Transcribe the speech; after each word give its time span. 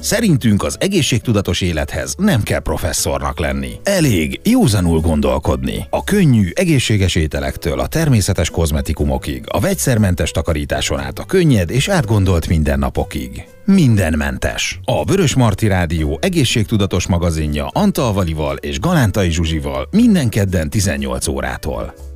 Szerintünk 0.00 0.62
az 0.62 0.76
egészségtudatos 0.80 1.60
élethez 1.60 2.14
nem 2.18 2.42
kell 2.42 2.58
professzornak 2.58 3.38
lenni. 3.38 3.70
Elég 3.82 4.40
józanul 4.44 5.00
gondolkodni. 5.00 5.86
A 5.90 6.04
könnyű, 6.04 6.48
egészséges 6.54 7.14
ételektől 7.14 7.80
a 7.80 7.86
természetes 7.86 8.50
kozmetikumokig, 8.50 9.44
a 9.46 9.60
vegyszermentes 9.60 10.30
takarításon 10.30 11.00
át 11.00 11.18
a 11.18 11.24
könnyed 11.24 11.70
és 11.70 11.88
átgondolt 11.88 12.48
mindennapokig. 12.48 13.44
Mindenmentes. 13.64 14.80
A 14.84 15.04
Vörös 15.04 15.34
Marti 15.34 15.66
Rádió 15.66 16.18
egészségtudatos 16.22 17.06
magazinja 17.06 17.66
Antal 17.66 18.24
és 18.60 18.80
Galántai 18.80 19.30
Zsuzsival 19.30 19.88
minden 19.90 20.28
kedden 20.28 20.70
18 20.70 21.26
órától. 21.26 22.09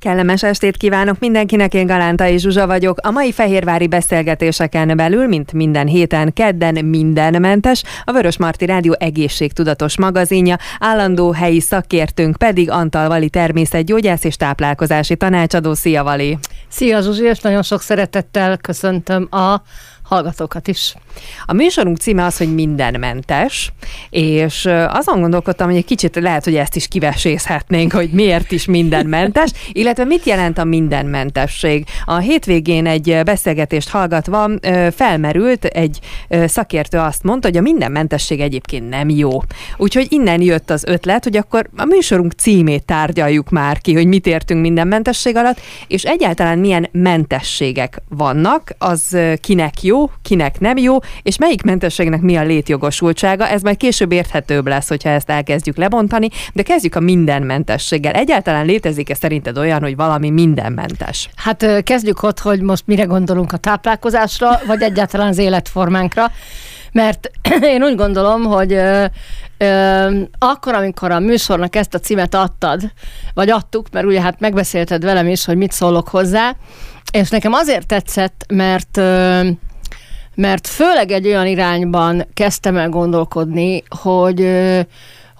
Kellemes 0.00 0.42
estét 0.42 0.76
kívánok 0.76 1.18
mindenkinek, 1.18 1.74
én 1.74 1.86
Galántai 1.86 2.38
Zsuzsa 2.38 2.66
vagyok. 2.66 2.98
A 3.02 3.10
mai 3.10 3.32
fehérvári 3.32 3.86
beszélgetéseken 3.86 4.96
belül, 4.96 5.26
mint 5.26 5.52
minden 5.52 5.86
héten, 5.86 6.32
kedden 6.32 6.84
mindenmentes, 6.84 7.82
a 8.04 8.12
Vörös 8.12 8.38
Marti 8.38 8.66
Rádió 8.66 8.96
egészségtudatos 8.98 9.98
magazinja, 9.98 10.56
állandó 10.78 11.32
helyi 11.32 11.60
szakértőnk 11.60 12.36
pedig 12.36 12.70
Antal 12.70 13.08
Vali 13.08 13.28
természetgyógyász 13.28 14.24
és 14.24 14.36
táplálkozási 14.36 15.16
tanácsadó. 15.16 15.74
Szia 15.74 16.02
Vali! 16.02 16.38
Szia 16.68 17.00
Zsuzsi, 17.00 17.24
és 17.24 17.40
nagyon 17.40 17.62
sok 17.62 17.80
szeretettel 17.80 18.56
köszöntöm 18.56 19.28
a 19.30 19.62
hallgatókat 20.10 20.68
is. 20.68 20.94
A 21.46 21.52
műsorunk 21.52 21.96
címe 21.96 22.24
az, 22.24 22.36
hogy 22.36 22.54
mindenmentes, 22.54 23.72
és 24.10 24.68
azon 24.88 25.20
gondolkodtam, 25.20 25.68
hogy 25.68 25.76
egy 25.76 25.84
kicsit 25.84 26.16
lehet, 26.16 26.44
hogy 26.44 26.56
ezt 26.56 26.76
is 26.76 26.88
kivesészhetnénk, 26.88 27.92
hogy 27.92 28.10
miért 28.12 28.52
is 28.52 28.64
mindenmentes, 28.64 29.50
illetve 29.72 30.04
mit 30.04 30.24
jelent 30.24 30.58
a 30.58 30.64
mindenmentesség. 30.64 31.84
A 32.04 32.16
hétvégén 32.16 32.86
egy 32.86 33.20
beszélgetést 33.24 33.88
hallgatva 33.88 34.50
felmerült 34.90 35.64
egy 35.64 35.98
szakértő 36.28 36.98
azt 36.98 37.22
mondta, 37.22 37.48
hogy 37.48 37.56
a 37.56 37.60
mindenmentesség 37.60 38.40
egyébként 38.40 38.88
nem 38.88 39.08
jó. 39.08 39.30
Úgyhogy 39.76 40.06
innen 40.08 40.42
jött 40.42 40.70
az 40.70 40.84
ötlet, 40.84 41.24
hogy 41.24 41.36
akkor 41.36 41.68
a 41.76 41.84
műsorunk 41.84 42.32
címét 42.32 42.84
tárgyaljuk 42.84 43.50
már 43.50 43.80
ki, 43.80 43.94
hogy 43.94 44.06
mit 44.06 44.26
értünk 44.26 44.60
mindenmentesség 44.60 45.36
alatt, 45.36 45.60
és 45.88 46.02
egyáltalán 46.02 46.58
milyen 46.58 46.88
mentességek 46.92 48.02
vannak, 48.08 48.74
az 48.78 49.16
kinek 49.40 49.82
jó, 49.82 49.99
kinek 50.22 50.60
nem 50.60 50.76
jó, 50.76 50.98
és 51.22 51.38
melyik 51.38 51.62
mentességnek 51.62 52.20
mi 52.20 52.36
a 52.36 52.42
létjogosultsága, 52.42 53.48
ez 53.48 53.62
majd 53.62 53.76
később 53.76 54.12
érthetőbb 54.12 54.66
lesz, 54.66 54.88
hogyha 54.88 55.08
ezt 55.08 55.30
elkezdjük 55.30 55.76
lebontani, 55.76 56.28
de 56.52 56.62
kezdjük 56.62 56.94
a 56.94 57.00
mindenmentességgel. 57.00 58.12
Egyáltalán 58.12 58.66
létezik-e 58.66 59.14
szerinted 59.14 59.58
olyan, 59.58 59.82
hogy 59.82 59.96
valami 59.96 60.30
mindenmentes? 60.30 61.28
Hát 61.36 61.82
kezdjük 61.82 62.22
ott, 62.22 62.38
hogy 62.38 62.60
most 62.60 62.86
mire 62.86 63.04
gondolunk 63.04 63.52
a 63.52 63.56
táplálkozásra, 63.56 64.60
vagy 64.66 64.82
egyáltalán 64.82 65.28
az 65.28 65.38
életformánkra 65.38 66.30
mert 66.92 67.30
én 67.74 67.82
úgy 67.82 67.94
gondolom, 67.94 68.42
hogy 68.42 68.80
akkor, 70.38 70.74
amikor 70.74 71.10
a 71.10 71.18
műsornak 71.18 71.76
ezt 71.76 71.94
a 71.94 71.98
címet 71.98 72.34
adtad, 72.34 72.92
vagy 73.34 73.50
adtuk, 73.50 73.86
mert 73.92 74.06
ugye 74.06 74.20
hát 74.20 74.40
megbeszélted 74.40 75.04
velem 75.04 75.26
is, 75.26 75.44
hogy 75.44 75.56
mit 75.56 75.72
szólok 75.72 76.08
hozzá, 76.08 76.56
és 77.12 77.30
nekem 77.30 77.52
azért 77.52 77.86
tetszett, 77.86 78.44
mert 78.48 78.96
ö, 78.96 79.48
mert 80.40 80.66
főleg 80.66 81.10
egy 81.10 81.26
olyan 81.26 81.46
irányban 81.46 82.26
kezdtem 82.34 82.76
el 82.76 82.88
gondolkodni, 82.88 83.82
hogy 84.02 84.48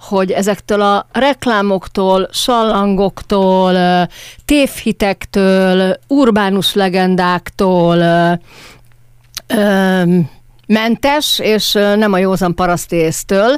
hogy 0.07 0.31
ezektől 0.31 0.81
a 0.81 1.07
reklámoktól, 1.11 2.27
sallangoktól, 2.31 4.07
tévhitektől, 4.45 5.97
urbánus 6.07 6.73
legendáktól, 6.73 7.97
mentes, 10.71 11.39
és 11.39 11.73
nem 11.73 12.13
a 12.13 12.17
józan 12.17 12.55
parasztésztől, 12.55 13.57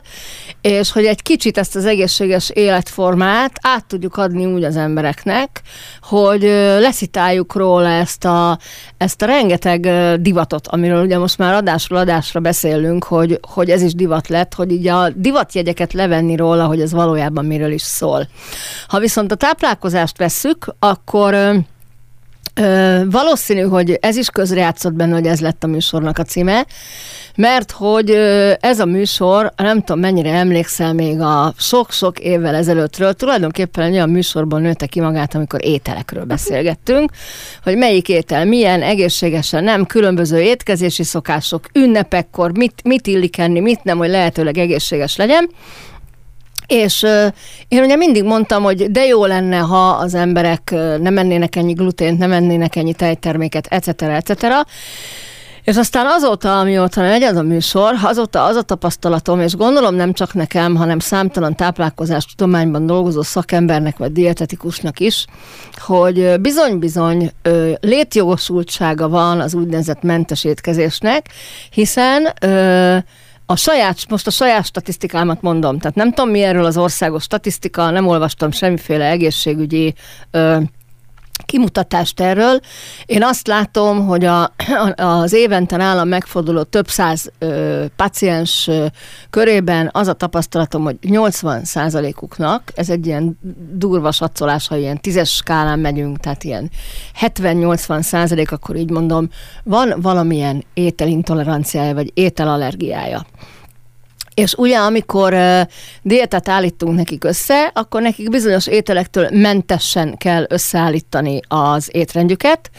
és 0.62 0.92
hogy 0.92 1.06
egy 1.06 1.22
kicsit 1.22 1.58
ezt 1.58 1.76
az 1.76 1.86
egészséges 1.86 2.50
életformát 2.50 3.52
át 3.62 3.86
tudjuk 3.86 4.18
adni 4.18 4.46
úgy 4.46 4.64
az 4.64 4.76
embereknek, 4.76 5.62
hogy 6.02 6.42
leszitáljuk 6.80 7.56
róla 7.56 7.90
ezt 7.90 8.26
a, 8.26 8.58
ezt 8.98 9.22
a 9.22 9.26
rengeteg 9.26 9.90
divatot, 10.22 10.68
amiről 10.68 11.04
ugye 11.04 11.18
most 11.18 11.38
már 11.38 11.54
adásról 11.54 12.00
adásra 12.00 12.40
beszélünk, 12.40 13.04
hogy, 13.04 13.40
hogy 13.54 13.70
ez 13.70 13.82
is 13.82 13.94
divat 13.94 14.28
lett, 14.28 14.54
hogy 14.54 14.72
így 14.72 14.88
a 14.88 15.10
divatjegyeket 15.16 15.94
levenni 15.94 16.36
róla, 16.36 16.66
hogy 16.66 16.82
ez 16.82 16.92
valójában 16.92 17.46
miről 17.46 17.72
is 17.72 17.82
szól. 17.82 18.28
Ha 18.88 19.00
viszont 19.00 19.32
a 19.32 19.36
táplálkozást 19.36 20.18
vesszük, 20.18 20.76
akkor 20.80 21.36
Ö, 22.56 23.02
valószínű, 23.10 23.62
hogy 23.62 23.98
ez 24.02 24.16
is 24.16 24.30
közrejátszott 24.30 24.94
benne, 24.94 25.14
hogy 25.14 25.26
ez 25.26 25.40
lett 25.40 25.64
a 25.64 25.68
műsornak 25.68 26.18
a 26.18 26.24
címe, 26.24 26.66
mert 27.36 27.72
hogy 27.72 28.10
ez 28.60 28.80
a 28.80 28.86
műsor, 28.86 29.52
nem 29.56 29.80
tudom 29.80 30.02
mennyire 30.02 30.34
emlékszel 30.34 30.94
még 30.94 31.20
a 31.20 31.54
sok-sok 31.58 32.20
évvel 32.20 32.56
ezelőttről, 32.56 33.14
tulajdonképpen 33.14 33.84
egy 33.84 33.94
olyan 33.94 34.10
műsorban 34.10 34.62
nőtte 34.62 34.86
ki 34.86 35.00
magát, 35.00 35.36
amikor 35.36 35.66
ételekről 35.66 36.24
beszélgettünk, 36.24 37.12
hogy 37.64 37.78
melyik 37.78 38.10
étel 38.10 38.46
milyen, 38.46 38.82
egészségesen 38.82 39.64
nem, 39.64 39.86
különböző 39.86 40.40
étkezési 40.40 41.04
szokások, 41.04 41.66
ünnepekkor, 41.74 42.58
mit, 42.58 42.82
mit 42.84 43.08
illik 43.08 43.38
enni, 43.38 43.60
mit 43.60 43.84
nem, 43.84 43.98
hogy 43.98 44.10
lehetőleg 44.10 44.58
egészséges 44.58 45.16
legyen, 45.16 45.50
és 46.68 47.06
én 47.68 47.84
ugye 47.84 47.96
mindig 47.96 48.24
mondtam, 48.24 48.64
hogy 48.64 48.92
de 48.92 49.06
jó 49.06 49.26
lenne, 49.26 49.58
ha 49.58 49.90
az 49.90 50.14
emberek 50.14 50.72
nem 51.00 51.18
ennének 51.18 51.56
ennyi 51.56 51.74
glutént, 51.74 52.18
nem 52.18 52.32
ennének 52.32 52.76
ennyi 52.76 52.94
tejterméket, 52.94 53.68
etc. 53.68 54.02
etc. 54.02 54.46
És 55.64 55.78
aztán 55.78 56.06
azóta, 56.06 56.60
amióta 56.60 57.02
megy 57.02 57.22
ez 57.22 57.36
a 57.36 57.42
műsor, 57.42 57.94
azóta 58.04 58.44
az 58.44 58.56
a 58.56 58.62
tapasztalatom, 58.62 59.40
és 59.40 59.56
gondolom 59.56 59.96
nem 59.96 60.14
csak 60.14 60.34
nekem, 60.34 60.76
hanem 60.76 61.00
számtalan 61.00 61.56
táplálkozás 61.56 62.26
tudományban 62.26 62.86
dolgozó 62.86 63.22
szakembernek 63.22 63.98
vagy 63.98 64.12
dietetikusnak 64.12 65.00
is, 65.00 65.26
hogy 65.78 66.40
bizony-bizony 66.42 67.32
létjogosultsága 67.80 69.10
van 69.10 69.40
az 69.40 69.54
úgynevezett 69.54 70.02
mentes 70.02 70.44
étkezésnek, 70.44 71.30
hiszen 71.70 72.34
ö, 72.42 72.98
a 73.46 73.56
saját, 73.56 74.10
most 74.10 74.28
a 74.28 74.32
saját 74.32 74.66
statisztikámat 74.66 75.42
mondom, 75.42 75.80
tehát 75.80 75.96
nem 75.96 76.14
tudom 76.14 76.32
mi 76.32 76.42
erről 76.42 76.66
az 76.66 76.78
országos 76.78 77.24
statisztika, 77.24 77.90
nem 77.90 78.08
olvastam 78.08 78.52
semmiféle 78.52 79.06
egészségügyi 79.06 79.94
ö, 80.32 80.58
kimutatást 81.46 82.20
erről. 82.20 82.60
Én 83.06 83.24
azt 83.24 83.48
látom, 83.48 84.06
hogy 84.06 84.26
a, 84.26 84.54
az 84.96 85.34
évente 85.34 85.78
nálam 85.78 86.08
megforduló 86.08 86.64
több 86.64 86.88
száz 86.88 87.32
ö, 87.40 87.86
paciens 87.96 88.68
ö, 88.68 88.86
körében 89.30 89.90
az 89.94 90.08
a 90.08 90.14
tapasztalatom, 90.14 90.84
hogy 90.84 90.98
80 91.02 91.64
százalékuknak, 91.64 92.72
ez 92.76 92.90
egy 92.90 93.06
ilyen 93.06 93.40
durva 93.74 94.12
satszolás, 94.12 94.68
ha 94.68 94.76
ilyen 94.76 95.02
tízes 95.02 95.30
skálán 95.30 95.80
megyünk, 95.80 96.18
tehát 96.18 96.44
ilyen 96.44 96.72
70-80 97.22 98.02
százalék, 98.02 98.52
akkor 98.52 98.76
így 98.76 98.90
mondom, 98.90 99.30
van 99.64 99.94
valamilyen 100.02 100.64
ételintoleranciája, 100.74 101.94
vagy 101.94 102.12
ételallergiája. 102.14 103.26
És 104.34 104.54
ugye, 104.54 104.78
amikor 104.78 105.36
diétát 106.02 106.50
állítunk 106.50 106.96
nekik 106.96 107.24
össze, 107.24 107.72
akkor 107.74 108.02
nekik 108.02 108.30
bizonyos 108.30 108.68
ételektől 108.68 109.30
mentesen 109.32 110.18
kell 110.18 110.46
összeállítani 110.50 111.40
az 111.48 111.90
étrendjüket, 111.92 112.70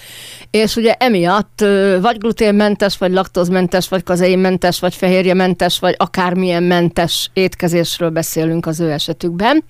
és 0.50 0.76
ugye 0.76 0.92
emiatt 0.92 1.64
vagy 2.00 2.18
gluténmentes, 2.18 2.98
vagy 2.98 3.12
laktózmentes, 3.12 3.88
vagy 3.88 4.02
kazeinmentes, 4.02 4.80
vagy 4.80 4.94
fehérjementes, 4.94 5.78
vagy 5.78 5.94
akármilyen 5.98 6.62
mentes 6.62 7.30
étkezésről 7.32 8.10
beszélünk 8.10 8.66
az 8.66 8.80
ő 8.80 8.90
esetükben. 8.90 9.64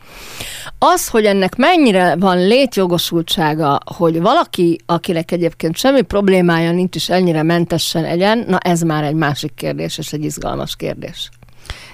Az, 0.78 1.08
hogy 1.08 1.24
ennek 1.24 1.56
mennyire 1.56 2.16
van 2.16 2.46
létjogosultsága, 2.46 3.80
hogy 3.96 4.20
valaki, 4.20 4.78
akinek 4.86 5.30
egyébként 5.30 5.76
semmi 5.76 6.02
problémája 6.02 6.72
nincs 6.72 6.96
is 6.96 7.08
ennyire 7.08 7.42
mentesen 7.42 8.04
egyen, 8.04 8.44
na 8.48 8.58
ez 8.58 8.80
már 8.80 9.04
egy 9.04 9.14
másik 9.14 9.54
kérdés, 9.54 9.98
és 9.98 10.12
egy 10.12 10.24
izgalmas 10.24 10.76
kérdés. 10.76 11.30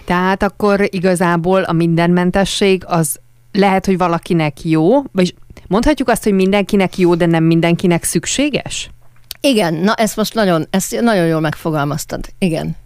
Tehát 0.05 0.43
akkor 0.43 0.89
igazából 0.91 1.63
a 1.63 1.73
mindenmentesség 1.73 2.83
az 2.87 3.19
lehet, 3.53 3.87
hogy 3.87 3.99
valakinek 3.99 4.65
jó, 4.65 5.03
vagy 5.13 5.35
mondhatjuk 5.67 6.09
azt, 6.09 6.25
hogy 6.25 6.33
mindenkinek 6.33 6.99
jó, 6.99 7.15
de 7.15 7.27
nem 7.27 7.45
mindenkinek 7.45 8.05
szükséges? 8.05 8.91
Igen, 9.41 9.75
na 9.75 9.95
ezt 9.95 10.17
most 10.17 10.35
nagyon, 10.35 10.67
ezt 10.71 11.01
nagyon 11.01 11.27
jól 11.27 11.41
megfogalmaztad. 11.41 12.25
Igen 12.39 12.77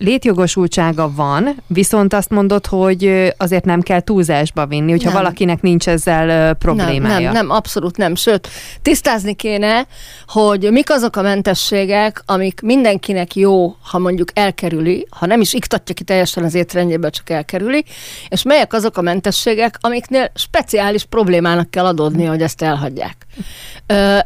létjogosultsága 0.00 1.12
van, 1.14 1.56
viszont 1.66 2.14
azt 2.14 2.30
mondod, 2.30 2.66
hogy 2.66 3.32
azért 3.36 3.64
nem 3.64 3.80
kell 3.80 4.00
túlzásba 4.00 4.66
vinni, 4.66 4.90
hogyha 4.90 5.12
nem. 5.12 5.22
valakinek 5.22 5.62
nincs 5.62 5.88
ezzel 5.88 6.54
problémája. 6.54 7.14
Nem, 7.14 7.22
nem, 7.22 7.32
nem, 7.32 7.50
abszolút 7.50 7.96
nem. 7.96 8.14
Sőt, 8.14 8.48
tisztázni 8.82 9.34
kéne, 9.34 9.86
hogy 10.26 10.70
mik 10.70 10.90
azok 10.90 11.16
a 11.16 11.22
mentességek, 11.22 12.22
amik 12.26 12.60
mindenkinek 12.60 13.34
jó, 13.34 13.76
ha 13.82 13.98
mondjuk 13.98 14.28
elkerüli, 14.34 15.06
ha 15.10 15.26
nem 15.26 15.40
is 15.40 15.52
iktatja 15.52 15.94
ki 15.94 16.04
teljesen 16.04 16.44
az 16.44 16.54
étrendjébe, 16.54 17.10
csak 17.10 17.30
elkerüli, 17.30 17.84
és 18.28 18.42
melyek 18.42 18.72
azok 18.72 18.96
a 18.96 19.00
mentességek, 19.00 19.78
amiknél 19.80 20.30
speciális 20.34 21.04
problémának 21.04 21.70
kell 21.70 21.84
adódni, 21.84 22.24
hogy 22.24 22.42
ezt 22.42 22.62
elhagyják. 22.62 23.26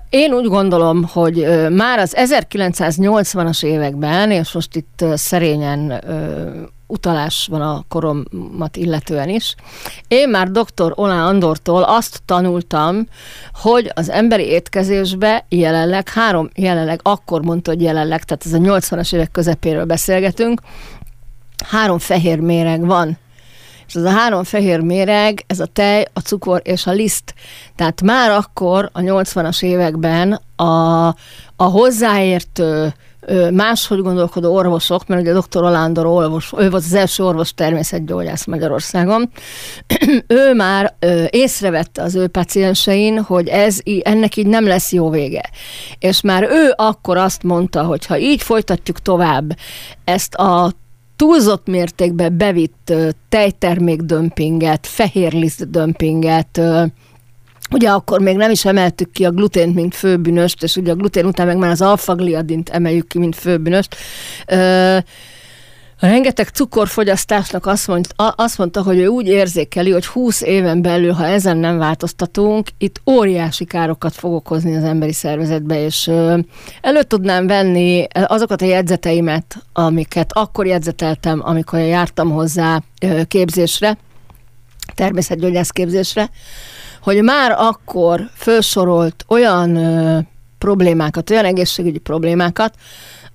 Én 0.08 0.32
úgy 0.32 0.46
gondolom, 0.46 1.04
hogy 1.12 1.46
már 1.70 1.98
az 1.98 2.16
1980-as 2.18 3.64
években, 3.64 4.30
és 4.30 4.52
most 4.52 4.76
itt 4.76 5.04
szerényen 5.14 6.02
utalás 6.86 7.46
van 7.50 7.60
a 7.60 7.84
koromat 7.88 8.76
illetően 8.76 9.28
is. 9.28 9.54
Én 10.08 10.28
már 10.28 10.50
dr. 10.50 10.92
Olá 10.94 11.26
Andortól 11.26 11.82
azt 11.82 12.22
tanultam, 12.24 13.06
hogy 13.52 13.90
az 13.94 14.10
emberi 14.10 14.44
étkezésbe 14.44 15.44
jelenleg, 15.48 16.08
három, 16.08 16.50
jelenleg, 16.54 17.00
akkor 17.02 17.42
mondta, 17.42 17.70
hogy 17.70 17.82
jelenleg, 17.82 18.22
tehát 18.22 18.46
ez 18.46 18.52
a 18.52 18.58
80-as 18.58 19.14
évek 19.14 19.30
közepéről 19.30 19.84
beszélgetünk, 19.84 20.60
három 21.68 21.98
fehér 21.98 22.38
méreg 22.38 22.86
van. 22.86 23.18
És 23.86 23.94
ez 23.94 24.04
a 24.04 24.10
három 24.10 24.44
fehér 24.44 24.80
méreg, 24.80 25.44
ez 25.46 25.60
a 25.60 25.66
tej, 25.66 26.04
a 26.12 26.20
cukor 26.20 26.60
és 26.64 26.86
a 26.86 26.92
liszt. 26.92 27.34
Tehát 27.76 28.02
már 28.02 28.30
akkor, 28.30 28.90
a 28.92 29.00
80-as 29.00 29.62
években 29.62 30.40
a, 30.56 31.06
a 31.56 31.64
hozzáértő, 31.64 32.94
máshogy 33.50 34.00
gondolkodó 34.00 34.54
orvosok, 34.54 35.06
mert 35.06 35.20
ugye 35.20 35.32
dr. 35.32 35.62
Olándor 35.62 36.06
orvos, 36.06 36.52
ő 36.56 36.70
volt 36.70 36.84
az 36.84 36.94
első 36.94 37.24
orvos 37.24 37.54
természetgyógyász 37.54 38.44
Magyarországon, 38.44 39.30
ő 40.26 40.54
már 40.54 40.94
észrevette 41.30 42.02
az 42.02 42.14
ő 42.14 42.26
paciensein, 42.26 43.22
hogy 43.22 43.48
ez, 43.48 43.78
ennek 44.02 44.36
így 44.36 44.46
nem 44.46 44.66
lesz 44.66 44.92
jó 44.92 45.10
vége. 45.10 45.50
És 45.98 46.20
már 46.20 46.42
ő 46.42 46.72
akkor 46.76 47.16
azt 47.16 47.42
mondta, 47.42 47.82
hogy 47.82 48.06
ha 48.06 48.18
így 48.18 48.42
folytatjuk 48.42 49.02
tovább 49.02 49.56
ezt 50.04 50.34
a 50.34 50.72
túlzott 51.16 51.66
mértékben 51.66 52.36
bevitt 52.36 52.92
tejtermék 53.28 54.00
dömpinget, 54.00 54.86
fehérliszt 54.86 55.70
dömpinget, 55.70 56.60
Ugye 57.70 57.90
akkor 57.90 58.20
még 58.20 58.36
nem 58.36 58.50
is 58.50 58.64
emeltük 58.64 59.12
ki 59.12 59.24
a 59.24 59.30
glutént, 59.30 59.74
mint 59.74 59.94
főbűnöst, 59.94 60.62
és 60.62 60.76
ugye 60.76 60.92
a 60.92 60.94
glutén 60.94 61.26
után 61.26 61.46
meg 61.46 61.56
már 61.56 61.70
az 61.70 61.80
alfagliadint 61.80 62.68
emeljük 62.68 63.08
ki, 63.08 63.18
mint 63.18 63.36
főbűnöst. 63.36 63.96
A 66.04 66.06
rengeteg 66.06 66.48
cukorfogyasztásnak 66.48 67.66
azt, 67.66 67.86
mond, 67.86 68.06
azt 68.16 68.58
mondta, 68.58 68.82
hogy 68.82 68.98
ő 68.98 69.06
úgy 69.06 69.26
érzékeli, 69.26 69.90
hogy 69.90 70.06
20 70.06 70.40
éven 70.40 70.82
belül, 70.82 71.12
ha 71.12 71.26
ezen 71.26 71.56
nem 71.56 71.78
változtatunk, 71.78 72.68
itt 72.78 73.00
óriási 73.10 73.64
károkat 73.64 74.14
fog 74.14 74.32
okozni 74.32 74.76
az 74.76 74.84
emberi 74.84 75.12
szervezetbe, 75.12 75.84
és 75.84 76.10
elő 76.80 77.02
tudnám 77.02 77.46
venni 77.46 78.06
azokat 78.12 78.62
a 78.62 78.64
jegyzeteimet, 78.64 79.56
amiket 79.72 80.32
akkor 80.32 80.66
jegyzeteltem, 80.66 81.40
amikor 81.44 81.78
jártam 81.78 82.30
hozzá 82.30 82.82
képzésre, 83.28 83.98
természetgyógyász 84.94 85.70
képzésre, 85.70 86.30
hogy 87.02 87.22
már 87.22 87.50
akkor 87.50 88.20
felsorolt 88.34 89.24
olyan 89.28 89.78
problémákat, 90.58 91.30
olyan 91.30 91.44
egészségügyi 91.44 91.98
problémákat, 91.98 92.74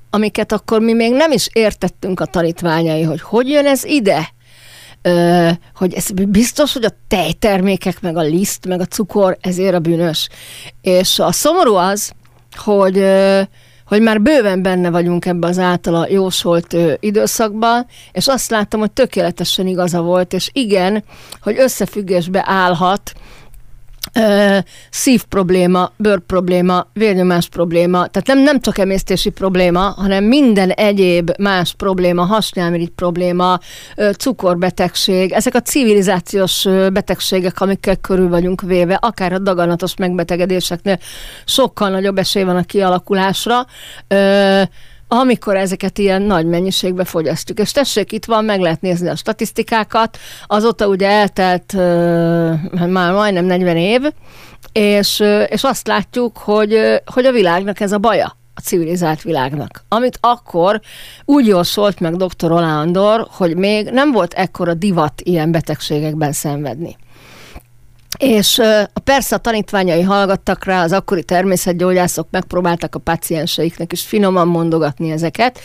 amiket 0.10 0.52
akkor 0.52 0.82
mi 0.82 0.94
még 0.94 1.14
nem 1.14 1.32
is 1.32 1.50
értettünk 1.54 2.20
a 2.20 2.26
tanítványai, 2.26 3.02
hogy 3.02 3.22
hogy 3.22 3.50
jön 3.50 3.66
ez 3.66 3.84
ide, 3.84 4.30
ö, 5.02 5.50
hogy 5.76 5.94
ez 5.94 6.12
biztos, 6.12 6.74
hogy 6.74 6.86
a 6.86 6.98
tejtermékek, 7.08 8.02
meg 8.02 8.18
a 8.18 8.22
liszt, 8.22 8.68
meg 8.68 8.80
a 8.80 8.86
cukor, 8.86 9.38
ezért 9.42 9.74
a 9.74 9.80
bűnös. 9.80 10.30
És 10.82 11.20
a 11.20 11.32
szomorú 11.32 11.74
az, 11.76 12.12
hogy 12.56 13.06
hogy 13.90 14.02
már 14.02 14.22
bőven 14.22 14.62
benne 14.62 14.90
vagyunk 14.90 15.26
ebbe 15.26 15.48
az 15.48 15.60
általa 15.60 16.08
jósolt 16.10 16.76
időszakban, 17.00 17.86
és 18.12 18.28
azt 18.28 18.50
láttam, 18.50 18.80
hogy 18.80 18.92
tökéletesen 18.92 19.68
igaza 19.68 20.02
volt, 20.02 20.34
és 20.34 20.50
igen, 20.54 21.04
hogy 21.42 21.56
összefüggésbe 21.58 22.44
állhat 22.46 23.14
szív 24.90 25.24
probléma, 25.24 25.92
bőr 25.98 26.20
probléma, 26.20 26.88
vérnyomás 26.94 27.48
probléma, 27.50 28.08
tehát 28.08 28.28
nem, 28.28 28.40
nem 28.40 28.60
csak 28.60 28.78
emésztési 28.78 29.30
probléma, 29.30 29.80
hanem 29.80 30.24
minden 30.24 30.70
egyéb 30.70 31.32
más 31.40 31.74
probléma, 31.74 32.24
hasnyálmirigy 32.24 32.90
probléma, 32.90 33.60
cukorbetegség, 34.18 35.32
ezek 35.32 35.56
a 35.56 35.62
civilizációs 35.62 36.68
betegségek, 36.94 37.62
amikkel 37.62 37.96
körül 37.96 38.30
vagyunk 38.30 38.62
véve, 38.62 38.96
akár 39.02 39.34
a 39.34 39.40
daganatos 39.40 39.96
megbetegedéseknél 39.96 41.00
sokkal 41.46 41.90
nagyobb 41.90 42.18
esély 42.18 42.44
van 42.44 42.56
a 42.56 42.64
kialakulásra 42.64 43.66
amikor 45.12 45.56
ezeket 45.56 45.98
ilyen 45.98 46.22
nagy 46.22 46.46
mennyiségbe 46.46 47.04
fogyasztjuk. 47.04 47.60
És 47.60 47.72
tessék, 47.72 48.12
itt 48.12 48.26
van, 48.26 48.46
meg 48.46 48.60
lehet 48.60 48.82
nézni 48.82 49.10
a 49.10 49.16
statisztikákat, 49.16 50.18
azóta 50.48 50.88
ugye 50.88 51.10
eltelt 51.10 51.74
uh, 51.74 52.88
már 52.88 53.14
majdnem 53.14 53.46
40 53.46 53.78
év, 53.78 54.02
és, 54.72 55.24
és 55.48 55.64
azt 55.64 55.88
látjuk, 55.88 56.38
hogy, 56.38 57.02
hogy 57.06 57.26
a 57.26 57.32
világnak 57.32 57.80
ez 57.80 57.92
a 57.92 57.98
baja 57.98 58.38
a 58.54 58.62
civilizált 58.62 59.22
világnak. 59.22 59.84
Amit 59.88 60.18
akkor 60.22 60.82
úgy 61.26 61.48
jósolt 61.48 62.00
meg 62.00 62.16
dr. 62.16 62.52
Olándor, 62.52 63.28
hogy 63.32 63.56
még 63.56 63.90
nem 63.90 64.12
volt 64.12 64.34
ekkora 64.34 64.74
divat 64.74 65.22
ilyen 65.22 65.52
betegségekben 65.52 66.32
szenvedni. 66.32 66.98
És 68.18 68.62
persze 69.04 69.36
a 69.36 69.40
tanítványai 69.40 70.02
hallgattak 70.02 70.66
rá, 70.66 70.84
az 70.84 70.92
akkori 70.92 71.24
természetgyógyászok 71.24 72.28
megpróbáltak 72.32 72.96
a 72.96 73.00
pacienseiknek 73.00 73.92
is 73.92 74.02
finoman 74.02 74.48
mondogatni 74.48 75.12
ezeket, 75.12 75.60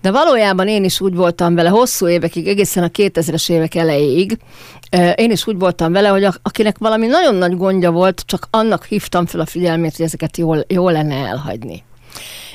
de 0.00 0.10
valójában 0.10 0.68
én 0.68 0.84
is 0.84 1.00
úgy 1.00 1.14
voltam 1.14 1.54
vele 1.54 1.68
hosszú 1.68 2.08
évekig, 2.08 2.48
egészen 2.48 2.82
a 2.82 2.88
2000-es 2.88 3.50
évek 3.50 3.74
elejéig, 3.74 4.38
én 5.14 5.30
is 5.30 5.46
úgy 5.46 5.58
voltam 5.58 5.92
vele, 5.92 6.08
hogy 6.08 6.28
akinek 6.42 6.78
valami 6.78 7.06
nagyon 7.06 7.34
nagy 7.34 7.56
gondja 7.56 7.90
volt, 7.90 8.22
csak 8.26 8.46
annak 8.50 8.84
hívtam 8.84 9.26
fel 9.26 9.40
a 9.40 9.46
figyelmét, 9.46 9.96
hogy 9.96 10.06
ezeket 10.06 10.36
jól, 10.36 10.64
jól 10.68 10.92
lenne 10.92 11.14
elhagyni. 11.14 11.84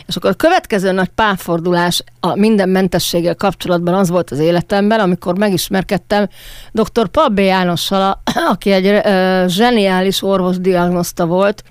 És 0.07 0.15
akkor 0.15 0.29
a 0.29 0.33
következő 0.33 0.91
nagy 0.91 1.07
párfordulás 1.07 2.03
a 2.19 2.35
minden 2.35 2.69
mentességgel 2.69 3.35
kapcsolatban 3.35 3.93
az 3.93 4.09
volt 4.09 4.31
az 4.31 4.39
életemben, 4.39 4.99
amikor 4.99 5.37
megismerkedtem 5.37 6.27
dr. 6.71 7.07
Pabbe 7.07 7.41
Jánossal, 7.41 8.21
aki 8.53 8.71
egy 8.71 8.85
ö, 8.85 9.43
zseniális 9.47 10.23
orvos 10.23 10.57
diagnoszta 10.57 11.25
volt, 11.25 11.63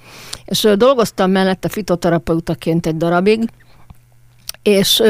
és 0.44 0.64
ö, 0.64 0.74
dolgoztam 0.74 1.30
mellette 1.30 1.68
fitoterapeutaként 1.68 2.86
egy 2.86 2.96
darabig, 2.96 3.50
és 4.62 5.02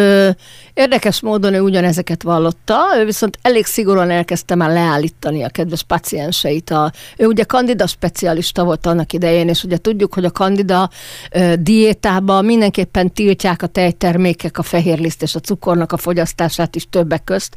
érdekes 0.77 1.21
módon 1.21 1.55
ő 1.55 1.61
ugyanezeket 1.61 2.23
vallotta, 2.23 2.77
ő 2.99 3.05
viszont 3.05 3.39
elég 3.43 3.65
szigorúan 3.65 4.11
elkezdte 4.11 4.55
már 4.55 4.71
leállítani 4.71 5.43
a 5.43 5.49
kedves 5.49 5.83
pacienseit. 5.83 6.71
A, 6.71 6.93
ő 7.17 7.27
ugye 7.27 7.45
kandida 7.45 7.87
specialista 7.87 8.65
volt 8.65 8.87
annak 8.87 9.13
idején, 9.13 9.49
és 9.49 9.65
ugye 9.65 9.77
tudjuk, 9.77 10.15
hogy 10.15 10.25
a 10.25 10.31
kandida 10.31 10.91
ö, 11.31 11.53
diétában 11.59 12.45
mindenképpen 12.45 13.13
tiltják 13.13 13.63
a 13.63 13.67
tejtermékek, 13.67 14.59
a 14.59 14.63
fehérliszt 14.63 15.23
és 15.23 15.35
a 15.35 15.41
cukornak 15.41 15.93
a 15.93 15.97
fogyasztását 15.97 16.77
is 16.77 16.87
többek 16.91 17.25
közt, 17.25 17.57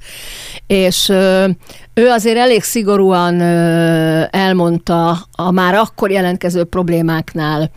és 0.67 1.09
ö, 1.09 1.47
ő 1.93 2.07
azért 2.07 2.37
elég 2.37 2.63
szigorúan 2.63 3.39
ö, 3.39 4.23
elmondta 4.29 5.27
a 5.31 5.51
már 5.51 5.73
akkor 5.73 6.11
jelentkező 6.11 6.63
problémáknál, 6.63 7.71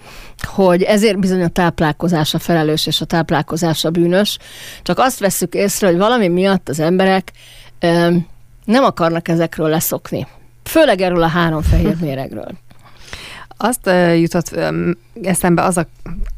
hogy 0.47 0.83
ezért 0.83 1.19
bizony 1.19 1.43
a 1.43 1.49
táplálkozás 1.49 2.35
a 2.35 2.39
felelős 2.39 2.87
és 2.87 3.01
a 3.01 3.05
táplálkozás 3.05 3.85
a 3.85 3.91
bűnös. 3.91 4.39
Csak 4.83 4.99
azt 4.99 5.21
veszük 5.33 5.55
észre, 5.55 5.87
hogy 5.87 5.97
valami 5.97 6.29
miatt 6.29 6.69
az 6.69 6.81
emberek 6.81 7.33
ö, 7.79 8.15
nem 8.65 8.85
akarnak 8.85 9.29
ezekről 9.29 9.69
leszokni. 9.69 10.27
Főleg 10.65 11.01
erről 11.01 11.23
a 11.23 11.27
három 11.27 11.63
fehér 11.63 11.97
méregről. 12.01 12.51
Azt 13.57 13.87
uh, 13.87 14.21
jutott 14.21 14.57
um, 14.57 14.99
eszembe 15.23 15.63
az 15.63 15.77
a 15.77 15.87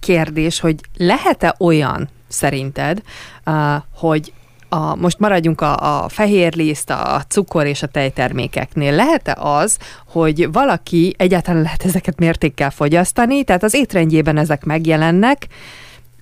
kérdés, 0.00 0.60
hogy 0.60 0.74
lehet-e 0.96 1.54
olyan 1.58 2.08
szerinted, 2.28 3.02
uh, 3.46 3.54
hogy 3.94 4.32
a, 4.68 4.94
most 4.96 5.18
maradjunk 5.18 5.60
a, 5.60 6.02
a 6.04 6.08
fehér 6.08 6.54
liszt, 6.54 6.90
a 6.90 7.22
cukor 7.28 7.66
és 7.66 7.82
a 7.82 7.86
tejtermékeknél. 7.86 8.92
Lehet-e 8.92 9.36
az, 9.40 9.78
hogy 10.06 10.52
valaki 10.52 11.14
egyáltalán 11.18 11.62
lehet 11.62 11.84
ezeket 11.84 12.18
mértékkel 12.18 12.70
fogyasztani, 12.70 13.44
tehát 13.44 13.62
az 13.62 13.74
étrendjében 13.74 14.36
ezek 14.36 14.64
megjelennek, 14.64 15.46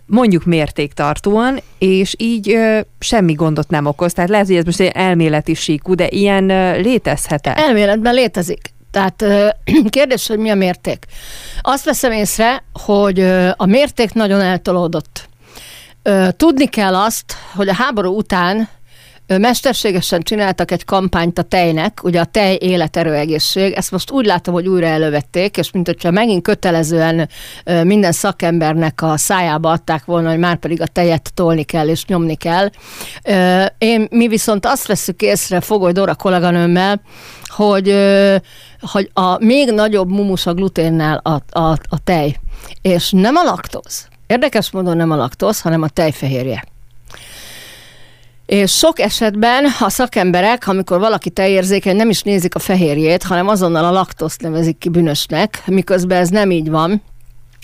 mondjuk 0.07 0.45
mértéktartóan, 0.45 1.61
és 1.79 2.15
így 2.19 2.51
ö, 2.51 2.81
semmi 2.99 3.33
gondot 3.33 3.69
nem 3.69 3.87
okoz. 3.87 4.13
Tehát 4.13 4.31
lehet, 4.31 4.47
hogy 4.47 4.57
ez 4.57 4.65
most 4.65 4.81
egy 4.81 4.91
elméleti 4.95 5.55
síkú, 5.55 5.95
de 5.95 6.07
ilyen 6.09 6.51
ö, 6.51 6.81
létezhet-e? 6.81 7.55
Elméletben 7.57 8.15
létezik. 8.15 8.73
Tehát 8.91 9.25
kérdés, 9.89 10.27
hogy 10.27 10.39
mi 10.39 10.51
a 10.51 10.55
mérték. 10.55 11.07
Azt 11.61 11.85
veszem 11.85 12.13
észre, 12.13 12.65
hogy 12.73 13.21
a 13.57 13.67
mérték 13.67 14.13
nagyon 14.13 14.41
eltolódott. 14.41 15.29
Tudni 16.37 16.67
kell 16.67 16.95
azt, 16.95 17.35
hogy 17.55 17.69
a 17.69 17.75
háború 17.75 18.17
után 18.17 18.69
mesterségesen 19.27 20.21
csináltak 20.21 20.71
egy 20.71 20.85
kampányt 20.85 21.39
a 21.39 21.43
tejnek, 21.43 22.01
ugye 22.03 22.21
a 22.21 22.25
tej 22.25 22.59
életerőegészség, 22.61 23.73
ezt 23.73 23.91
most 23.91 24.11
úgy 24.11 24.27
látom, 24.27 24.55
hogy 24.55 24.69
újra 24.69 24.87
elővették, 24.87 25.57
és 25.57 25.71
mint 25.71 25.87
hogyha 25.87 26.11
megint 26.11 26.43
kötelezően 26.43 27.29
minden 27.83 28.13
szakembernek 28.13 29.03
a 29.03 29.17
szájába 29.17 29.71
adták 29.71 30.05
volna, 30.05 30.29
hogy 30.29 30.39
már 30.39 30.57
pedig 30.57 30.81
a 30.81 30.87
tejet 30.87 31.35
tolni 31.35 31.63
kell 31.63 31.89
és 31.89 32.05
nyomni 32.05 32.35
kell. 32.35 32.71
Én, 33.79 34.07
mi 34.11 34.29
viszont 34.29 34.67
azt 34.67 34.87
veszük 34.87 35.23
észre 35.23 35.61
Fogoly 35.61 35.93
Dora 35.93 36.15
kolléganőmmel, 36.15 37.01
hogy, 37.45 37.95
hogy 38.81 39.11
a 39.13 39.45
még 39.45 39.71
nagyobb 39.71 40.09
mumus 40.09 40.47
a 40.47 40.55
gluténnel 40.55 41.17
a, 41.17 41.59
a, 41.59 41.71
a 41.71 41.99
tej, 42.05 42.37
és 42.83 43.11
nem 43.11 43.37
a 43.37 43.43
laktóz. 43.43 44.09
Érdekes 44.27 44.71
módon 44.71 44.97
nem 44.97 45.11
a 45.11 45.17
laktóz, 45.17 45.61
hanem 45.61 45.83
a 45.83 45.89
tejfehérje. 45.89 46.65
És 48.53 48.77
sok 48.77 48.99
esetben 48.99 49.65
a 49.81 49.89
szakemberek, 49.89 50.67
amikor 50.67 50.99
valaki 50.99 51.31
tejérzékeny, 51.31 51.97
nem 51.97 52.11
is 52.11 52.23
nézik 52.23 52.55
a 52.55 52.59
fehérjét, 52.59 53.23
hanem 53.23 53.49
azonnal 53.49 53.85
a 53.85 53.91
laktoszt 53.91 54.41
nevezik 54.43 54.79
ki 54.79 54.89
bűnösnek, 54.89 55.63
miközben 55.67 56.19
ez 56.19 56.29
nem 56.29 56.51
így 56.51 56.71
van. 56.71 57.03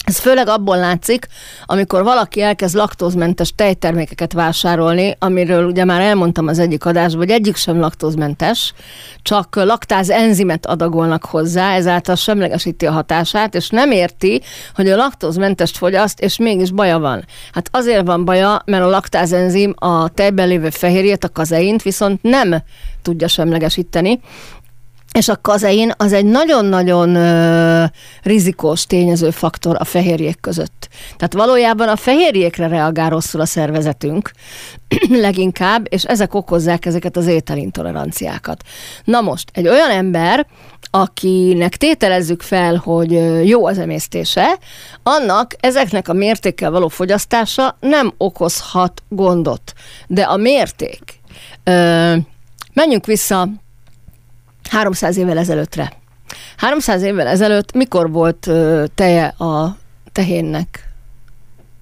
Ez 0.08 0.18
főleg 0.18 0.48
abból 0.48 0.76
látszik, 0.76 1.26
amikor 1.64 2.02
valaki 2.02 2.42
elkezd 2.42 2.74
laktózmentes 2.74 3.52
tejtermékeket 3.54 4.32
vásárolni, 4.32 5.16
amiről 5.18 5.64
ugye 5.64 5.84
már 5.84 6.00
elmondtam 6.00 6.46
az 6.46 6.58
egyik 6.58 6.84
adásban, 6.84 7.18
hogy 7.18 7.30
egyik 7.30 7.56
sem 7.56 7.80
laktózmentes, 7.80 8.74
csak 9.22 9.56
laktáz 9.56 10.10
enzimet 10.10 10.66
adagolnak 10.66 11.24
hozzá, 11.24 11.74
ezáltal 11.74 12.14
semlegesíti 12.14 12.86
a 12.86 12.92
hatását, 12.92 13.54
és 13.54 13.68
nem 13.68 13.90
érti, 13.90 14.42
hogy 14.74 14.88
a 14.88 14.96
laktózmentest 14.96 15.76
fogyaszt, 15.76 16.20
és 16.20 16.38
mégis 16.38 16.70
baja 16.70 16.98
van. 16.98 17.24
Hát 17.52 17.68
azért 17.72 18.06
van 18.06 18.24
baja, 18.24 18.62
mert 18.64 18.84
a 18.84 18.88
laktáz 18.88 19.32
enzim 19.32 19.74
a 19.76 20.08
tejben 20.08 20.48
lévő 20.48 20.70
fehérjét, 20.70 21.24
a 21.24 21.28
kazeint 21.28 21.82
viszont 21.82 22.22
nem 22.22 22.62
tudja 23.02 23.28
semlegesíteni, 23.28 24.20
és 25.18 25.28
a 25.28 25.40
kazein 25.40 25.92
az 25.96 26.12
egy 26.12 26.24
nagyon-nagyon 26.24 27.14
ö, 27.14 27.84
rizikós 28.22 28.86
tényező 28.86 29.30
faktor 29.30 29.76
a 29.78 29.84
fehérjék 29.84 30.40
között. 30.40 30.88
Tehát 31.16 31.32
valójában 31.32 31.88
a 31.88 31.96
fehérjékre 31.96 32.66
reagál 32.66 33.10
rosszul 33.10 33.40
a 33.40 33.46
szervezetünk 33.46 34.30
leginkább, 35.10 35.86
és 35.90 36.04
ezek 36.04 36.34
okozzák 36.34 36.86
ezeket 36.86 37.16
az 37.16 37.26
ételintoleranciákat. 37.26 38.62
Na 39.04 39.20
most, 39.20 39.50
egy 39.52 39.68
olyan 39.68 39.90
ember, 39.90 40.46
akinek 40.90 41.76
tételezzük 41.76 42.42
fel, 42.42 42.76
hogy 42.76 43.12
jó 43.48 43.66
az 43.66 43.78
emésztése, 43.78 44.58
annak 45.02 45.54
ezeknek 45.60 46.08
a 46.08 46.12
mértékkel 46.12 46.70
való 46.70 46.88
fogyasztása 46.88 47.76
nem 47.80 48.14
okozhat 48.16 49.02
gondot. 49.08 49.72
De 50.06 50.22
a 50.22 50.36
mérték, 50.36 51.20
ö, 51.64 52.14
menjünk 52.72 53.06
vissza 53.06 53.48
300 54.68 55.16
évvel 55.16 55.38
ezelőttre. 55.38 55.92
300 56.56 57.02
évvel 57.02 57.26
ezelőtt 57.26 57.72
mikor 57.72 58.10
volt 58.10 58.50
teje 58.94 59.26
a 59.26 59.76
tehénnek? 60.12 60.88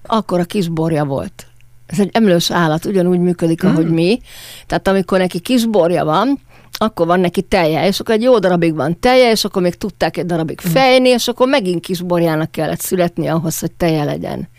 Akkor 0.05 0.39
a 0.39 0.43
kisborja 0.43 1.05
volt. 1.05 1.47
Ez 1.85 1.99
egy 1.99 2.09
emlős 2.13 2.51
állat, 2.51 2.85
ugyanúgy 2.85 3.19
működik, 3.19 3.65
mm. 3.65 3.69
ahogy 3.69 3.89
mi. 3.89 4.21
Tehát 4.65 4.87
amikor 4.87 5.19
neki 5.19 5.39
kisborja 5.39 6.05
van, 6.05 6.39
akkor 6.71 7.07
van 7.07 7.19
neki 7.19 7.41
teje, 7.41 7.87
és 7.87 7.99
akkor 7.99 8.15
egy 8.15 8.21
jó 8.21 8.39
darabig 8.39 8.75
van 8.75 8.99
teje, 8.99 9.31
és 9.31 9.43
akkor 9.43 9.61
még 9.61 9.75
tudták 9.75 10.17
egy 10.17 10.25
darabig 10.25 10.59
mm. 10.67 10.71
fejni, 10.71 11.09
és 11.09 11.27
akkor 11.27 11.47
megint 11.47 11.85
kisborjának 11.85 12.51
kellett 12.51 12.79
születni 12.79 13.27
ahhoz, 13.27 13.59
hogy 13.59 13.71
teje 13.71 14.03
legyen. 14.03 14.49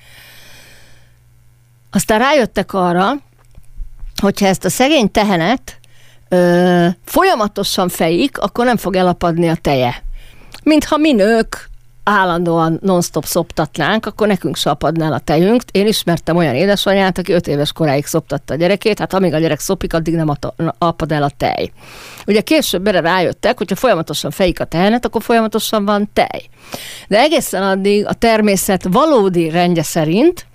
Aztán 1.90 2.18
rájöttek 2.18 2.72
arra, 2.72 3.12
hogyha 4.20 4.46
ezt 4.46 4.64
a 4.64 4.70
szegény 4.70 5.10
tehenet 5.10 5.77
ö, 6.28 6.86
folyamatosan 7.04 7.88
fejik, 7.88 8.38
akkor 8.38 8.64
nem 8.64 8.76
fog 8.76 8.96
elapadni 8.96 9.48
a 9.48 9.54
teje. 9.54 10.02
Mintha 10.62 10.96
mi 10.96 11.12
nők 11.12 11.68
állandóan 12.08 12.78
non-stop 12.82 13.24
szoptatnánk, 13.24 14.06
akkor 14.06 14.26
nekünk 14.26 14.56
se 14.56 14.70
apadna 14.70 15.04
el 15.04 15.12
a 15.12 15.18
tejünk. 15.18 15.62
Én 15.70 15.86
ismertem 15.86 16.36
olyan 16.36 16.54
édesanyát, 16.54 17.18
aki 17.18 17.32
öt 17.32 17.46
éves 17.46 17.72
koráig 17.72 18.06
szoptatta 18.06 18.54
a 18.54 18.56
gyerekét, 18.56 18.98
hát 18.98 19.14
amíg 19.14 19.34
a 19.34 19.38
gyerek 19.38 19.60
szopik, 19.60 19.94
addig 19.94 20.14
nem 20.14 20.32
apad 20.78 21.12
el 21.12 21.22
a 21.22 21.30
tej. 21.36 21.72
Ugye 22.26 22.40
később 22.40 22.86
erre 22.86 23.00
rájöttek, 23.00 23.58
hogyha 23.58 23.76
folyamatosan 23.76 24.30
fejik 24.30 24.60
a 24.60 24.64
tehenet, 24.64 25.04
akkor 25.04 25.22
folyamatosan 25.22 25.84
van 25.84 26.10
tej. 26.12 26.42
De 27.08 27.18
egészen 27.18 27.62
addig 27.62 28.06
a 28.06 28.12
természet 28.12 28.86
valódi 28.90 29.50
rendje 29.50 29.82
szerint 29.82 30.46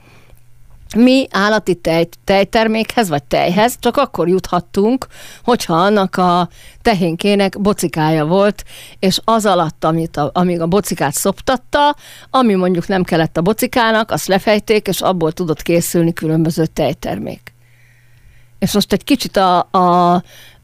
mi 0.96 1.28
állati 1.32 1.76
tej, 1.76 2.08
tejtermékhez 2.24 3.10
vagy 3.10 3.24
tejhez 3.24 3.76
csak 3.80 3.98
akkor 3.98 4.28
juthattunk, 4.28 5.08
hogyha 5.44 5.74
annak 5.74 6.18
a 6.18 6.50
tehénkének 6.82 7.62
bocikája 7.62 8.26
volt, 8.26 8.64
és 9.00 9.20
az 9.24 9.46
alatt, 9.46 9.84
amit 9.84 10.18
a, 10.18 10.30
amíg 10.34 10.62
a 10.62 10.68
bocikát 10.68 11.14
szoptatta, 11.14 11.96
ami 12.30 12.54
mondjuk 12.54 12.88
nem 12.88 13.04
kellett 13.04 13.38
a 13.38 13.42
bocikának, 13.42 14.12
azt 14.12 14.28
lefejték, 14.28 14.88
és 14.88 15.02
abból 15.02 15.32
tudott 15.32 15.62
készülni 15.62 16.14
különböző 16.14 16.66
tejtermék. 16.66 17.54
És 18.60 18.74
most 18.74 18.94
egy 18.94 19.04
kicsit 19.04 19.38
a, 19.38 19.58
a 19.60 20.24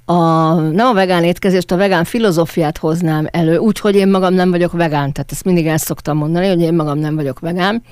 a, 0.09 0.53
nem 0.53 0.87
a 0.87 0.93
vegán 0.93 1.23
étkezést, 1.23 1.71
a 1.71 1.77
vegán 1.77 2.03
filozófiát 2.03 2.77
hoznám 2.77 3.27
elő, 3.31 3.57
úgyhogy 3.57 3.95
én 3.95 4.07
magam 4.07 4.33
nem 4.33 4.51
vagyok 4.51 4.71
vegán, 4.71 5.13
tehát 5.13 5.31
ezt 5.31 5.43
mindig 5.43 5.67
el 5.67 5.77
szoktam 5.77 6.17
mondani, 6.17 6.47
hogy 6.47 6.61
én 6.61 6.73
magam 6.73 6.97
nem 6.97 7.15
vagyok 7.15 7.39
vegán, 7.39 7.83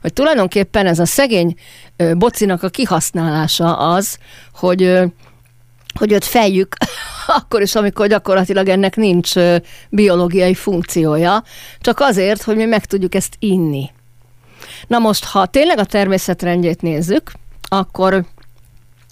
hogy 0.00 0.12
tulajdonképpen 0.12 0.86
ez 0.86 0.98
a 0.98 1.04
szegény 1.04 1.54
ö, 1.96 2.14
bocinak 2.14 2.62
a 2.62 2.68
kihasználása 2.68 3.76
az, 3.76 4.18
hogy 4.54 5.00
hogy 5.98 6.12
őt 6.12 6.24
fejjük, 6.24 6.76
akkor 7.38 7.62
is, 7.62 7.74
amikor 7.74 8.06
gyakorlatilag 8.06 8.68
ennek 8.68 8.96
nincs 8.96 9.32
biológiai 9.90 10.54
funkciója, 10.54 11.42
csak 11.80 12.00
azért, 12.00 12.42
hogy 12.42 12.56
mi 12.56 12.64
meg 12.64 12.84
tudjuk 12.84 13.14
ezt 13.14 13.36
inni. 13.38 13.90
Na 14.86 14.98
most, 14.98 15.24
ha 15.24 15.46
tényleg 15.46 15.78
a 15.78 15.84
természetrendjét 15.84 16.82
nézzük, 16.82 17.32
akkor 17.68 18.24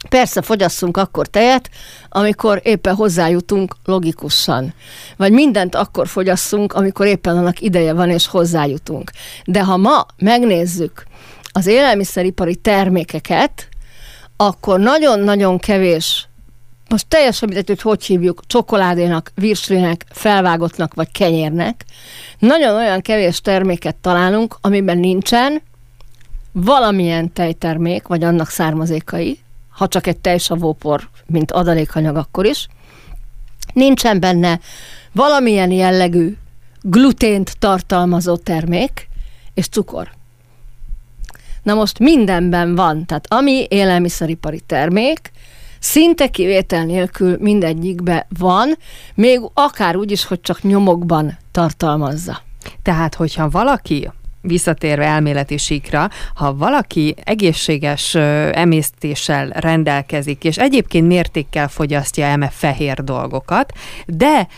Persze 0.09 0.43
fogyasszunk 0.43 0.97
akkor 0.97 1.26
tejet, 1.26 1.71
amikor 2.09 2.61
éppen 2.64 2.95
hozzájutunk 2.95 3.76
logikusan. 3.85 4.75
Vagy 5.17 5.33
mindent 5.33 5.75
akkor 5.75 6.09
fogyasszunk, 6.09 6.73
amikor 6.73 7.07
éppen 7.07 7.37
annak 7.37 7.61
ideje 7.61 7.93
van 7.93 8.11
és 8.11 8.26
hozzájutunk. 8.26 9.11
De 9.45 9.64
ha 9.64 9.76
ma 9.76 10.07
megnézzük 10.17 11.07
az 11.52 11.67
élelmiszeripari 11.67 12.57
termékeket, 12.57 13.69
akkor 14.37 14.81
nagyon-nagyon 14.81 15.59
kevés, 15.59 16.28
most 16.88 17.07
teljesen 17.09 17.49
mindegy, 17.49 17.69
hogy 17.69 17.81
hogy 17.81 18.05
hívjuk, 18.05 18.43
csokoládénak, 18.47 19.33
virslinek, 19.35 20.05
felvágottnak 20.11 20.95
vagy 20.95 21.11
kenyérnek, 21.12 21.85
nagyon 22.38 22.76
olyan 22.76 23.00
kevés 23.00 23.40
terméket 23.40 23.97
találunk, 23.97 24.57
amiben 24.61 24.99
nincsen 24.99 25.62
valamilyen 26.52 27.33
tejtermék, 27.33 28.07
vagy 28.07 28.25
annak 28.25 28.49
származékai, 28.49 29.38
ha 29.78 29.88
csak 29.88 30.06
egy 30.06 30.18
tejsavópor, 30.18 31.08
mint 31.26 31.52
adalékanyag 31.52 32.16
akkor 32.16 32.47
is. 32.47 32.68
Nincsen 33.73 34.20
benne 34.20 34.61
valamilyen 35.12 35.70
jellegű 35.70 36.37
glutént 36.82 37.58
tartalmazó 37.58 38.37
termék, 38.37 39.08
és 39.54 39.68
cukor. 39.68 40.11
Na 41.62 41.75
most 41.75 41.99
mindenben 41.99 42.75
van, 42.75 43.06
tehát 43.06 43.32
ami 43.32 43.66
élelmiszeripari 43.68 44.61
termék, 44.61 45.30
szinte 45.78 46.28
kivétel 46.28 46.85
nélkül 46.85 47.37
mindegyikbe 47.40 48.26
van, 48.38 48.76
még 49.14 49.40
akár 49.54 49.97
úgy 49.97 50.11
is, 50.11 50.25
hogy 50.25 50.40
csak 50.40 50.62
nyomokban 50.62 51.38
tartalmazza. 51.50 52.42
Tehát, 52.82 53.14
hogyha 53.14 53.49
valaki 53.49 54.11
visszatérve 54.40 55.04
elméleti 55.04 55.57
síkra, 55.57 56.09
ha 56.35 56.54
valaki 56.54 57.14
egészséges 57.25 58.14
emésztéssel 58.52 59.49
rendelkezik, 59.49 60.45
és 60.45 60.57
egyébként 60.57 61.07
mértékkel 61.07 61.68
fogyasztja 61.68 62.26
eme 62.26 62.49
fehér 62.49 63.04
dolgokat, 63.04 63.73
de 64.07 64.49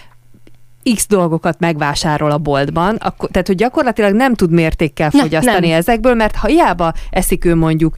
X 0.94 1.06
dolgokat 1.08 1.58
megvásárol 1.58 2.30
a 2.30 2.38
boltban, 2.38 2.96
akkor, 2.96 3.28
tehát 3.30 3.46
hogy 3.46 3.56
gyakorlatilag 3.56 4.14
nem 4.14 4.34
tud 4.34 4.50
mértékkel 4.50 5.10
fogyasztani 5.10 5.68
ne, 5.68 5.74
ezekből, 5.74 6.14
mert 6.14 6.36
ha 6.36 6.46
hiába 6.46 6.92
eszik 7.10 7.44
ő 7.44 7.54
mondjuk 7.54 7.94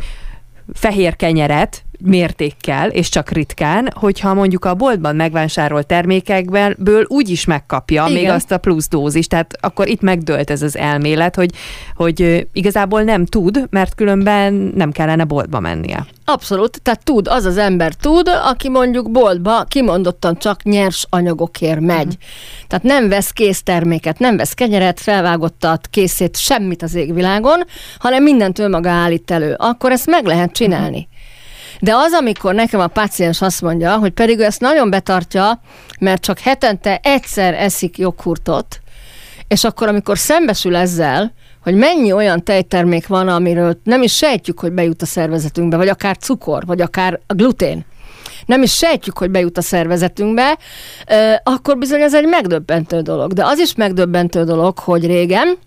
fehér 0.73 1.17
kenyeret, 1.17 1.85
mértékkel, 2.05 2.89
és 2.89 3.09
csak 3.09 3.31
ritkán, 3.31 3.93
hogyha 3.95 4.35
mondjuk 4.35 4.65
a 4.65 4.75
boltban 4.75 5.17
megvásárolt 5.17 5.87
termékekből 5.87 7.05
úgy 7.07 7.29
is 7.29 7.45
megkapja 7.45 8.07
Igen. 8.09 8.23
még 8.23 8.31
azt 8.31 8.53
a 8.53 8.59
plusz 8.59 8.89
dózist, 8.89 9.29
tehát 9.29 9.57
akkor 9.61 9.89
itt 9.89 10.01
megdőlt 10.01 10.51
ez 10.51 10.63
az 10.63 10.77
elmélet, 10.77 11.35
hogy, 11.35 11.51
hogy 11.95 12.47
igazából 12.53 13.03
nem 13.03 13.27
tud, 13.27 13.67
mert 13.71 13.95
különben 13.95 14.73
nem 14.75 14.93
kellene 14.93 15.25
boltba 15.25 15.61
mennie. 15.61 16.07
Abszolút, 16.25 16.83
tehát 16.83 17.05
tud, 17.05 17.29
az 17.29 17.45
az 17.45 17.57
ember 17.57 17.95
tud, 17.95 18.29
aki 18.29 18.69
mondjuk 18.69 19.11
boltba 19.11 19.65
kimondottan 19.65 20.39
csak 20.39 20.63
nyers 20.63 21.07
anyagokért 21.11 21.81
megy. 21.81 22.07
Uh-huh. 22.07 22.23
Tehát 22.69 22.85
nem 22.85 23.09
vesz 23.09 23.31
készterméket, 23.31 24.19
nem 24.19 24.37
vesz 24.37 24.53
kenyeret, 24.53 25.01
felvágottat, 25.01 25.87
készét, 25.91 26.37
semmit 26.37 26.83
az 26.83 26.95
égvilágon, 26.95 27.65
hanem 27.99 28.23
mindent 28.23 28.59
ő 28.59 28.69
maga 28.69 28.91
állít 28.91 29.31
elő. 29.31 29.55
Akkor 29.59 29.91
ezt 29.91 30.07
meg 30.07 30.27
lehet 30.27 30.53
csinálni. 30.53 30.89
Uh-huh. 30.89 31.22
De 31.83 31.95
az, 31.95 32.13
amikor 32.13 32.55
nekem 32.55 32.81
a 32.81 32.87
páciens 32.87 33.41
azt 33.41 33.63
mondja, 33.63 33.97
hogy 33.97 34.11
pedig 34.11 34.39
ő 34.39 34.45
ezt 34.45 34.61
nagyon 34.61 34.91
betartja, 34.91 35.61
mert 36.01 36.23
csak 36.23 36.39
hetente 36.39 37.01
egyszer 37.03 37.55
eszik 37.55 37.99
joghurtot, 37.99 38.81
és 39.49 39.65
akkor, 39.65 39.89
amikor 39.89 40.19
szembesül 40.19 40.77
ezzel, 40.77 41.33
hogy 41.63 41.75
mennyi 41.75 42.13
olyan 42.13 42.45
tejtermék 42.45 43.07
van, 43.07 43.29
amiről 43.29 43.81
nem 43.85 44.03
is 44.03 44.17
sejtjük, 44.17 44.61
hogy 44.61 44.73
bejut 44.73 45.03
a 45.03 45.07
szervezetünkbe, 45.07 45.77
vagy 45.77 45.89
akár 45.89 46.17
cukor, 46.17 46.67
vagy 46.67 46.81
akár 46.81 47.21
a 47.27 47.35
glutén, 47.35 47.85
nem 48.47 48.63
is 48.63 48.77
sejtjük, 48.77 49.19
hogy 49.19 49.31
bejut 49.31 49.59
a 49.59 49.63
szervezetünkbe, 49.63 50.59
akkor 51.43 51.79
bizony 51.79 52.01
ez 52.01 52.15
egy 52.15 52.27
megdöbbentő 52.27 53.01
dolog. 53.01 53.33
De 53.33 53.45
az 53.45 53.59
is 53.59 53.75
megdöbbentő 53.75 54.45
dolog, 54.45 54.79
hogy 54.79 55.07
régen, 55.07 55.59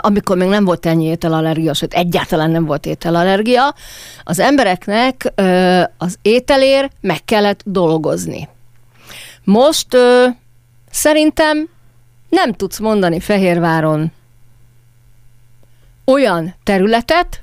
amikor 0.00 0.36
még 0.36 0.48
nem 0.48 0.64
volt 0.64 0.86
ennyi 0.86 1.04
ételallergia, 1.04 1.74
sőt 1.74 1.94
egyáltalán 1.94 2.50
nem 2.50 2.64
volt 2.64 2.86
ételallergia, 2.86 3.74
az 4.22 4.38
embereknek 4.38 5.32
az 5.98 6.18
ételér 6.22 6.90
meg 7.00 7.24
kellett 7.24 7.60
dolgozni. 7.64 8.48
Most 9.44 9.96
szerintem 10.90 11.68
nem 12.28 12.52
tudsz 12.52 12.78
mondani 12.78 13.20
Fehérváron 13.20 14.12
olyan 16.04 16.54
területet, 16.62 17.42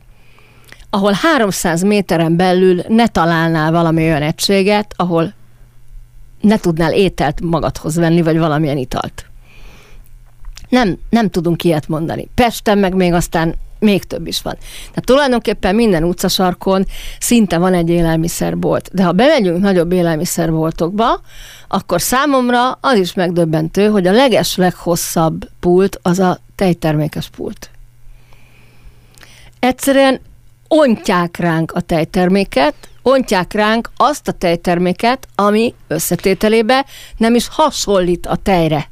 ahol 0.89 1.11
300 1.11 1.81
méteren 1.83 2.35
belül 2.35 2.81
ne 2.87 3.07
találnál 3.07 3.71
valami 3.71 4.03
olyan 4.03 4.21
egységet, 4.21 4.93
ahol 4.95 5.33
ne 6.41 6.57
tudnál 6.57 6.93
ételt 6.93 7.41
magadhoz 7.41 7.95
venni, 7.95 8.21
vagy 8.21 8.37
valamilyen 8.37 8.77
italt. 8.77 9.28
Nem, 10.69 10.97
nem 11.09 11.29
tudunk 11.29 11.63
ilyet 11.63 11.87
mondani. 11.87 12.29
Pesten 12.35 12.77
meg 12.77 12.93
még 12.93 13.13
aztán 13.13 13.55
még 13.79 14.03
több 14.03 14.27
is 14.27 14.41
van. 14.41 14.55
Tehát 14.79 15.05
tulajdonképpen 15.05 15.75
minden 15.75 16.03
utcasarkon 16.03 16.85
szinte 17.19 17.57
van 17.57 17.73
egy 17.73 17.89
élelmiszerbolt. 17.89 18.89
De 18.93 19.03
ha 19.03 19.11
bemegyünk 19.11 19.59
nagyobb 19.59 19.91
élelmiszerboltokba, 19.91 21.21
akkor 21.67 22.01
számomra 22.01 22.71
az 22.71 22.97
is 22.97 23.13
megdöbbentő, 23.13 23.87
hogy 23.87 24.07
a 24.07 24.11
leges 24.11 24.55
leghosszabb 24.55 25.49
pult 25.59 25.99
az 26.01 26.19
a 26.19 26.39
tejtermékes 26.55 27.29
pult. 27.29 27.69
Egyszerűen 29.59 30.19
ontják 30.67 31.37
ránk 31.37 31.71
a 31.71 31.81
tejterméket, 31.81 32.73
ontják 33.01 33.53
ránk 33.53 33.89
azt 33.97 34.27
a 34.27 34.31
tejterméket, 34.31 35.27
ami 35.35 35.73
összetételébe 35.87 36.85
nem 37.17 37.35
is 37.35 37.47
hasonlít 37.47 38.25
a 38.25 38.35
tejre. 38.35 38.89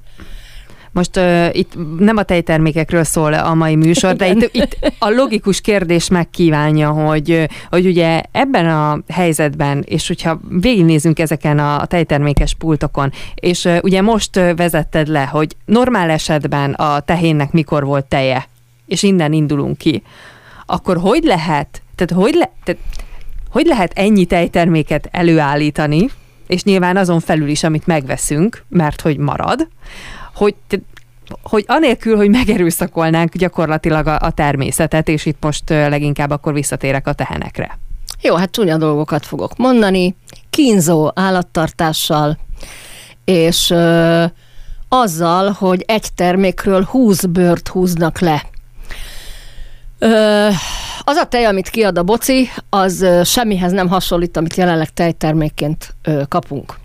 Most 0.98 1.18
uh, 1.18 1.50
itt 1.52 1.74
nem 2.00 2.18
a 2.18 2.24
tejtermékekről 2.24 3.04
szól 3.04 3.34
a 3.34 3.54
mai 3.54 3.76
műsor, 3.76 4.16
de 4.16 4.30
itt, 4.30 4.50
itt 4.52 4.78
a 5.00 5.10
logikus 5.10 5.62
kérdés 5.62 6.10
megkívánja, 6.10 6.90
hogy, 6.90 7.48
hogy 7.70 7.86
ugye 7.86 8.22
ebben 8.32 8.68
a 8.68 9.00
helyzetben, 9.08 9.84
és 9.88 10.08
hogyha 10.08 10.40
végignézünk 10.50 11.20
ezeken 11.20 11.60
a 11.60 11.86
tejtermékes 11.86 12.54
pultokon, 12.54 13.12
és 13.36 13.66
uh, 13.66 13.78
ugye 13.82 14.02
most 14.02 14.36
vezetted 14.36 15.08
le, 15.08 15.26
hogy 15.26 15.56
normál 15.66 16.10
esetben 16.10 16.74
a 16.74 17.00
tehénnek 17.00 17.52
mikor 17.52 17.86
volt 17.86 18.06
teje, 18.06 18.48
és 18.86 19.04
innen 19.04 19.34
indulunk 19.34 19.78
ki, 19.78 20.04
akkor 20.66 20.98
hogy 20.98 21.24
lehet, 21.24 21.82
tehát 21.96 22.24
hogy, 22.24 22.34
le, 22.34 22.52
tehát 22.64 22.82
hogy 23.50 23.66
lehet 23.66 23.92
ennyi 23.96 24.26
tejterméket 24.26 25.10
előállítani, 25.12 26.10
és 26.48 26.64
nyilván 26.64 26.98
azon 26.98 27.20
felül 27.20 27.48
is, 27.48 27.64
amit 27.64 27.88
megveszünk, 27.88 28.64
mert 28.70 29.02
hogy 29.02 29.18
marad, 29.18 29.68
hogy, 30.38 30.56
hogy 31.44 31.64
anélkül, 31.68 32.16
hogy 32.16 32.30
megerőszakolnánk 32.30 33.36
gyakorlatilag 33.36 34.08
a, 34.08 34.20
a 34.20 34.32
természetet, 34.32 35.08
és 35.08 35.26
itt 35.26 35.38
most 35.44 35.70
leginkább 35.70 36.30
akkor 36.30 36.54
visszatérek 36.54 37.08
a 37.08 37.14
tehenekre. 37.14 37.78
Jó, 38.22 38.36
hát 38.36 38.52
csúnya 38.52 38.78
dolgokat 38.78 39.26
fogok 39.26 39.58
mondani. 39.58 40.16
Kínzó 40.50 41.12
állattartással, 41.16 42.38
és 43.26 43.70
ö, 43.70 44.26
azzal, 44.90 45.52
hogy 45.52 45.84
egy 45.88 46.08
termékről 46.16 46.84
20 46.84 47.26
bőrt 47.26 47.68
húznak 47.68 48.20
le. 48.20 48.46
Ö, 50.00 50.48
az 51.04 51.16
a 51.16 51.26
tej, 51.26 51.46
amit 51.46 51.70
kiad 51.70 51.98
a 51.98 52.04
boci, 52.04 52.50
az 52.70 53.06
semmihez 53.24 53.72
nem 53.72 53.88
hasonlít, 53.88 54.38
amit 54.38 54.56
jelenleg 54.56 54.90
tejtermékként 54.90 55.96
ö, 56.04 56.22
kapunk. 56.28 56.80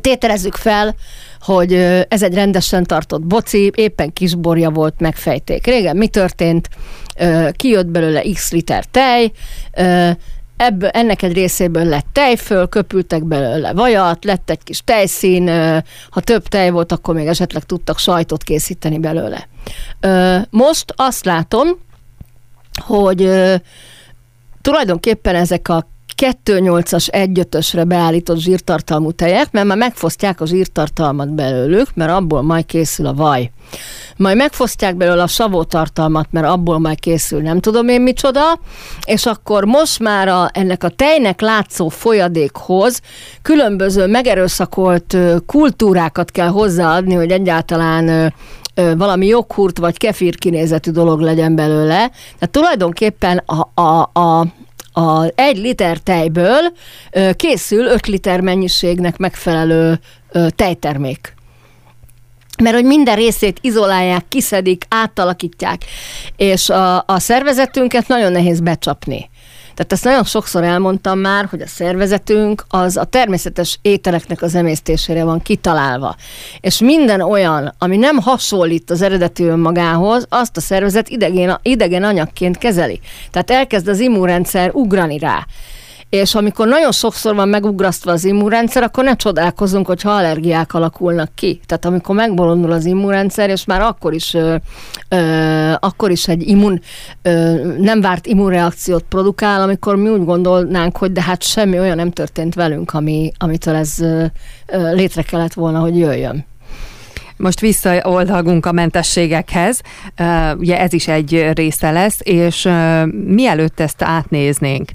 Tételezzük 0.00 0.54
fel, 0.54 0.94
hogy 1.40 1.72
ez 2.08 2.22
egy 2.22 2.34
rendesen 2.34 2.84
tartott 2.84 3.22
boci, 3.22 3.70
éppen 3.74 4.12
kisborja 4.12 4.70
volt, 4.70 5.00
megfejték. 5.00 5.66
Régen 5.66 5.96
mi 5.96 6.08
történt? 6.08 6.68
Kijött 7.52 7.86
belőle 7.86 8.22
x 8.32 8.52
liter 8.52 8.84
tej, 8.84 9.32
ebből, 10.56 10.88
ennek 10.88 11.22
egy 11.22 11.32
részéből 11.32 11.84
lett 11.84 12.06
tejföl, 12.12 12.68
köpültek 12.68 13.24
belőle 13.24 13.72
vajat, 13.72 14.24
lett 14.24 14.50
egy 14.50 14.62
kis 14.62 14.80
tejszín, 14.84 15.48
ha 16.10 16.20
több 16.20 16.48
tej 16.48 16.70
volt, 16.70 16.92
akkor 16.92 17.14
még 17.14 17.26
esetleg 17.26 17.62
tudtak 17.62 17.98
sajtot 17.98 18.42
készíteni 18.42 18.98
belőle. 18.98 19.48
Most 20.50 20.92
azt 20.96 21.24
látom, 21.24 21.68
hogy 22.80 23.30
tulajdonképpen 24.60 25.34
ezek 25.34 25.68
a 25.68 25.90
2,8-as 26.22 27.08
1,5-ösre 27.12 27.84
beállított 27.86 28.38
zsírtartalmú 28.38 29.12
tejek, 29.12 29.52
mert 29.52 29.66
már 29.66 29.76
megfosztják 29.76 30.40
a 30.40 30.46
zsírtartalmat 30.46 31.34
belőlük, 31.34 31.94
mert 31.94 32.10
abból 32.10 32.42
majd 32.42 32.66
készül 32.66 33.06
a 33.06 33.14
vaj. 33.14 33.50
Majd 34.16 34.36
megfosztják 34.36 34.96
belőle 34.96 35.22
a 35.22 35.26
savótartalmat, 35.26 36.26
mert 36.30 36.46
abból 36.46 36.78
majd 36.78 37.00
készül 37.00 37.40
nem 37.40 37.60
tudom 37.60 37.88
én 37.88 38.00
micsoda, 38.00 38.58
és 39.04 39.26
akkor 39.26 39.64
most 39.64 39.98
már 39.98 40.28
a, 40.28 40.50
ennek 40.52 40.84
a 40.84 40.88
tejnek 40.88 41.40
látszó 41.40 41.88
folyadékhoz 41.88 43.00
különböző 43.42 44.06
megerőszakolt 44.06 45.16
kultúrákat 45.46 46.30
kell 46.30 46.48
hozzáadni, 46.48 47.14
hogy 47.14 47.30
egyáltalán 47.30 48.34
valami 48.74 49.26
joghurt 49.26 49.78
vagy 49.78 49.96
kefir 49.96 50.34
kinézetű 50.34 50.90
dolog 50.90 51.20
legyen 51.20 51.54
belőle. 51.54 51.96
Tehát 52.34 52.50
tulajdonképpen 52.50 53.42
a, 53.46 53.80
a, 53.82 54.10
a, 54.12 54.46
a 54.92 55.24
egy 55.34 55.56
liter 55.56 55.98
tejből 55.98 56.72
készül 57.36 57.86
5 57.86 58.06
liter 58.06 58.40
mennyiségnek 58.40 59.16
megfelelő 59.16 60.00
tejtermék 60.56 61.34
mert 62.62 62.74
hogy 62.74 62.84
minden 62.84 63.16
részét 63.16 63.58
izolálják, 63.60 64.24
kiszedik, 64.28 64.84
átalakítják, 64.88 65.84
és 66.36 66.68
a, 66.68 67.04
a 67.06 67.18
szervezetünket 67.18 68.08
nagyon 68.08 68.32
nehéz 68.32 68.60
becsapni. 68.60 69.30
Tehát 69.74 69.92
ezt 69.92 70.04
nagyon 70.04 70.24
sokszor 70.24 70.62
elmondtam 70.62 71.18
már, 71.18 71.46
hogy 71.50 71.60
a 71.60 71.66
szervezetünk 71.66 72.64
az 72.68 72.96
a 72.96 73.04
természetes 73.04 73.78
ételeknek 73.82 74.42
az 74.42 74.54
emésztésére 74.54 75.24
van 75.24 75.42
kitalálva. 75.42 76.16
És 76.60 76.78
minden 76.78 77.20
olyan, 77.20 77.74
ami 77.78 77.96
nem 77.96 78.18
hasonlít 78.18 78.90
az 78.90 79.02
eredeti 79.02 79.44
önmagához, 79.44 80.26
azt 80.28 80.56
a 80.56 80.60
szervezet 80.60 81.08
idegen, 81.08 81.58
idegen 81.62 82.04
anyagként 82.04 82.58
kezeli. 82.58 83.00
Tehát 83.30 83.50
elkezd 83.50 83.88
az 83.88 84.00
immunrendszer 84.00 84.70
ugrani 84.72 85.18
rá. 85.18 85.46
És 86.12 86.34
amikor 86.34 86.68
nagyon 86.68 86.92
sokszor 86.92 87.34
van 87.34 87.48
megugrasztva 87.48 88.12
az 88.12 88.24
immunrendszer, 88.24 88.82
akkor 88.82 89.04
ne 89.04 89.16
csodálkozunk, 89.16 89.86
hogy 89.86 90.00
allergiák 90.04 90.74
alakulnak 90.74 91.34
ki. 91.34 91.60
Tehát 91.66 91.84
amikor 91.84 92.14
megbolondul 92.14 92.72
az 92.72 92.84
immunrendszer, 92.84 93.50
és 93.50 93.64
már 93.64 93.80
akkor 93.80 94.14
is, 94.14 94.34
ö, 94.34 94.56
ö, 95.08 95.72
akkor 95.80 96.10
is 96.10 96.28
egy 96.28 96.48
immun, 96.48 96.80
ö, 97.22 97.54
nem 97.78 98.00
várt 98.00 98.26
immunreakciót 98.26 99.02
produkál, 99.02 99.62
amikor 99.62 99.96
mi 99.96 100.08
úgy 100.08 100.24
gondolnánk, 100.24 100.96
hogy 100.96 101.12
de 101.12 101.22
hát 101.22 101.42
semmi 101.42 101.78
olyan 101.78 101.96
nem 101.96 102.10
történt 102.10 102.54
velünk, 102.54 102.94
ami, 102.94 103.32
amitől 103.38 103.74
ez 103.74 104.00
ö, 104.00 104.24
ö, 104.66 104.94
létre 104.94 105.22
kellett 105.22 105.52
volna, 105.52 105.78
hogy 105.78 105.98
jöjjön. 105.98 106.44
Most 107.36 107.60
visszaoldalgunk 107.60 108.66
a 108.66 108.72
mentességekhez, 108.72 109.80
ugye 110.56 110.80
ez 110.80 110.92
is 110.92 111.08
egy 111.08 111.50
része 111.54 111.90
lesz, 111.90 112.18
és 112.22 112.68
mielőtt 113.26 113.80
ezt 113.80 114.02
átnéznénk, 114.02 114.90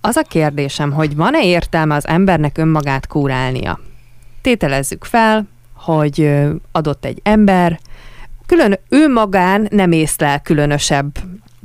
az 0.00 0.16
a 0.16 0.22
kérdésem, 0.22 0.92
hogy 0.92 1.16
van-e 1.16 1.44
értelme 1.44 1.94
az 1.94 2.06
embernek 2.06 2.58
önmagát 2.58 3.06
kúrálnia? 3.06 3.80
Tételezzük 4.42 5.04
fel, 5.04 5.46
hogy 5.74 6.30
adott 6.72 7.04
egy 7.04 7.20
ember, 7.22 7.80
külön 8.46 8.78
ő 8.88 9.08
magán 9.08 9.66
nem 9.70 9.92
észlel 9.92 10.40
különösebb 10.40 11.18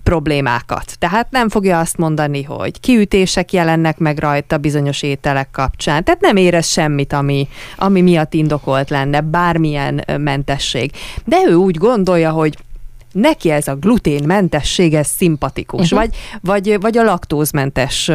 problémákat. 0.04 0.96
Tehát 1.00 1.32
nem 1.32 1.50
fogja 1.50 1.80
azt 1.80 1.98
mondani, 1.98 2.44
hogy 2.44 2.80
kiütések 2.80 3.54
jelennek 3.54 3.98
meg 3.98 4.18
rajta 4.18 4.58
bizonyos 4.58 5.04
ételek 5.04 5.52
kapcsán. 5.52 6.04
Tehát 6.04 6.22
nem 6.22 6.36
érez 6.36 6.68
semmit, 6.68 7.14
ami, 7.14 7.48
ami 7.78 8.02
miatt 8.02 8.34
indokolt 8.34 8.90
lenne, 8.90 9.22
bármilyen 9.22 10.04
mentesség. 10.18 10.92
De 11.26 11.38
ő 11.48 11.54
úgy 11.54 11.78
gondolja, 11.78 12.32
hogy 12.32 12.58
neki 13.16 13.50
ez 13.50 13.68
a 13.68 13.76
gluténmentesség, 13.76 14.94
ez 14.94 15.08
szimpatikus, 15.08 15.92
uh-huh. 15.92 16.00
vagy, 16.00 16.16
vagy, 16.42 16.82
vagy 16.82 16.98
a 16.98 17.04
laktózmentes 17.04 18.12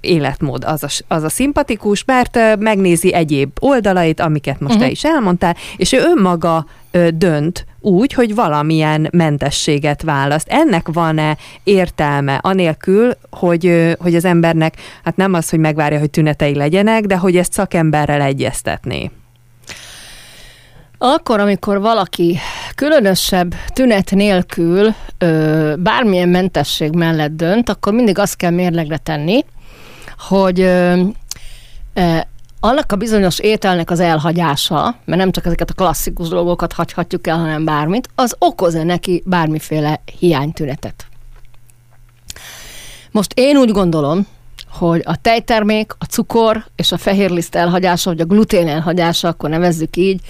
életmód 0.00 0.64
az 0.64 0.82
a, 0.82 1.14
az 1.14 1.22
a 1.22 1.28
szimpatikus, 1.28 2.04
mert 2.04 2.38
megnézi 2.58 3.14
egyéb 3.14 3.50
oldalait, 3.60 4.20
amiket 4.20 4.60
most 4.60 4.74
uh-huh. 4.74 4.86
te 4.86 4.90
is 4.90 5.04
elmondtál, 5.04 5.56
és 5.76 5.92
ő 5.92 5.98
önmaga 5.98 6.66
dönt 7.14 7.66
úgy, 7.80 8.12
hogy 8.12 8.34
valamilyen 8.34 9.08
mentességet 9.12 10.02
választ. 10.02 10.48
Ennek 10.48 10.88
van-e 10.92 11.36
értelme, 11.62 12.38
anélkül, 12.42 13.12
hogy, 13.30 13.94
hogy 13.98 14.14
az 14.14 14.24
embernek, 14.24 14.74
hát 15.04 15.16
nem 15.16 15.34
az, 15.34 15.50
hogy 15.50 15.58
megvárja, 15.58 15.98
hogy 15.98 16.10
tünetei 16.10 16.54
legyenek, 16.54 17.04
de 17.04 17.16
hogy 17.16 17.36
ezt 17.36 17.52
szakemberrel 17.52 18.20
egyeztetné? 18.20 19.10
Akkor, 21.06 21.40
amikor 21.40 21.80
valaki 21.80 22.38
különösebb 22.74 23.54
tünet 23.72 24.10
nélkül 24.10 24.94
ö, 25.18 25.74
bármilyen 25.78 26.28
mentesség 26.28 26.92
mellett 26.92 27.30
dönt, 27.30 27.68
akkor 27.68 27.92
mindig 27.92 28.18
azt 28.18 28.36
kell 28.36 28.50
mérlegre 28.50 28.96
tenni, 28.96 29.44
hogy 30.18 30.60
ö, 30.60 31.02
ö, 31.94 32.16
annak 32.60 32.92
a 32.92 32.96
bizonyos 32.96 33.38
ételnek 33.38 33.90
az 33.90 34.00
elhagyása, 34.00 34.96
mert 35.04 35.20
nem 35.20 35.30
csak 35.30 35.46
ezeket 35.46 35.70
a 35.70 35.74
klasszikus 35.74 36.28
dolgokat 36.28 36.72
hagyhatjuk 36.72 37.26
el, 37.26 37.38
hanem 37.38 37.64
bármit, 37.64 38.08
az 38.14 38.36
okoz-e 38.38 38.82
neki 38.82 39.22
bármiféle 39.26 40.00
hiánytünetet. 40.18 41.06
Most 43.10 43.32
én 43.34 43.56
úgy 43.56 43.70
gondolom, 43.70 44.26
hogy 44.70 45.02
a 45.04 45.20
tejtermék, 45.20 45.92
a 45.98 46.04
cukor 46.04 46.64
és 46.76 46.92
a 46.92 46.98
fehérliszt 46.98 47.54
elhagyása, 47.54 48.10
vagy 48.10 48.20
a 48.20 48.24
glutén 48.24 48.68
elhagyása, 48.68 49.28
akkor 49.28 49.50
nevezzük 49.50 49.96
így, 49.96 50.20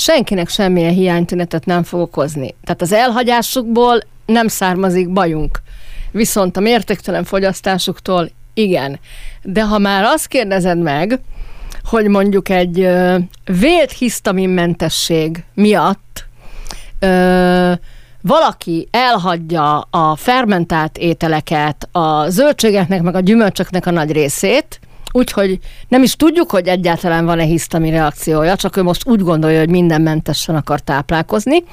senkinek 0.00 0.48
semmilyen 0.48 0.92
hiánytünetet 0.92 1.64
nem 1.64 1.82
fog 1.82 2.00
okozni. 2.00 2.54
Tehát 2.64 2.82
az 2.82 2.92
elhagyásukból 2.92 4.00
nem 4.26 4.48
származik 4.48 5.12
bajunk. 5.12 5.62
Viszont 6.10 6.56
a 6.56 6.60
mértéktelen 6.60 7.24
fogyasztásuktól 7.24 8.30
igen. 8.54 9.00
De 9.42 9.64
ha 9.64 9.78
már 9.78 10.04
azt 10.04 10.26
kérdezed 10.26 10.78
meg, 10.78 11.20
hogy 11.84 12.08
mondjuk 12.08 12.48
egy 12.48 12.80
ö, 12.80 13.18
vélt 13.44 13.92
hisztaminmentesség 13.92 15.44
miatt 15.54 16.26
ö, 16.98 17.72
valaki 18.20 18.88
elhagyja 18.90 19.78
a 19.80 20.16
fermentált 20.16 20.98
ételeket, 20.98 21.88
a 21.92 22.28
zöldségeknek, 22.28 23.02
meg 23.02 23.14
a 23.14 23.20
gyümölcsöknek 23.20 23.86
a 23.86 23.90
nagy 23.90 24.12
részét, 24.12 24.80
úgyhogy 25.12 25.58
nem 25.88 26.02
is 26.02 26.16
tudjuk, 26.16 26.50
hogy 26.50 26.66
egyáltalán 26.66 27.24
van-e 27.24 27.44
hisztamin 27.44 27.92
reakciója, 27.92 28.56
csak 28.56 28.76
ő 28.76 28.82
most 28.82 29.06
úgy 29.06 29.20
gondolja, 29.20 29.58
hogy 29.58 29.70
minden 29.70 30.02
mentesen 30.02 30.54
akar 30.54 30.80
táplálkozni. 30.80 31.64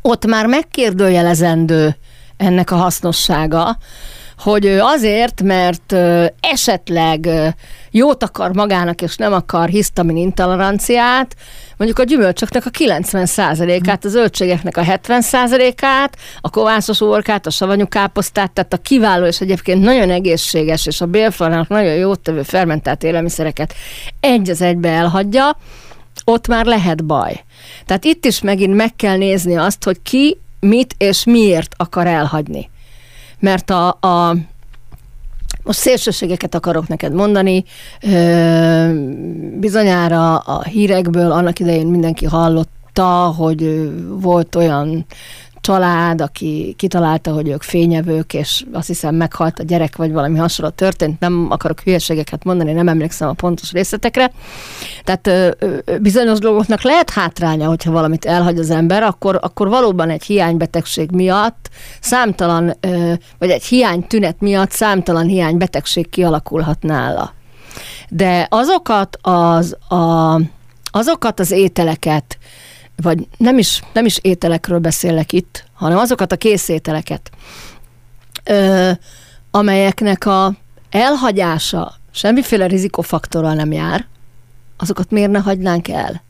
Ott 0.00 0.26
már 0.26 0.46
megkérdőjelezendő 0.46 1.96
ennek 2.36 2.70
a 2.70 2.76
hasznossága, 2.76 3.78
hogy 4.38 4.66
azért, 4.66 5.42
mert 5.42 5.94
esetleg 6.40 7.28
jót 7.90 8.22
akar 8.22 8.52
magának, 8.54 9.02
és 9.02 9.16
nem 9.16 9.32
akar 9.32 9.68
hisztamin 9.68 10.16
intoleranciát, 10.16 11.36
mondjuk 11.76 11.98
a 11.98 12.04
gyümölcsöknek 12.04 12.66
a 12.66 12.70
90%-át, 12.70 14.04
a 14.04 14.08
zöldségeknek 14.08 14.76
a 14.76 14.82
70%-át, 14.82 16.16
a 16.40 16.50
kovászos 16.50 17.00
orkát, 17.00 17.46
a 17.46 17.50
savanyú 17.50 17.88
káposztát, 17.88 18.50
tehát 18.50 18.72
a 18.72 18.76
kiváló 18.76 19.26
és 19.26 19.40
egyébként 19.40 19.82
nagyon 19.82 20.10
egészséges 20.10 20.86
és 20.86 21.00
a 21.00 21.06
bélfalnak 21.06 21.68
nagyon 21.68 21.94
jót 21.94 22.20
tevő 22.20 22.42
fermentált 22.42 23.02
élelmiszereket 23.02 23.74
egy 24.20 24.50
az 24.50 24.62
egybe 24.62 24.88
elhagyja, 24.88 25.56
ott 26.24 26.48
már 26.48 26.66
lehet 26.66 27.04
baj. 27.04 27.44
Tehát 27.86 28.04
itt 28.04 28.24
is 28.24 28.40
megint 28.40 28.74
meg 28.74 28.96
kell 28.96 29.16
nézni 29.16 29.56
azt, 29.56 29.84
hogy 29.84 30.02
ki 30.02 30.38
mit 30.60 30.94
és 30.98 31.24
miért 31.24 31.74
akar 31.76 32.06
elhagyni 32.06 32.70
mert 33.42 33.70
a, 33.70 33.88
a 33.88 34.36
most 35.62 35.78
szélsőségeket 35.78 36.54
akarok 36.54 36.88
neked 36.88 37.12
mondani, 37.12 37.64
bizonyára 39.58 40.36
a 40.36 40.62
hírekből 40.62 41.32
annak 41.32 41.58
idején 41.58 41.86
mindenki 41.86 42.24
hallotta, 42.24 43.34
hogy 43.36 43.90
volt 44.08 44.54
olyan 44.54 45.06
család, 45.62 46.20
aki 46.20 46.74
kitalálta, 46.78 47.32
hogy 47.32 47.48
ők 47.48 47.62
fényevők, 47.62 48.34
és 48.34 48.64
azt 48.72 48.86
hiszem 48.86 49.14
meghalt 49.14 49.58
a 49.58 49.62
gyerek, 49.62 49.96
vagy 49.96 50.12
valami 50.12 50.38
hasonló 50.38 50.72
történt, 50.72 51.20
nem 51.20 51.46
akarok 51.50 51.80
hülyeségeket 51.80 52.44
mondani, 52.44 52.72
nem 52.72 52.88
emlékszem 52.88 53.28
a 53.28 53.32
pontos 53.32 53.72
részletekre. 53.72 54.32
Tehát 55.04 55.26
ö, 55.26 55.50
ö, 55.58 55.98
bizonyos 55.98 56.38
dolgoknak 56.38 56.82
lehet 56.82 57.10
hátránya, 57.10 57.68
hogyha 57.68 57.90
valamit 57.90 58.24
elhagy 58.24 58.58
az 58.58 58.70
ember, 58.70 59.02
akkor, 59.02 59.38
akkor 59.42 59.68
valóban 59.68 60.10
egy 60.10 60.22
hiánybetegség 60.22 61.10
miatt 61.10 61.68
számtalan, 62.00 62.76
ö, 62.80 63.12
vagy 63.38 63.50
egy 63.50 63.64
hiánytünet 63.64 64.40
miatt 64.40 64.70
számtalan 64.70 65.26
hiánybetegség 65.26 66.10
kialakulhat 66.10 66.82
nála. 66.82 67.32
De 68.08 68.46
azokat 68.50 69.18
az, 69.20 69.76
a, 69.88 70.40
azokat 70.90 71.40
az 71.40 71.50
ételeket, 71.50 72.38
vagy 73.02 73.28
nem 73.36 73.58
is, 73.58 73.82
nem 73.92 74.04
is 74.04 74.18
ételekről 74.22 74.78
beszélek 74.78 75.32
itt, 75.32 75.64
hanem 75.72 75.98
azokat 75.98 76.32
a 76.32 76.36
készételeket, 76.36 77.30
ö, 78.44 78.90
amelyeknek 79.50 80.26
a 80.26 80.54
elhagyása 80.90 81.94
semmiféle 82.10 82.66
rizikofaktorral 82.66 83.54
nem 83.54 83.72
jár, 83.72 84.06
azokat 84.76 85.10
miért 85.10 85.30
ne 85.30 85.38
hagynánk 85.38 85.88
el? 85.88 86.22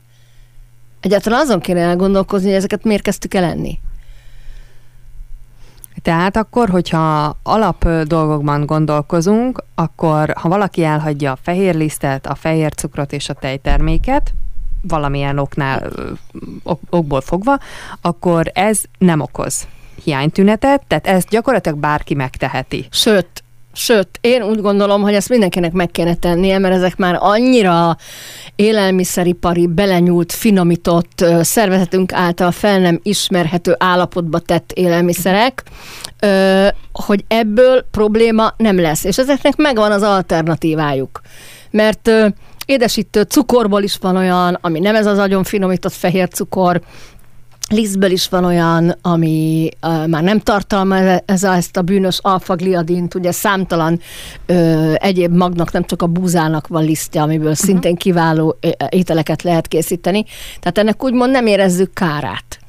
Egyáltalán 0.99 1.39
azon 1.39 1.59
kéne 1.59 1.79
elgondolkozni, 1.79 2.47
hogy 2.47 2.57
ezeket 2.57 2.83
miért 2.83 3.01
kezdtük 3.01 3.33
el 3.33 3.43
enni. 3.43 3.79
Tehát 6.01 6.37
akkor, 6.37 6.69
hogyha 6.69 7.37
alap 7.43 7.89
dolgokban 8.03 8.65
gondolkozunk, 8.65 9.63
akkor 9.75 10.33
ha 10.37 10.49
valaki 10.49 10.83
elhagyja 10.83 11.31
a 11.31 11.37
fehér 11.41 11.75
lisztet, 11.75 12.25
a 12.25 12.35
fehér 12.35 12.73
cukrot 12.73 13.13
és 13.13 13.29
a 13.29 13.33
tejterméket, 13.33 14.33
valamilyen 14.87 15.37
oknál, 15.37 15.91
ok, 16.63 16.79
okból 16.89 17.21
fogva, 17.21 17.59
akkor 18.01 18.51
ez 18.53 18.81
nem 18.97 19.19
okoz 19.19 19.67
hiánytünetet, 20.03 20.83
tehát 20.87 21.07
ezt 21.07 21.29
gyakorlatilag 21.29 21.77
bárki 21.77 22.13
megteheti. 22.13 22.87
Sőt, 22.91 23.43
Sőt, 23.75 24.07
én 24.21 24.43
úgy 24.43 24.61
gondolom, 24.61 25.01
hogy 25.01 25.13
ezt 25.13 25.29
mindenkinek 25.29 25.71
meg 25.71 25.91
kéne 25.91 26.15
tennie, 26.15 26.57
mert 26.57 26.73
ezek 26.73 26.95
már 26.95 27.17
annyira 27.19 27.97
élelmiszeripari, 28.55 29.67
belenyúlt, 29.67 30.31
finomított, 30.31 31.25
szervezetünk 31.41 32.13
által 32.13 32.51
fel 32.51 32.79
nem 32.79 32.99
ismerhető 33.03 33.75
állapotba 33.79 34.39
tett 34.39 34.71
élelmiszerek, 34.71 35.63
hogy 36.91 37.23
ebből 37.27 37.85
probléma 37.91 38.53
nem 38.57 38.79
lesz. 38.79 39.03
És 39.03 39.17
ezeknek 39.17 39.55
megvan 39.55 39.91
az 39.91 40.01
alternatívájuk. 40.01 41.21
Mert 41.71 42.11
Édesítő 42.65 43.21
cukorból 43.21 43.83
is 43.83 43.97
van 44.01 44.15
olyan, 44.15 44.57
ami 44.61 44.79
nem 44.79 44.95
ez 44.95 45.05
az 45.05 45.17
nagyon 45.17 45.43
finomított 45.43 45.93
fehér 45.93 46.29
cukor, 46.29 46.81
Lisztből 47.69 48.11
is 48.11 48.29
van 48.29 48.45
olyan, 48.45 48.97
ami 49.01 49.69
uh, 49.81 50.07
már 50.07 50.23
nem 50.23 50.39
tartalmaz 50.39 51.21
ez 51.25 51.43
a, 51.43 51.53
ezt 51.53 51.77
a 51.77 51.81
bűnös 51.81 52.19
alfagliadint, 52.21 53.15
ugye 53.15 53.31
számtalan 53.31 53.99
uh, 54.47 54.95
egyéb 54.97 55.35
magnak, 55.35 55.71
nem 55.71 55.83
csak 55.83 56.01
a 56.01 56.07
búzának 56.07 56.67
van 56.67 56.83
lisztje, 56.83 57.21
amiből 57.21 57.51
uh-huh. 57.51 57.65
szintén 57.65 57.95
kiváló 57.95 58.57
ételeket 58.89 59.41
lehet 59.41 59.67
készíteni. 59.67 60.25
Tehát 60.59 60.77
ennek 60.77 61.03
úgymond 61.03 61.31
nem 61.31 61.45
érezzük 61.45 61.93
kárát. 61.93 62.59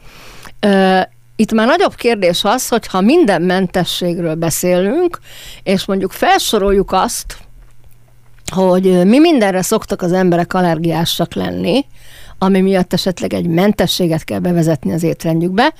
Uh, 0.66 1.02
itt 1.36 1.52
már 1.52 1.66
nagyobb 1.66 1.94
kérdés 1.94 2.44
az, 2.44 2.68
hogy 2.68 2.86
ha 2.86 3.00
minden 3.00 3.42
mentességről 3.42 4.34
beszélünk, 4.34 5.18
és 5.62 5.84
mondjuk 5.84 6.12
felsoroljuk 6.12 6.92
azt, 6.92 7.36
hogy 8.52 9.04
mi 9.04 9.18
mindenre 9.18 9.62
szoktak 9.62 10.02
az 10.02 10.12
emberek 10.12 10.54
allergiásak 10.54 11.34
lenni, 11.34 11.84
ami 12.38 12.60
miatt 12.60 12.92
esetleg 12.92 13.32
egy 13.32 13.46
mentességet 13.46 14.24
kell 14.24 14.38
bevezetni 14.38 14.92
az 14.92 15.02
étrendjükbe, 15.02 15.72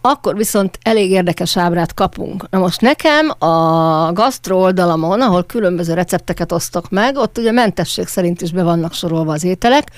akkor 0.00 0.36
viszont 0.36 0.78
elég 0.82 1.10
érdekes 1.10 1.56
ábrát 1.56 1.94
kapunk. 1.94 2.50
Na 2.50 2.58
most 2.58 2.80
nekem 2.80 3.30
a 3.38 4.12
gasztro 4.12 4.58
oldalamon, 4.58 5.20
ahol 5.20 5.44
különböző 5.44 5.94
recepteket 5.94 6.52
osztok 6.52 6.90
meg, 6.90 7.16
ott 7.16 7.38
ugye 7.38 7.52
mentesség 7.52 8.06
szerint 8.06 8.42
is 8.42 8.52
be 8.52 8.62
vannak 8.62 8.92
sorolva 8.92 9.32
az 9.32 9.44
ételek, 9.44 9.90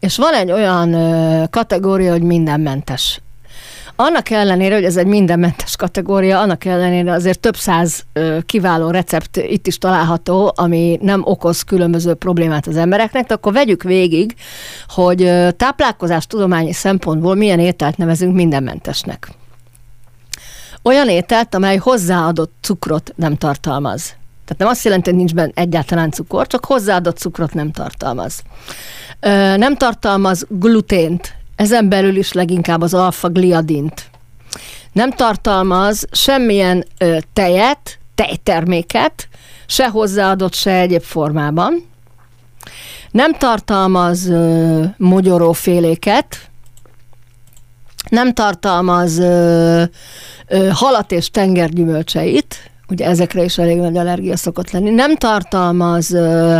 és 0.00 0.16
van 0.16 0.34
egy 0.34 0.50
olyan 0.50 0.96
kategória, 1.50 2.10
hogy 2.12 2.22
minden 2.22 2.60
mentes. 2.60 3.20
Annak 3.96 4.30
ellenére, 4.30 4.74
hogy 4.74 4.84
ez 4.84 4.96
egy 4.96 5.06
mindenmentes 5.06 5.76
kategória, 5.76 6.40
annak 6.40 6.64
ellenére 6.64 7.12
azért 7.12 7.40
több 7.40 7.56
száz 7.56 8.04
kiváló 8.46 8.90
recept 8.90 9.36
itt 9.36 9.66
is 9.66 9.78
található, 9.78 10.52
ami 10.56 10.98
nem 11.02 11.22
okoz 11.24 11.62
különböző 11.62 12.14
problémát 12.14 12.66
az 12.66 12.76
embereknek, 12.76 13.30
akkor 13.30 13.52
vegyük 13.52 13.82
végig, 13.82 14.34
hogy 14.88 15.32
táplálkozás 15.56 16.26
tudományi 16.26 16.72
szempontból 16.72 17.34
milyen 17.34 17.58
ételt 17.58 17.96
nevezünk 17.96 18.34
mindenmentesnek. 18.34 19.28
Olyan 20.82 21.08
ételt, 21.08 21.54
amely 21.54 21.76
hozzáadott 21.76 22.52
cukrot 22.60 23.12
nem 23.16 23.36
tartalmaz. 23.36 24.02
Tehát 24.44 24.58
nem 24.58 24.68
azt 24.68 24.84
jelenti, 24.84 25.08
hogy 25.08 25.18
nincs 25.18 25.34
benne 25.34 25.52
egyáltalán 25.54 26.10
cukor, 26.10 26.46
csak 26.46 26.64
hozzáadott 26.64 27.18
cukrot 27.18 27.54
nem 27.54 27.70
tartalmaz. 27.70 28.42
Nem 29.56 29.76
tartalmaz 29.76 30.46
glutént, 30.48 31.34
ezen 31.56 31.88
belül 31.88 32.16
is 32.16 32.32
leginkább 32.32 32.80
az 32.80 32.94
alfa-gliadint. 32.94 34.10
nem 34.92 35.10
tartalmaz 35.10 36.04
semmilyen 36.12 36.84
ö, 36.98 37.18
tejet, 37.32 37.98
tejterméket, 38.14 39.28
se 39.66 39.88
hozzáadott, 39.88 40.54
se 40.54 40.70
egyéb 40.70 41.02
formában. 41.02 41.88
Nem 43.10 43.32
tartalmaz 43.32 44.28
ö, 44.28 44.84
mogyoróféléket, 44.96 46.50
nem 48.10 48.32
tartalmaz 48.32 49.18
ö, 49.18 49.82
ö, 50.48 50.68
halat 50.72 51.12
és 51.12 51.30
tengergyümölcseit, 51.30 52.70
ugye 52.88 53.06
ezekre 53.06 53.44
is 53.44 53.58
elég 53.58 53.76
nagy 53.76 53.96
allergia 53.96 54.36
szokott 54.36 54.70
lenni. 54.70 54.90
Nem 54.90 55.16
tartalmaz 55.16 56.12
ö, 56.12 56.58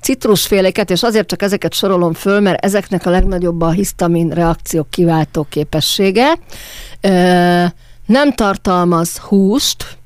citrusféléket, 0.00 0.90
és 0.90 1.02
azért 1.02 1.26
csak 1.28 1.42
ezeket 1.42 1.74
sorolom 1.74 2.12
föl, 2.12 2.40
mert 2.40 2.64
ezeknek 2.64 3.06
a 3.06 3.10
legnagyobb 3.10 3.60
a 3.60 3.70
hisztamin 3.70 4.28
reakciók 4.28 4.90
kiváltó 4.90 5.46
képessége. 5.48 6.38
Ö, 7.00 7.64
nem 8.06 8.32
tartalmaz 8.32 9.18
húst, 9.18 9.98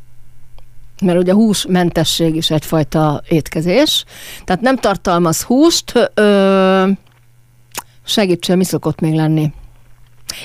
mert 1.02 1.18
ugye 1.18 1.32
húsmentesség 1.32 2.36
is 2.36 2.50
egyfajta 2.50 3.22
étkezés, 3.28 4.04
tehát 4.44 4.62
nem 4.62 4.76
tartalmaz 4.76 5.42
húst, 5.42 6.10
ö, 6.14 6.88
segítsen, 8.04 8.56
mi 8.56 8.64
szokott 8.64 9.00
még 9.00 9.14
lenni? 9.14 9.52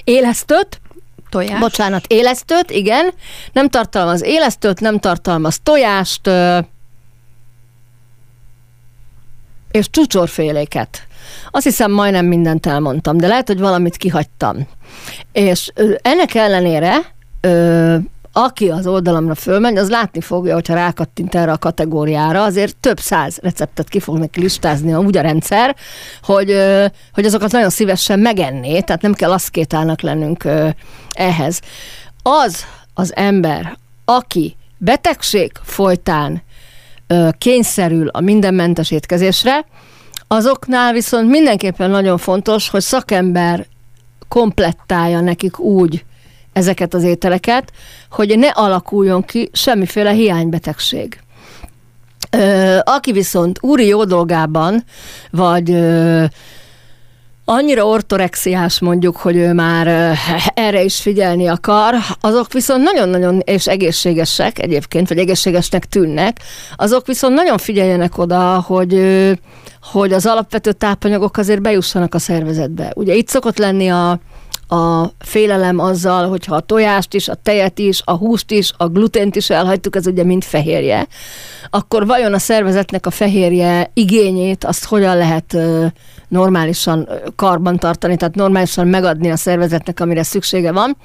Élesztőt, 0.04 0.82
Tojás. 1.34 1.60
bocsánat, 1.60 2.06
élesztőt, 2.08 2.72
igen, 2.72 3.14
nem 3.52 3.70
tartalmaz 3.70 4.24
élesztőt, 4.24 4.80
nem 4.80 5.00
tartalmaz 5.00 5.60
tojást, 5.64 6.30
és 9.72 9.90
csúcsorféléket. 9.90 11.08
Azt 11.52 11.64
hiszem 11.64 11.92
majdnem 11.92 12.26
mindent 12.26 12.66
elmondtam, 12.66 13.18
de 13.18 13.28
lehet, 13.28 13.48
hogy 13.48 13.60
valamit 13.60 13.98
kihagytam. 13.98 14.68
És 15.32 15.72
ennek 16.02 16.36
ellenére 16.36 16.98
aki 18.34 18.70
az 18.70 18.88
oldalamra 18.88 19.36
fölmegy, 19.36 19.78
az 19.78 19.90
látni 19.90 20.22
fogja, 20.22 20.54
hogyha 20.54 20.74
rákattint 20.74 21.36
erre 21.36 21.52
a 21.52 21.58
kategóriára, 21.58 22.44
azért 22.44 22.76
több 22.76 23.00
száz 23.00 23.38
receptet 23.42 23.90
ki 23.90 24.00
fog 24.00 24.18
neki 24.18 24.40
listázni 24.40 24.94
úgy 24.94 25.18
a 25.18 25.22
rendszer, 25.22 25.76
hogy, 26.24 26.56
hogy 27.14 27.26
azokat 27.26 27.52
nagyon 27.52 27.70
szívesen 27.70 28.20
megenné, 28.20 28.80
tehát 28.80 29.02
nem 29.02 29.14
kell 29.14 29.32
aszkétának 29.32 30.02
lennünk 30.02 30.48
ehhez. 31.12 31.60
Az 32.24 32.66
az 32.94 33.16
ember, 33.16 33.78
aki 34.06 34.56
betegség 34.78 35.52
folytán 35.64 36.44
kényszerül 37.38 38.08
a 38.08 38.22
mindenmentes 38.22 38.92
étkezésre, 38.92 39.66
azoknál 40.28 40.94
viszont 40.94 41.30
mindenképpen 41.30 41.90
nagyon 41.90 42.18
fontos, 42.18 42.70
hogy 42.70 42.82
szakember 42.82 43.66
komplettálja 44.28 45.20
nekik 45.20 45.60
úgy 45.60 46.06
ezeket 46.54 46.94
az 46.94 47.04
ételeket, 47.04 47.72
hogy 48.10 48.38
ne 48.38 48.48
alakuljon 48.48 49.24
ki 49.24 49.50
semmiféle 49.54 50.12
hiánybetegség. 50.12 51.20
Ö, 52.32 52.78
aki 52.84 53.12
viszont 53.12 53.58
úri 53.62 53.88
jó 53.88 54.04
dolgában, 54.04 54.84
vagy 55.32 55.72
ö, 55.72 56.24
annyira 57.46 57.86
ortorexiás 57.86 58.80
mondjuk, 58.80 59.18
hogy 59.18 59.36
ő 59.36 59.54
már 59.54 60.16
erre 60.54 60.84
is 60.84 61.02
figyelni 61.02 61.48
akar, 61.48 61.96
azok 62.22 62.54
viszont 62.54 62.84
nagyon-nagyon 62.84 63.40
és 63.40 63.68
egészségesek 63.68 64.60
egyébként, 64.60 65.08
vagy 65.08 65.18
egészségesnek 65.18 65.86
tűnnek, 65.86 66.40
azok 66.76 67.08
viszont 67.08 67.36
nagyon 67.36 67.58
figyeljenek 67.58 68.18
oda, 68.18 68.64
hogy 68.68 69.02
hogy 69.92 70.14
az 70.14 70.26
alapvető 70.26 70.72
tápanyagok 70.72 71.38
azért 71.38 71.62
bejussanak 71.62 72.14
a 72.14 72.20
szervezetbe. 72.20 72.92
Ugye 72.96 73.14
itt 73.14 73.28
szokott 73.28 73.58
lenni 73.58 73.90
a, 73.90 74.20
a 74.68 75.06
félelem 75.20 75.80
azzal, 75.80 76.28
hogyha 76.28 76.56
a 76.56 76.60
tojást 76.60 77.14
is, 77.14 77.28
a 77.28 77.36
tejet 77.44 77.80
is, 77.80 78.02
a 78.06 78.14
húst 78.14 78.52
is, 78.52 78.72
a 78.78 78.88
glutént 78.88 79.36
is 79.36 79.50
elhagytuk, 79.50 79.96
ez 79.96 80.08
ugye 80.08 80.24
mind 80.24 80.44
fehérje, 80.44 81.08
akkor 81.70 82.06
vajon 82.06 82.34
a 82.34 82.40
szervezetnek 82.40 83.06
a 83.06 83.12
fehérje 83.12 83.92
igényét 83.94 84.64
azt 84.64 84.86
hogyan 84.86 85.18
lehet 85.18 85.58
normálisan 86.28 87.08
ö, 87.10 87.16
karban 87.36 87.78
tartani, 87.78 88.18
tehát 88.18 88.36
normálisan 88.36 88.88
megadni 88.88 89.32
a 89.32 89.36
szervezetnek, 89.36 90.00
amire 90.00 90.24
szüksége 90.24 90.72
van, 90.72 90.98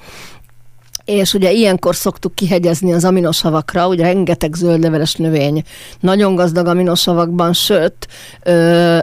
és 1.05 1.33
ugye 1.33 1.51
ilyenkor 1.51 1.95
szoktuk 1.95 2.35
kihegyezni 2.35 2.93
az 2.93 3.05
aminosavakra, 3.05 3.87
ugye 3.87 4.03
rengeteg 4.03 4.53
zöldleveles 4.53 5.15
növény, 5.15 5.63
nagyon 5.99 6.35
gazdag 6.35 6.67
aminosavakban, 6.67 7.53
sőt, 7.53 8.07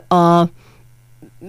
a 0.08 0.48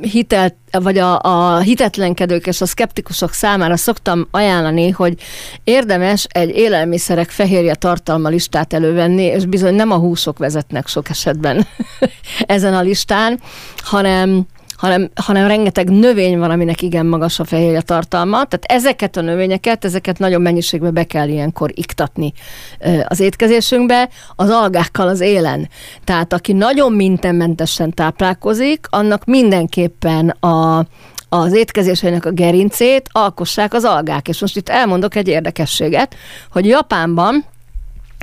hitelt, 0.01 0.55
vagy 0.71 0.97
a, 0.97 1.21
a 1.21 1.59
hitetlenkedők 1.59 2.47
és 2.47 2.61
a 2.61 2.65
szkeptikusok 2.65 3.33
számára 3.33 3.77
szoktam 3.77 4.27
ajánlani, 4.31 4.89
hogy 4.89 5.19
érdemes 5.63 6.27
egy 6.29 6.49
élelmiszerek 6.49 7.29
fehérje 7.29 7.75
tartalma 7.75 8.29
listát 8.29 8.73
elővenni, 8.73 9.23
és 9.23 9.45
bizony 9.45 9.73
nem 9.73 9.91
a 9.91 9.97
húsok 9.97 10.37
vezetnek 10.37 10.87
sok 10.87 11.09
esetben 11.09 11.67
ezen 12.45 12.73
a 12.73 12.81
listán, 12.81 13.39
hanem 13.77 14.45
hanem, 14.77 15.09
hanem 15.15 15.47
rengeteg 15.47 15.89
növény 15.89 16.37
van, 16.37 16.51
aminek 16.51 16.81
igen 16.81 17.05
magas 17.05 17.39
a 17.39 17.43
fehérje 17.43 17.81
tartalma. 17.81 18.35
Tehát 18.45 18.65
ezeket 18.67 19.17
a 19.17 19.21
növényeket, 19.21 19.85
ezeket 19.85 20.19
nagyon 20.19 20.41
mennyiségbe 20.41 20.89
be 20.89 21.03
kell 21.03 21.27
ilyenkor 21.27 21.71
iktatni 21.73 22.33
az 23.07 23.19
étkezésünkbe, 23.19 24.09
az 24.35 24.49
algákkal 24.49 25.07
az 25.07 25.19
élen. 25.19 25.69
Tehát 26.03 26.33
aki 26.33 26.53
nagyon 26.53 26.93
mindenmentesen 26.93 27.93
táplálkozik, 27.93 28.87
annak 28.89 29.25
mindenképpen 29.25 30.29
a, 30.29 30.85
az 31.29 31.53
étkezéseinek 31.53 32.25
a 32.25 32.31
gerincét 32.31 33.09
alkossák 33.11 33.73
az 33.73 33.83
algák. 33.83 34.27
És 34.27 34.41
most 34.41 34.57
itt 34.57 34.69
elmondok 34.69 35.15
egy 35.15 35.27
érdekességet, 35.27 36.15
hogy 36.51 36.65
Japánban 36.65 37.45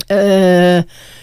ö, 0.06 0.78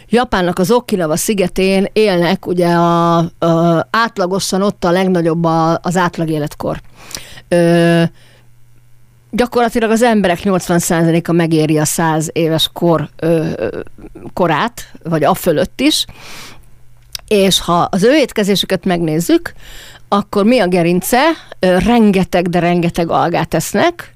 Japánnak 0.10 0.60
az 0.60 0.72
Okinawa 0.72 1.16
szigetén 1.16 1.88
élnek, 1.94 2.46
ugye 2.46 2.68
a, 2.68 3.18
a, 3.18 3.88
átlagosan 3.90 4.62
ott 4.62 4.84
a 4.84 4.92
legnagyobb 4.92 5.44
a, 5.44 5.80
az 5.82 5.98
átlag 5.98 6.30
életkor. 6.30 6.82
Ö, 7.48 8.04
gyakorlatilag 9.32 9.92
az 9.92 10.02
emberek 10.02 10.40
80%-a 10.44 11.32
megéri 11.32 11.78
a 11.78 11.86
100 11.86 12.30
éves 12.34 12.70
kor 12.74 13.10
ö, 13.20 13.50
korát, 14.34 14.92
vagy 15.04 15.24
a 15.24 15.34
fölött 15.34 15.82
is, 15.82 16.06
és 17.28 17.60
ha 17.60 17.88
az 17.92 18.04
ő 18.04 18.16
étkezésüket 18.16 18.86
megnézzük, 18.86 19.54
akkor 20.08 20.46
mi 20.46 20.60
a 20.60 20.68
gerince? 20.68 21.22
Rengeteg, 21.60 22.50
de 22.50 22.60
rengeteg 22.60 23.10
algát 23.10 23.54
esznek, 23.54 24.11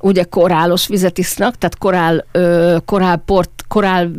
ugye 0.00 0.22
korálos 0.22 0.86
vizet 0.86 1.18
isznak, 1.18 1.58
tehát 1.58 1.78
korál, 1.78 2.24
ö, 2.32 2.76
korálport, 2.84 3.64
korál 3.68 4.10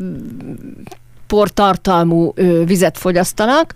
portartalmú 1.28 2.32
ö, 2.36 2.64
vizet 2.66 2.98
fogyasztanak, 2.98 3.74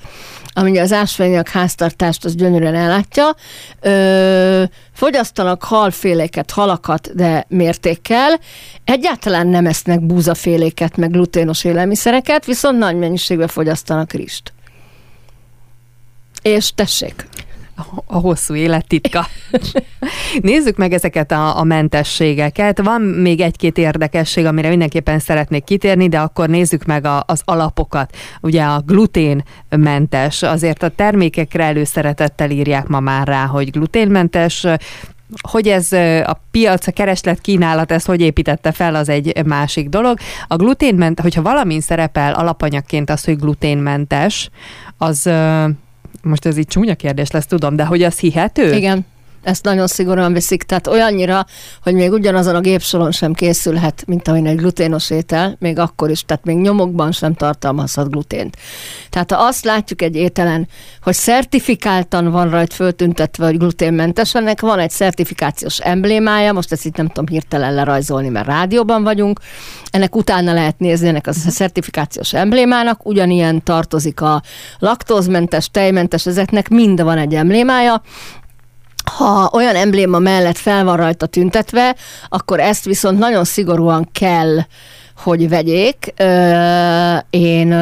ami 0.54 0.78
az 0.78 0.92
ásványak 0.92 1.48
háztartást 1.48 2.26
az 2.26 2.36
gyönyörűen 2.36 2.76
ellátja. 2.76 3.36
Ö, 3.82 4.64
fogyasztanak 4.94 5.64
halféléket, 5.64 6.52
halakat, 6.52 7.16
de 7.16 7.46
mértékkel. 7.48 8.40
Egyáltalán 8.84 9.48
nem 9.48 9.66
esznek 9.66 10.06
búzaféléket, 10.06 10.98
meg 10.98 11.12
gluténos 11.12 11.64
élelmiszereket, 11.64 12.46
viszont 12.46 12.78
nagy 12.78 12.96
mennyiségben 12.96 13.48
fogyasztanak 13.48 14.12
rist. 14.12 14.54
És 16.42 16.72
tessék, 16.76 17.28
a 18.06 18.18
hosszú 18.18 18.56
élet 18.56 18.88
titka. 18.88 19.28
Nézzük 20.42 20.78
meg 20.78 20.94
ezeket 20.94 21.32
a, 21.32 21.60
a 21.60 21.64
mentességeket. 21.64 22.82
Van 22.82 23.02
még 23.02 23.40
egy-két 23.40 23.78
érdekesség, 23.78 24.46
amire 24.46 24.70
mindenképpen 24.70 25.20
szeretnék 25.20 25.64
kitérni, 25.64 26.10
de 26.10 26.20
akkor 26.20 26.50
nézzük 26.50 26.86
meg 26.86 27.06
a, 27.06 27.24
az 27.28 27.42
alapokat. 27.46 28.16
Ugye 28.42 28.64
a 28.64 28.84
gluténmentes, 28.86 30.42
azért 30.42 30.84
a 30.84 30.90
termékekre 30.90 31.64
előszeretettel 31.64 32.50
írják 32.50 32.88
ma 32.88 33.00
már 33.00 33.28
rá, 33.28 33.46
hogy 33.46 33.72
gluténmentes, 33.72 34.66
hogy 35.50 35.68
ez 35.68 35.92
a 36.26 36.42
piac, 36.52 36.88
a 36.88 36.92
kereslet, 36.92 37.42
kínálat, 37.42 37.92
ezt 37.92 38.06
hogy 38.06 38.22
építette 38.22 38.72
fel, 38.72 38.96
az 38.96 39.10
egy 39.10 39.46
másik 39.46 39.90
dolog. 39.90 40.18
A 40.48 40.56
gluténment, 40.56 41.20
hogyha 41.20 41.42
valamin 41.42 41.82
szerepel 41.82 42.34
alapanyagként 42.34 43.10
az, 43.10 43.24
hogy 43.24 43.38
gluténmentes, 43.38 44.50
az 44.98 45.30
most 46.24 46.46
ez 46.46 46.58
így 46.58 46.68
csúnya 46.68 46.96
kérdés 46.96 47.32
lesz, 47.32 47.46
tudom, 47.46 47.76
de 47.76 47.86
hogy 47.86 48.04
az 48.04 48.20
hihető? 48.20 48.76
Igen 48.76 49.06
ezt 49.44 49.64
nagyon 49.64 49.88
szigorúan 49.88 50.34
viszik, 50.34 50.64
tehát 50.64 50.88
olyannyira, 50.88 51.46
hogy 51.82 51.94
még 51.94 52.12
ugyanazon 52.12 52.56
a 52.56 52.60
gépsoron 52.60 53.12
sem 53.12 53.34
készülhet, 53.34 54.04
mint 54.08 54.28
amin 54.28 54.48
egy 54.48 54.58
gluténos 54.58 55.10
étel, 55.10 55.56
még 55.60 55.80
akkor 55.80 56.10
is, 56.10 56.26
tehát 56.26 56.46
még 56.46 56.58
nyomokban 56.58 57.12
sem 57.12 57.34
tartalmazhat 57.34 58.10
glutént. 58.10 58.58
Tehát 59.10 59.32
ha 59.32 59.44
azt 59.44 59.66
látjuk 59.66 60.02
egy 60.02 60.16
ételen, 60.16 60.68
hogy 61.02 61.14
szertifikáltan 61.14 62.32
van 62.32 62.50
rajt 62.50 62.74
föltüntetve, 62.74 63.46
hogy 63.46 63.58
gluténmentes, 63.58 64.36
ennek 64.36 64.62
van 64.62 64.80
egy 64.80 64.92
szertifikációs 64.92 65.80
emblémája, 65.80 66.54
most 66.54 66.72
ezt 66.72 66.86
itt 66.86 66.96
nem 66.96 67.08
tudom 67.08 67.28
hirtelen 67.28 67.74
lerajzolni, 67.74 68.30
mert 68.30 68.48
rádióban 68.48 69.04
vagyunk, 69.04 69.40
ennek 69.92 70.16
utána 70.16 70.54
lehet 70.54 70.80
nézni 70.80 71.08
ennek 71.08 71.28
a 71.28 71.34
szertifikációs 71.34 72.34
emblémának, 72.34 73.06
ugyanilyen 73.06 73.64
tartozik 73.64 74.22
a 74.22 74.42
laktózmentes, 74.80 75.70
tejmentes, 75.72 76.26
ezeknek 76.26 76.70
mind 76.70 77.02
van 77.02 77.18
egy 77.18 77.36
emblémája, 77.36 78.02
ha 79.12 79.50
olyan 79.54 79.76
embléma 79.76 80.20
mellett 80.20 80.58
fel 80.58 80.84
van 80.84 80.98
rajta 80.98 81.26
tüntetve, 81.26 81.96
akkor 82.30 82.60
ezt 82.60 82.86
viszont 82.86 83.20
nagyon 83.20 83.44
szigorúan 83.44 84.10
kell, 84.12 84.58
hogy 85.16 85.50
vegyék. 85.50 86.14
Én 87.30 87.74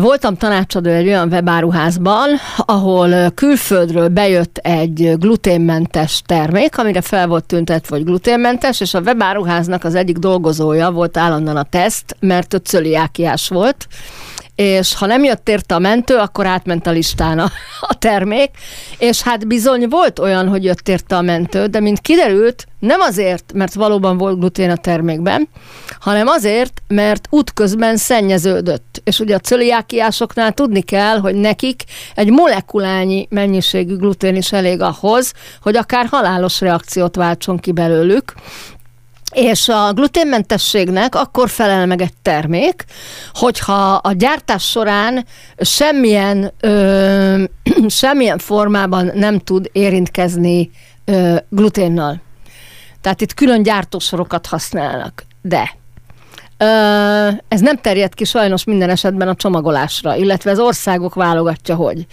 Voltam 0.00 0.36
tanácsadó 0.36 0.90
egy 0.90 1.06
olyan 1.06 1.28
webáruházban, 1.32 2.28
ahol 2.56 3.30
külföldről 3.30 4.08
bejött 4.08 4.58
egy 4.58 5.12
gluténmentes 5.18 6.22
termék, 6.26 6.78
amire 6.78 7.00
fel 7.00 7.26
volt 7.26 7.44
tüntet, 7.44 7.88
vagy 7.88 8.04
gluténmentes, 8.04 8.80
és 8.80 8.94
a 8.94 9.00
webáruháznak 9.00 9.84
az 9.84 9.94
egyik 9.94 10.16
dolgozója 10.16 10.90
volt 10.90 11.16
állandóan 11.16 11.56
a 11.56 11.62
teszt, 11.62 12.16
mert 12.20 12.54
ő 12.54 12.56
cöliákiás 12.56 13.48
volt, 13.48 13.86
és 14.54 14.94
ha 14.94 15.06
nem 15.06 15.24
jött 15.24 15.48
érte 15.48 15.74
a 15.74 15.78
mentő, 15.78 16.16
akkor 16.16 16.46
átment 16.46 16.86
a 16.86 16.90
listán 16.90 17.38
a, 17.38 17.50
a 17.90 17.98
termék, 17.98 18.50
és 18.98 19.22
hát 19.22 19.46
bizony 19.46 19.88
volt 19.88 20.18
olyan, 20.18 20.48
hogy 20.48 20.64
jött 20.64 20.88
érte 20.88 21.16
a 21.16 21.22
mentő, 21.22 21.66
de 21.66 21.80
mint 21.80 22.00
kiderült, 22.00 22.66
nem 22.78 23.00
azért, 23.00 23.52
mert 23.54 23.74
valóban 23.74 24.18
volt 24.18 24.38
glutén 24.38 24.70
a 24.70 24.76
termékben, 24.76 25.48
hanem 26.00 26.26
azért, 26.26 26.82
mert 26.88 27.26
útközben 27.30 27.96
szennyeződött. 27.96 29.00
És 29.04 29.20
ugye 29.20 29.34
a 29.34 29.38
cöliákiásoknál 29.38 30.52
tudni 30.52 30.80
kell, 30.80 31.18
hogy 31.18 31.34
nekik 31.34 31.84
egy 32.14 32.30
molekulányi 32.30 33.26
mennyiségű 33.30 33.96
glutén 33.96 34.36
is 34.36 34.52
elég 34.52 34.80
ahhoz, 34.80 35.32
hogy 35.62 35.76
akár 35.76 36.06
halálos 36.06 36.60
reakciót 36.60 37.16
váltson 37.16 37.58
ki 37.58 37.72
belőlük. 37.72 38.34
És 39.32 39.68
a 39.68 39.92
gluténmentességnek 39.92 41.14
akkor 41.14 41.48
felel 41.48 41.86
meg 41.86 42.00
egy 42.00 42.12
termék, 42.22 42.84
hogyha 43.32 43.94
a 43.94 44.12
gyártás 44.12 44.64
során 44.64 45.26
semmilyen, 45.58 46.52
ö, 46.60 47.44
semmilyen 47.88 48.38
formában 48.38 49.10
nem 49.14 49.38
tud 49.38 49.68
érintkezni 49.72 50.70
ö, 51.04 51.36
gluténnal. 51.48 52.20
Tehát 53.00 53.20
itt 53.20 53.34
külön 53.34 53.62
gyártósorokat 53.62 54.46
használnak. 54.46 55.24
De 55.42 55.76
ez 57.48 57.60
nem 57.60 57.76
terjed 57.76 58.14
ki 58.14 58.24
sajnos 58.24 58.64
minden 58.64 58.90
esetben 58.90 59.28
a 59.28 59.34
csomagolásra, 59.34 60.14
illetve 60.14 60.50
az 60.50 60.58
országok 60.58 61.14
válogatja, 61.14 61.74
hogy. 61.74 62.06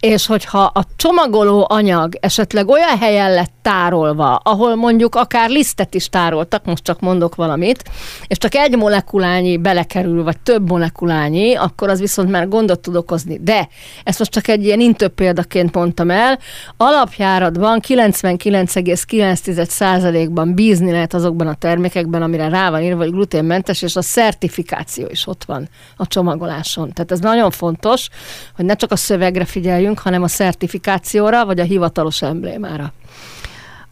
És 0.00 0.26
hogyha 0.26 0.58
a 0.58 0.84
csomagoló 0.96 1.66
anyag 1.68 2.14
esetleg 2.20 2.68
olyan 2.68 2.98
helyen 2.98 3.32
lett 3.32 3.52
tárolva, 3.62 4.34
ahol 4.34 4.74
mondjuk 4.74 5.14
akár 5.14 5.50
lisztet 5.50 5.94
is 5.94 6.08
tároltak, 6.08 6.64
most 6.64 6.84
csak 6.84 7.00
mondok 7.00 7.34
valamit, 7.34 7.84
és 8.26 8.38
csak 8.38 8.54
egy 8.54 8.76
molekulányi 8.76 9.56
belekerül, 9.56 10.22
vagy 10.22 10.38
több 10.38 10.68
molekulányi, 10.68 11.54
akkor 11.54 11.88
az 11.88 12.00
viszont 12.00 12.30
már 12.30 12.48
gondot 12.48 12.80
tud 12.80 12.96
okozni. 12.96 13.38
De 13.42 13.68
ezt 14.04 14.18
most 14.18 14.30
csak 14.30 14.48
egy 14.48 14.64
ilyen 14.64 14.80
intő 14.80 15.08
példaként 15.08 15.74
mondtam 15.74 16.10
el, 16.10 16.38
alapjáratban 16.76 17.80
99,9%-ban 17.88 20.54
bízni 20.54 20.90
lehet 20.90 21.14
azokban 21.14 21.46
a 21.46 21.54
termékekben, 21.54 22.22
amire 22.22 22.48
rá 22.48 22.70
van 22.70 22.82
írva, 22.82 23.02
hogy 23.02 23.10
gluténmentes, 23.10 23.82
és 23.86 23.96
a 23.96 24.02
szertifikáció 24.02 25.06
is 25.10 25.26
ott 25.26 25.44
van 25.44 25.68
a 25.96 26.06
csomagoláson. 26.06 26.92
Tehát 26.92 27.12
ez 27.12 27.20
nagyon 27.20 27.50
fontos, 27.50 28.08
hogy 28.56 28.64
ne 28.64 28.74
csak 28.74 28.92
a 28.92 28.96
szövegre 28.96 29.44
figyeljünk, 29.44 29.98
hanem 29.98 30.22
a 30.22 30.28
szertifikációra, 30.28 31.44
vagy 31.44 31.60
a 31.60 31.64
hivatalos 31.64 32.22
emblémára. 32.22 32.92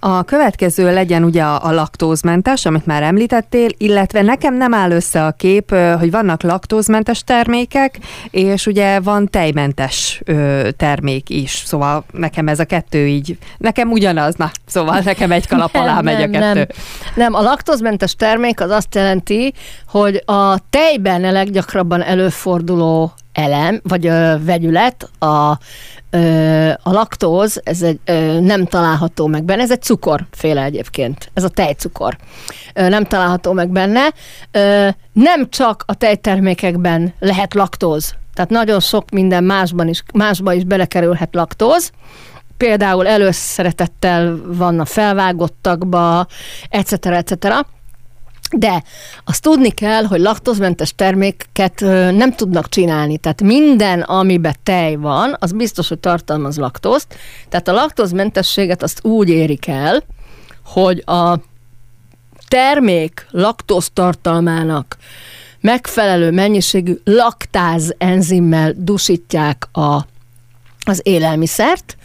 A 0.06 0.22
következő 0.22 0.92
legyen 0.92 1.24
ugye 1.24 1.42
a, 1.42 1.64
a 1.64 1.72
laktózmentes, 1.72 2.66
amit 2.66 2.86
már 2.86 3.02
említettél, 3.02 3.68
illetve 3.76 4.22
nekem 4.22 4.56
nem 4.56 4.74
áll 4.74 4.90
össze 4.90 5.26
a 5.26 5.30
kép, 5.30 5.74
hogy 5.98 6.10
vannak 6.10 6.42
laktózmentes 6.42 7.22
termékek, 7.22 7.98
és 8.30 8.66
ugye 8.66 9.00
van 9.00 9.28
tejmentes 9.28 10.20
ö, 10.24 10.68
termék 10.76 11.30
is, 11.30 11.62
szóval 11.66 12.04
nekem 12.12 12.48
ez 12.48 12.58
a 12.58 12.64
kettő 12.64 13.06
így, 13.06 13.38
nekem 13.58 13.90
ugyanaz, 13.90 14.34
na, 14.34 14.50
szóval 14.66 15.00
nekem 15.04 15.32
egy 15.32 15.48
kalap 15.48 15.74
alá 15.80 15.94
nem, 15.94 16.04
megy 16.04 16.22
a 16.22 16.30
kettő. 16.30 16.54
Nem. 16.54 16.66
nem, 17.14 17.34
a 17.34 17.40
laktózmentes 17.40 18.14
termék 18.14 18.60
az 18.60 18.70
azt 18.70 18.94
jelenti, 18.94 19.52
hogy 19.88 20.22
a 20.26 20.58
tejben 20.70 21.24
a 21.24 21.32
leggyakrabban 21.32 22.02
előforduló 22.02 23.12
elem, 23.35 23.81
vagy 23.83 24.07
ö, 24.07 24.35
vegyület, 24.44 25.11
a 25.18 25.59
a 26.83 26.92
laktóz, 26.92 27.61
ez 27.64 27.83
egy, 27.83 28.01
nem 28.40 28.64
található 28.64 29.27
meg 29.27 29.44
benne, 29.44 29.62
ez 29.62 29.70
egy 29.70 29.83
cukorféle 29.83 30.62
egyébként, 30.62 31.31
ez 31.35 31.44
a 31.44 31.49
tejcukor. 31.49 32.16
Nem 32.75 33.05
található 33.05 33.53
meg 33.53 33.68
benne. 33.68 34.12
Nem 35.12 35.49
csak 35.49 35.85
a 35.87 35.94
tejtermékekben 35.94 37.14
lehet 37.18 37.55
laktóz, 37.55 38.14
tehát 38.35 38.51
nagyon 38.51 38.81
sok 38.81 39.11
minden 39.11 39.44
másban 39.44 39.88
is, 39.88 40.03
másba 40.12 40.53
is 40.53 40.64
belekerülhet 40.64 41.35
laktóz, 41.35 41.90
például 42.57 43.07
előszeretettel 43.07 44.38
van 44.47 44.81
a 44.81 44.85
felvágottakba, 44.85 46.27
etc. 46.68 47.07
etc. 47.07 47.66
De 48.56 48.82
azt 49.24 49.42
tudni 49.42 49.70
kell, 49.70 50.04
hogy 50.04 50.20
laktózmentes 50.20 50.94
terméket 50.94 51.80
nem 52.16 52.32
tudnak 52.32 52.68
csinálni. 52.68 53.18
Tehát 53.18 53.42
minden, 53.42 54.00
amiben 54.00 54.54
tej 54.62 54.94
van, 54.94 55.36
az 55.38 55.52
biztos, 55.52 55.88
hogy 55.88 55.98
tartalmaz 55.98 56.56
laktózt. 56.56 57.16
Tehát 57.48 57.68
a 57.68 57.72
laktózmentességet 57.72 58.82
azt 58.82 59.04
úgy 59.04 59.28
érik 59.28 59.66
el, 59.66 60.02
hogy 60.64 61.02
a 61.06 61.38
termék 62.48 63.26
laktóz 63.30 63.90
tartalmának 63.92 64.96
megfelelő 65.60 66.30
mennyiségű 66.30 66.94
laktáz 67.04 67.94
enzimmel 67.98 68.72
dusítják 68.76 69.68
a, 69.72 70.06
az 70.84 71.00
élelmiszert, 71.02 71.96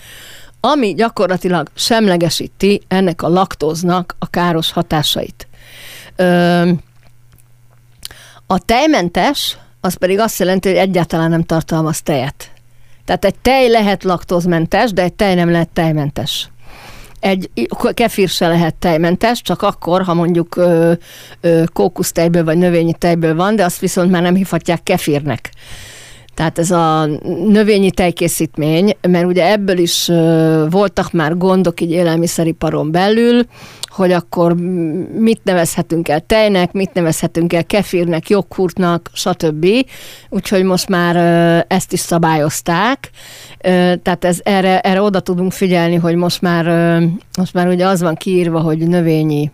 ami 0.59 0.93
gyakorlatilag 0.93 1.69
semlegesíti 1.73 2.81
ennek 2.87 3.21
a 3.21 3.27
laktóznak 3.27 4.15
a 4.19 4.29
káros 4.29 4.71
hatásait. 4.71 5.48
A 8.47 8.59
tejmentes, 8.65 9.57
az 9.81 9.93
pedig 9.93 10.19
azt 10.19 10.39
jelenti, 10.39 10.67
hogy 10.67 10.77
egyáltalán 10.77 11.29
nem 11.29 11.43
tartalmaz 11.43 12.01
tejet. 12.01 12.51
Tehát 13.05 13.25
egy 13.25 13.35
tej 13.41 13.69
lehet 13.69 14.03
laktózmentes, 14.03 14.93
de 14.93 15.01
egy 15.01 15.13
tej 15.13 15.35
nem 15.35 15.51
lehet 15.51 15.69
tejmentes. 15.69 16.49
Egy 17.19 17.49
kefir 17.93 18.29
se 18.29 18.47
lehet 18.47 18.75
tejmentes, 18.75 19.41
csak 19.41 19.61
akkor, 19.61 20.03
ha 20.03 20.13
mondjuk 20.13 20.55
ö, 20.55 20.93
ö, 21.41 21.63
kókusztejből 21.73 22.43
vagy 22.43 22.57
növényi 22.57 22.93
tejből 22.93 23.35
van, 23.35 23.55
de 23.55 23.63
azt 23.63 23.79
viszont 23.79 24.11
már 24.11 24.21
nem 24.21 24.35
hívhatják 24.35 24.83
kefirnek. 24.83 25.51
Tehát 26.39 26.59
ez 26.59 26.71
a 26.71 27.05
növényi 27.47 27.91
tejkészítmény, 27.91 28.95
mert 29.01 29.25
ugye 29.25 29.51
ebből 29.51 29.77
is 29.77 30.11
voltak 30.69 31.11
már 31.11 31.37
gondok 31.37 31.81
így 31.81 31.91
élelmiszeriparon 31.91 32.91
belül, 32.91 33.43
hogy 33.87 34.11
akkor 34.11 34.53
mit 35.13 35.43
nevezhetünk 35.43 36.09
el 36.09 36.19
tejnek, 36.19 36.71
mit 36.71 36.93
nevezhetünk 36.93 37.53
el 37.53 37.65
kefirnek, 37.65 38.29
joghurtnak, 38.29 39.09
stb. 39.13 39.67
Úgyhogy 40.29 40.63
most 40.63 40.89
már 40.89 41.15
ezt 41.67 41.93
is 41.93 41.99
szabályozták. 41.99 43.09
Tehát 44.01 44.25
ez, 44.25 44.39
erre, 44.43 44.79
erre 44.79 45.01
oda 45.01 45.19
tudunk 45.19 45.51
figyelni, 45.51 45.95
hogy 45.95 46.15
most 46.15 46.41
már, 46.41 46.65
most 47.37 47.53
már 47.53 47.67
ugye 47.67 47.85
az 47.85 48.01
van 48.01 48.15
kiírva, 48.15 48.59
hogy 48.59 48.77
növényi 48.77 49.51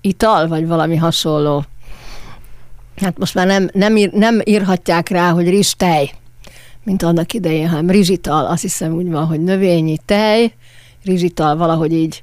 ital, 0.00 0.48
vagy 0.48 0.66
valami 0.66 0.96
hasonló. 0.96 1.64
Hát 2.96 3.18
most 3.18 3.34
már 3.34 3.46
nem, 3.46 3.68
nem, 3.72 3.96
ír, 3.96 4.12
nem 4.12 4.40
írhatják 4.44 5.08
rá, 5.08 5.30
hogy 5.30 5.48
rizstej, 5.48 6.10
mint 6.88 7.02
annak 7.02 7.32
idején, 7.32 7.68
hanem 7.68 7.90
rizsital, 7.90 8.46
azt 8.46 8.62
hiszem 8.62 8.92
úgy 8.92 9.10
van, 9.10 9.26
hogy 9.26 9.40
növényi 9.40 9.98
tej, 10.04 10.52
rizsital 11.04 11.56
valahogy 11.56 11.92
így 11.92 12.22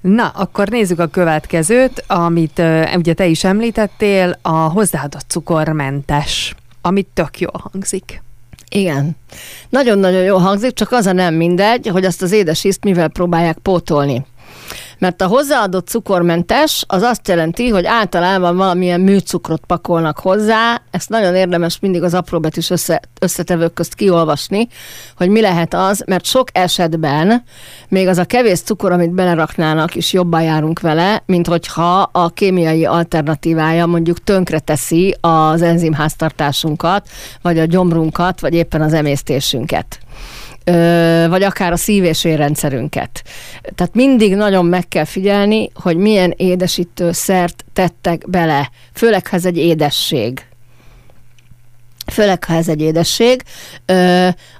Na, 0.00 0.28
akkor 0.28 0.68
nézzük 0.68 0.98
a 0.98 1.06
következőt, 1.06 2.04
amit 2.06 2.58
uh, 2.58 2.96
ugye 2.96 3.12
te 3.12 3.26
is 3.26 3.44
említettél, 3.44 4.38
a 4.42 4.50
hozzáadott 4.50 5.24
cukormentes, 5.28 6.54
amit 6.80 7.06
tök 7.14 7.38
jól 7.38 7.70
hangzik. 7.72 8.22
Igen. 8.68 9.16
Nagyon-nagyon 9.68 10.22
jó 10.22 10.36
hangzik, 10.36 10.72
csak 10.72 10.92
az 10.92 11.06
a 11.06 11.12
nem 11.12 11.34
mindegy, 11.34 11.88
hogy 11.88 12.04
azt 12.04 12.22
az 12.22 12.32
édes 12.32 12.64
ízt 12.64 12.84
mivel 12.84 13.08
próbálják 13.08 13.58
pótolni. 13.58 14.26
Mert 15.00 15.20
a 15.22 15.26
hozzáadott 15.26 15.88
cukormentes 15.88 16.84
az 16.86 17.02
azt 17.02 17.28
jelenti, 17.28 17.68
hogy 17.68 17.86
általában 17.86 18.56
valamilyen 18.56 19.00
műcukrot 19.00 19.62
pakolnak 19.66 20.18
hozzá, 20.18 20.82
ezt 20.90 21.08
nagyon 21.08 21.34
érdemes 21.34 21.78
mindig 21.80 22.02
az 22.02 22.14
apróbetűs 22.14 22.70
össze, 22.70 23.00
összetevők 23.20 23.74
közt 23.74 23.94
kiolvasni, 23.94 24.68
hogy 25.16 25.28
mi 25.28 25.40
lehet 25.40 25.74
az, 25.74 26.02
mert 26.06 26.24
sok 26.24 26.48
esetben 26.52 27.42
még 27.88 28.08
az 28.08 28.18
a 28.18 28.24
kevés 28.24 28.60
cukor, 28.60 28.92
amit 28.92 29.10
beleraknának, 29.10 29.94
is 29.94 30.12
jobban 30.12 30.42
járunk 30.42 30.80
vele, 30.80 31.22
mint 31.26 31.46
hogyha 31.46 32.08
a 32.12 32.28
kémiai 32.28 32.84
alternatívája 32.84 33.86
mondjuk 33.86 34.24
tönkre 34.24 34.58
teszi 34.58 35.16
az 35.20 35.62
enzimháztartásunkat, 35.62 37.08
vagy 37.42 37.58
a 37.58 37.64
gyomrunkat, 37.64 38.40
vagy 38.40 38.54
éppen 38.54 38.80
az 38.80 38.92
emésztésünket 38.92 39.98
vagy 41.28 41.42
akár 41.42 41.72
a 41.72 41.76
szív- 41.76 42.04
és 42.04 42.24
érrendszerünket. 42.24 43.22
Tehát 43.74 43.94
mindig 43.94 44.34
nagyon 44.34 44.64
meg 44.64 44.88
kell 44.88 45.04
figyelni, 45.04 45.70
hogy 45.74 45.96
milyen 45.96 46.34
édesítő 46.36 47.12
szert 47.12 47.64
tettek 47.72 48.30
bele, 48.30 48.70
főleg 48.92 49.26
ha 49.26 49.36
ez 49.36 49.44
egy 49.44 49.56
édesség 49.56 50.44
főleg 52.10 52.44
ha 52.44 52.54
ez 52.54 52.68
egy 52.68 52.80
édesség. 52.80 53.42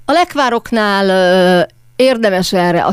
A 0.05 0.13
lekvároknál 0.13 1.67
érdemes 1.97 2.53
erre, 2.53 2.83
a 2.83 2.93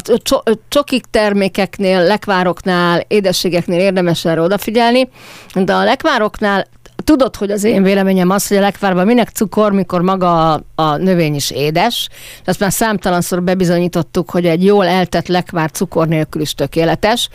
csokik 0.67 1.05
termékeknél, 1.11 2.03
lekvároknál, 2.03 3.03
édességeknél 3.07 3.79
érdemes 3.79 4.25
erre 4.25 4.41
odafigyelni, 4.41 5.09
de 5.53 5.73
a 5.73 5.83
lekvároknál 5.83 6.67
tudod, 7.07 7.35
hogy 7.35 7.51
az 7.51 7.63
én 7.63 7.83
véleményem 7.83 8.29
az, 8.29 8.47
hogy 8.47 8.57
a 8.57 8.61
lekvárban 8.61 9.05
minek 9.05 9.29
cukor, 9.29 9.71
mikor 9.71 10.01
maga 10.01 10.53
a, 10.53 10.61
a 10.75 10.97
növény 10.97 11.35
is 11.35 11.51
édes. 11.51 12.09
De 12.43 12.51
azt 12.51 12.59
már 12.59 12.71
számtalanszor 12.71 13.43
bebizonyítottuk, 13.43 14.29
hogy 14.29 14.45
egy 14.45 14.63
jól 14.63 14.85
eltett 14.85 15.27
lekvár 15.27 15.71
cukor 15.71 16.07
nélkül 16.07 16.41
is 16.41 16.53
tökéletes. 16.53 17.29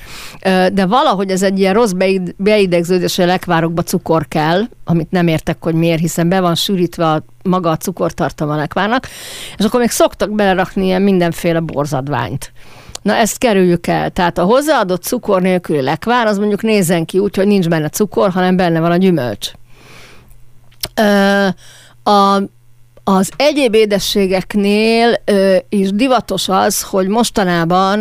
De 0.73 0.87
valahogy 0.87 1.31
ez 1.31 1.43
egy 1.43 1.59
ilyen 1.59 1.75
rossz 1.75 1.93
beidegződés, 2.37 3.17
hogy 3.17 3.25
a 3.25 3.29
lekvárokba 3.29 3.83
cukor 3.83 4.29
kell, 4.29 4.63
amit 4.85 5.11
nem 5.11 5.27
értek, 5.27 5.57
hogy 5.61 5.75
miért, 5.75 6.01
hiszen 6.01 6.29
be 6.29 6.41
van 6.41 6.55
sűrítve 6.55 7.07
a, 7.07 7.25
maga 7.43 7.71
a 7.71 7.77
cukortartalma 7.77 8.57
lekvárnak, 8.57 9.09
és 9.59 9.65
akkor 9.65 9.81
még 9.81 9.91
szoktak 9.91 10.31
belerakni 10.31 10.85
ilyen 10.85 11.03
mindenféle 11.03 11.61
borzadványt. 11.61 12.53
Na 13.03 13.15
ezt 13.15 13.39
kerüljük 13.39 13.87
el. 13.87 14.11
Tehát 14.11 14.39
a 14.39 14.43
hozzáadott 14.43 15.03
cukor 15.03 15.43
nélküli 15.43 15.81
lekvár, 15.81 16.27
az 16.27 16.39
mondjuk 16.39 16.63
nézzen 16.63 17.05
ki 17.05 17.19
úgy, 17.19 17.37
hogy 17.37 17.47
nincs 17.47 17.69
benne 17.69 17.89
cukor, 17.89 18.31
hanem 18.31 18.57
benne 18.57 18.81
van 18.81 18.91
a 18.91 18.97
gyümölcs. 18.97 19.51
A 22.05 22.43
az 23.05 23.31
egyéb 23.37 23.75
édességeknél 23.75 25.15
ö, 25.25 25.57
is 25.69 25.91
divatos 25.91 26.49
az, 26.49 26.83
hogy 26.83 27.09
mostanában 27.09 28.01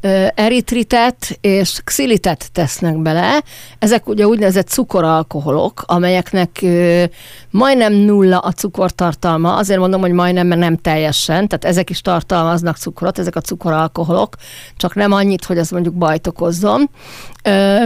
ö, 0.00 0.26
eritritet 0.34 1.38
és 1.40 1.80
xilitet 1.84 2.52
tesznek 2.52 2.96
bele. 2.96 3.42
Ezek 3.78 4.08
ugye 4.08 4.26
úgynevezett 4.26 4.68
cukoralkoholok, 4.68 5.82
amelyeknek 5.86 6.58
ö, 6.62 7.04
majdnem 7.50 7.92
nulla 7.92 8.38
a 8.38 8.52
cukortartalma. 8.52 9.56
Azért 9.56 9.80
mondom, 9.80 10.00
hogy 10.00 10.12
majdnem, 10.12 10.46
mert 10.46 10.60
nem 10.60 10.76
teljesen. 10.76 11.48
Tehát 11.48 11.64
ezek 11.64 11.90
is 11.90 12.00
tartalmaznak 12.00 12.76
cukrot, 12.76 13.18
ezek 13.18 13.36
a 13.36 13.40
cukoralkoholok, 13.40 14.36
csak 14.76 14.94
nem 14.94 15.12
annyit, 15.12 15.44
hogy 15.44 15.58
az 15.58 15.70
mondjuk 15.70 15.94
bajt 15.94 16.26
okozzon. 16.26 16.90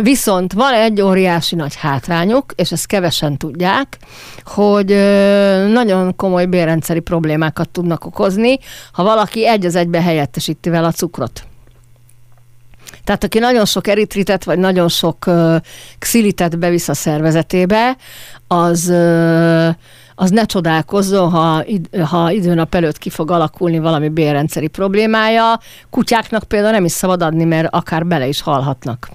Viszont 0.02 0.52
van 0.52 0.74
egy 0.74 1.00
óriási 1.00 1.54
nagy 1.54 1.76
hátrányuk, 1.76 2.52
és 2.56 2.72
ezt 2.72 2.86
kevesen 2.86 3.36
tudják, 3.36 3.98
hogy 4.44 4.86
nagyon 5.72 6.16
komoly 6.16 6.46
bérrendszeri 6.46 7.00
problémákat 7.00 7.68
tudnak 7.68 8.04
okozni, 8.04 8.58
ha 8.92 9.02
valaki 9.02 9.46
egy 9.46 9.66
az 9.66 9.74
egybe 9.74 10.02
helyettesíti 10.02 10.68
vele 10.68 10.86
a 10.86 10.92
cukrot. 10.92 11.44
Tehát 13.04 13.24
aki 13.24 13.38
nagyon 13.38 13.64
sok 13.64 13.86
eritritet, 13.86 14.44
vagy 14.44 14.58
nagyon 14.58 14.88
sok 14.88 15.30
xilitet 15.98 16.58
bevisz 16.58 16.88
a 16.88 16.94
szervezetébe, 16.94 17.96
az, 18.46 18.92
az 20.14 20.30
ne 20.30 20.44
csodálkozzon, 20.44 21.30
ha, 21.30 21.64
ha 22.04 22.30
időnap 22.30 22.74
előtt 22.74 22.98
ki 22.98 23.10
fog 23.10 23.30
alakulni 23.30 23.78
valami 23.78 24.08
bérrendszeri 24.08 24.68
problémája. 24.68 25.60
Kutyáknak 25.90 26.44
például 26.44 26.72
nem 26.72 26.84
is 26.84 26.92
szabad 26.92 27.22
adni, 27.22 27.44
mert 27.44 27.68
akár 27.70 28.06
bele 28.06 28.26
is 28.26 28.40
halhatnak. 28.40 29.08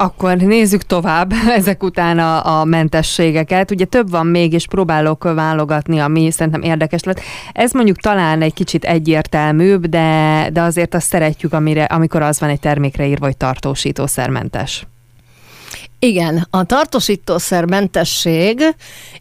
Akkor 0.00 0.36
nézzük 0.36 0.82
tovább 0.82 1.32
ezek 1.58 1.82
után 1.82 2.18
a, 2.18 2.60
a 2.60 2.64
mentességeket. 2.64 3.70
Ugye 3.70 3.84
több 3.84 4.10
van 4.10 4.26
még, 4.26 4.52
és 4.52 4.66
próbálok 4.66 5.22
válogatni, 5.22 5.98
ami 5.98 6.30
szerintem 6.30 6.62
érdekes 6.62 7.02
lett. 7.02 7.20
Ez 7.52 7.72
mondjuk 7.72 7.96
talán 7.96 8.42
egy 8.42 8.54
kicsit 8.54 8.84
egyértelműbb, 8.84 9.86
de, 9.86 10.48
de 10.52 10.60
azért 10.60 10.94
azt 10.94 11.06
szeretjük, 11.06 11.52
amire, 11.52 11.84
amikor 11.84 12.22
az 12.22 12.40
van 12.40 12.48
egy 12.48 12.60
termékre 12.60 13.06
írva, 13.06 13.24
hogy 13.24 13.36
tartósítószermentes. 13.36 14.86
Igen, 15.98 16.46
a 16.50 16.64
tartósítószermentesség 16.64 18.62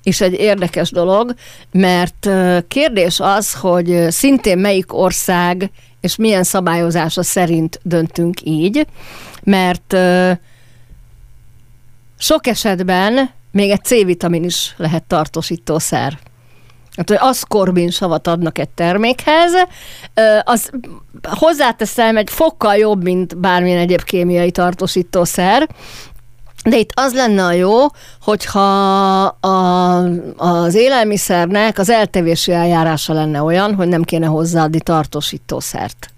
is 0.04 0.22
egy 0.22 0.34
érdekes 0.34 0.92
dolog, 0.92 1.34
mert 1.72 2.30
kérdés 2.68 3.20
az, 3.20 3.54
hogy 3.54 4.06
szintén 4.10 4.58
melyik 4.58 4.94
ország 4.94 5.72
és 6.02 6.16
milyen 6.16 6.44
szabályozása 6.44 7.24
szerint 7.24 7.80
döntünk 7.84 8.38
így, 8.44 8.88
mert 9.44 9.96
sok 12.18 12.48
esetben 12.48 13.30
még 13.52 13.70
egy 13.70 13.84
C-vitamin 13.84 14.44
is 14.44 14.74
lehet 14.78 15.04
tartósítószer. 15.04 16.18
Hát, 16.96 17.10
hogy 17.10 17.18
aszkorbin 17.20 17.90
savat 17.90 18.28
adnak 18.28 18.58
egy 18.58 18.70
termékhez, 18.70 19.52
az 20.44 20.70
hozzáteszem 21.24 22.18
egy 22.18 22.30
fokkal 22.30 22.76
jobb, 22.76 23.04
mint 23.04 23.38
bármilyen 23.38 23.80
egyéb 23.80 24.04
kémiai 24.04 24.52
tartósítószer, 24.52 25.68
de 26.64 26.78
itt 26.78 26.92
az 26.94 27.14
lenne 27.14 27.44
a 27.44 27.52
jó, 27.52 27.86
hogyha 28.22 28.60
a, 29.26 29.98
az 30.38 30.76
élelmiszernek 30.76 31.78
az 31.78 31.90
eltevési 31.90 32.52
eljárása 32.52 33.14
lenne 33.14 33.42
olyan, 33.42 33.76
hogy 33.76 33.88
nem 33.88 34.04
kéne 34.04 34.26
hozzáadni 34.26 34.80
tartósítószert. 34.80 36.12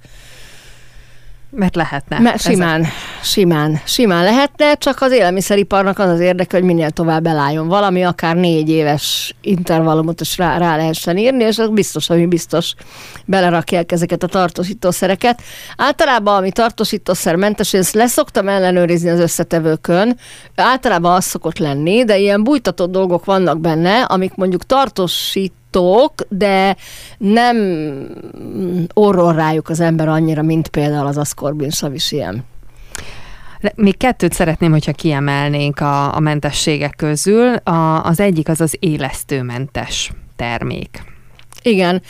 Mert 1.52 1.76
lehetne. 1.76 2.20
Mert 2.20 2.42
simán, 2.42 2.80
Ezek... 2.80 2.92
simán, 3.22 3.82
simán 3.86 4.24
lehetne, 4.24 4.74
csak 4.74 5.02
az 5.02 5.12
élelmiszeriparnak 5.12 6.00
az 6.00 6.10
az 6.10 6.20
érdeke, 6.20 6.58
hogy 6.58 6.66
minél 6.66 6.90
tovább 6.90 7.26
elálljon 7.26 7.68
valami, 7.68 8.04
akár 8.04 8.36
négy 8.36 8.70
éves 8.70 9.36
intervallumot 9.42 10.22
is 10.22 10.38
rá, 10.38 10.58
rá 10.58 10.76
lehessen 10.76 11.18
írni, 11.18 11.44
és 11.44 11.58
az 11.58 11.70
biztos, 11.70 12.10
ami 12.10 12.26
biztos 12.26 12.74
belerakják 13.26 13.92
ezeket 13.92 14.24
a 14.24 14.28
tartósítószereket. 14.28 15.42
Általában, 15.78 16.36
ami 16.36 16.52
tartósítószermentes, 16.52 17.74
ezt 17.74 17.94
leszoktam 17.94 18.48
ellenőrizni 18.48 19.10
az 19.10 19.20
összetevőkön, 19.20 20.18
általában 20.56 21.16
az 21.16 21.26
szokott 21.26 21.58
lenni, 21.58 22.06
de 22.06 22.18
ilyen 22.18 22.44
bújtatott 22.44 22.92
dolgok 22.92 23.26
vannak 23.26 23.60
benne, 23.60 24.02
amik 24.02 24.36
mondjuk 24.36 24.66
tartósít 24.66 25.54
tok, 25.70 26.14
de 26.30 26.76
nem 27.18 27.58
orrol 28.94 29.34
rájuk 29.34 29.70
az 29.70 29.80
ember 29.80 30.08
annyira, 30.08 30.42
mint 30.42 30.68
például 30.68 31.08
az 31.08 31.18
aszkorbin 31.18 31.70
sav 31.70 31.94
is 31.94 32.12
ilyen. 32.12 32.44
Még 33.76 33.98
kettőt 33.98 34.34
szeretném, 34.34 34.72
hogyha 34.72 34.92
kiemelnénk 34.92 35.80
a, 35.80 36.16
a 36.16 36.20
mentességek 36.20 36.94
közül. 36.96 37.54
A, 37.56 38.04
az 38.04 38.20
egyik 38.20 38.50
az 38.50 38.62
az 38.62 38.76
élesztőmentes 38.80 40.12
termék. 40.36 41.04
Igen, 41.62 42.02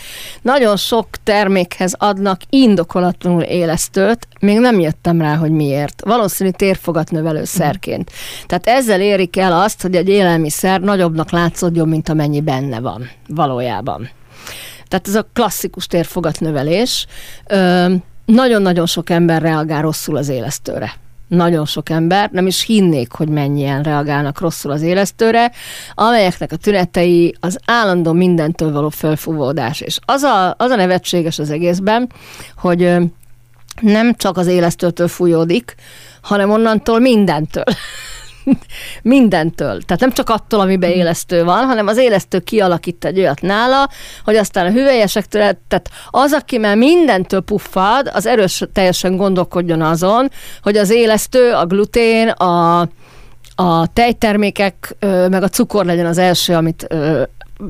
nagyon 0.41 0.78
sok 0.78 1.08
termékhez 1.24 1.93
adnak 1.97 2.41
indokolatlanul 2.50 3.41
élesztőt, 3.41 4.28
még 4.39 4.60
nem 4.60 4.80
jöttem 4.80 5.22
rá, 5.22 5.36
hogy 5.36 5.52
miért. 5.52 6.02
Valószínű 6.06 6.50
térfogatnövelő 6.50 7.43
szerként. 7.43 8.12
Tehát 8.45 8.68
ezzel 8.68 9.02
érik 9.02 9.38
el 9.38 9.62
azt, 9.62 9.82
hogy 9.82 9.95
egy 9.95 10.10
élelmiszer 10.10 10.82
nagyobbnak 10.82 11.32
látszódjon, 11.32 11.88
mint 11.88 12.10
amennyi 12.10 12.41
benne 12.41 12.80
van 12.80 13.10
valójában. 13.28 14.10
Tehát 14.88 15.08
ez 15.08 15.16
a 15.16 15.28
klasszikus 15.34 15.88
térfogatnövelés. 15.88 17.06
nagyon-nagyon 18.26 18.86
sok 18.86 19.10
ember 19.10 19.41
reagál 19.41 19.82
rosszul 19.82 20.18
az 20.18 20.30
élesztőre 20.30 20.93
nagyon 21.30 21.65
sok 21.65 21.89
ember, 21.89 22.30
nem 22.32 22.47
is 22.47 22.63
hinnék, 22.63 23.11
hogy 23.11 23.27
mennyien 23.27 23.84
reagálnak 23.84 24.39
rosszul 24.39 24.71
az 24.71 24.82
élesztőre, 24.82 25.51
amelyeknek 25.93 26.51
a 26.51 26.55
tünetei 26.55 27.36
az 27.39 27.59
állandó 27.65 28.11
mindentől 28.11 28.71
való 28.71 28.89
felfúvódás. 28.89 29.82
És 29.82 29.99
az 30.05 30.23
a, 30.23 30.55
az 30.57 30.71
a 30.71 30.75
nevetséges 30.75 31.39
az 31.39 31.49
egészben, 31.49 32.09
hogy 32.57 32.95
nem 33.82 34.13
csak 34.15 34.38
az 34.38 34.47
élesztőtől 34.47 35.07
fújódik, 35.07 35.75
hanem 36.21 36.51
onnantól 36.51 36.99
mindentől. 36.99 37.63
mindentől. 39.02 39.82
Tehát 39.82 40.00
nem 40.00 40.12
csak 40.12 40.30
attól, 40.30 40.60
amiben 40.60 40.89
élesztő 40.89 41.43
van, 41.43 41.66
hanem 41.66 41.88
az 41.88 41.97
élesztő 41.97 42.39
kialakít 42.39 43.06
egy 43.06 43.20
olyat 43.20 43.41
nála, 43.41 43.89
hogy 44.24 44.36
aztán 44.36 44.66
a 44.66 44.72
hüvelyesektől, 44.72 45.41
tehát 45.68 45.89
az, 46.10 46.34
aki 46.34 46.58
már 46.58 46.78
mindentől 46.78 47.41
puffad, 47.41 48.12
az 48.14 48.26
erős 48.26 48.64
teljesen 48.74 49.18
gondolkodjon 49.18 49.82
azon, 49.82 50.32
hogy 50.62 50.78
az 50.78 50.89
élesztő, 50.89 51.54
a 51.54 51.66
glutén, 51.66 52.28
a, 52.28 52.80
a 53.56 53.88
tejtermékek, 53.93 54.95
meg 55.30 55.43
a 55.43 55.50
cukor 55.50 55.86
legyen 55.86 56.06
az 56.06 56.18
első, 56.18 56.54
amit 56.54 56.88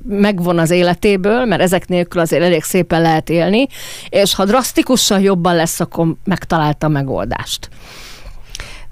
megvon 0.07 0.59
az 0.59 0.69
életéből, 0.69 1.45
mert 1.45 1.61
ezek 1.61 1.87
nélkül 1.87 2.21
azért 2.21 2.43
elég 2.43 2.63
szépen 2.63 3.01
lehet 3.01 3.29
élni, 3.29 3.67
és 4.09 4.35
ha 4.35 4.45
drasztikusan 4.45 5.19
jobban 5.19 5.55
lesz, 5.55 5.79
akkor 5.79 6.15
megtalálta 6.23 6.87
a 6.87 6.89
megoldást. 6.89 7.69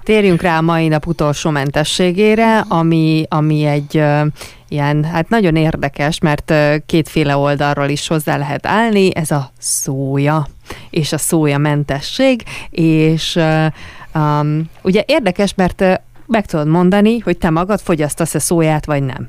Térjünk 0.08 0.42
rá 0.42 0.58
a 0.58 0.60
mai 0.60 0.88
nap 0.88 1.06
utolsó 1.06 1.50
mentességére, 1.50 2.58
ami, 2.58 3.24
ami 3.28 3.64
egy 3.64 4.02
ilyen, 4.68 5.04
hát 5.04 5.28
nagyon 5.28 5.56
érdekes, 5.56 6.18
mert 6.20 6.54
kétféle 6.86 7.36
oldalról 7.36 7.88
is 7.88 8.06
hozzá 8.06 8.36
lehet 8.36 8.66
állni, 8.66 9.14
ez 9.14 9.30
a 9.30 9.50
szója, 9.58 10.46
és 10.90 11.12
a 11.12 11.18
szója 11.18 11.58
mentesség, 11.58 12.42
és 12.70 13.38
um, 14.14 14.70
ugye 14.82 15.02
érdekes, 15.06 15.54
mert 15.54 15.84
meg 16.26 16.46
tudod 16.46 16.68
mondani, 16.68 17.18
hogy 17.18 17.38
te 17.38 17.50
magad 17.50 17.80
fogyasztasz-e 17.80 18.38
szóját, 18.38 18.86
vagy 18.86 19.02
nem 19.02 19.28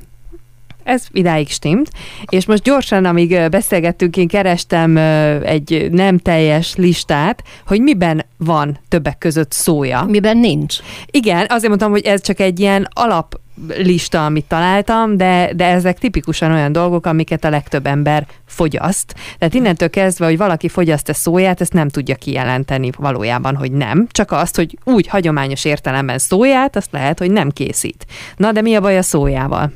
ez 0.90 1.06
idáig 1.12 1.48
stimmt. 1.48 1.90
És 2.28 2.46
most 2.46 2.62
gyorsan, 2.62 3.04
amíg 3.04 3.48
beszélgettünk, 3.50 4.16
én 4.16 4.28
kerestem 4.28 4.96
egy 5.44 5.88
nem 5.90 6.18
teljes 6.18 6.74
listát, 6.76 7.42
hogy 7.66 7.80
miben 7.80 8.24
van 8.36 8.78
többek 8.88 9.18
között 9.18 9.52
szója. 9.52 10.04
Miben 10.08 10.36
nincs. 10.36 10.76
Igen, 11.06 11.46
azért 11.48 11.68
mondtam, 11.68 11.90
hogy 11.90 12.04
ez 12.04 12.22
csak 12.22 12.40
egy 12.40 12.60
ilyen 12.60 12.88
alap 12.92 13.40
lista, 13.76 14.24
amit 14.24 14.44
találtam, 14.44 15.16
de, 15.16 15.52
de 15.56 15.64
ezek 15.64 15.98
tipikusan 15.98 16.52
olyan 16.52 16.72
dolgok, 16.72 17.06
amiket 17.06 17.44
a 17.44 17.50
legtöbb 17.50 17.86
ember 17.86 18.26
fogyaszt. 18.46 19.14
Tehát 19.38 19.54
innentől 19.54 19.90
kezdve, 19.90 20.24
hogy 20.24 20.36
valaki 20.36 20.68
fogyaszt-e 20.68 21.12
szóját, 21.12 21.60
ezt 21.60 21.72
nem 21.72 21.88
tudja 21.88 22.14
kijelenteni 22.14 22.90
valójában, 22.98 23.56
hogy 23.56 23.72
nem. 23.72 24.06
Csak 24.10 24.32
azt, 24.32 24.56
hogy 24.56 24.78
úgy 24.84 25.06
hagyományos 25.06 25.64
értelemben 25.64 26.18
szóját, 26.18 26.76
azt 26.76 26.92
lehet, 26.92 27.18
hogy 27.18 27.30
nem 27.30 27.50
készít. 27.50 28.06
Na, 28.36 28.52
de 28.52 28.60
mi 28.60 28.74
a 28.74 28.80
baj 28.80 28.98
a 28.98 29.02
szójával? 29.02 29.72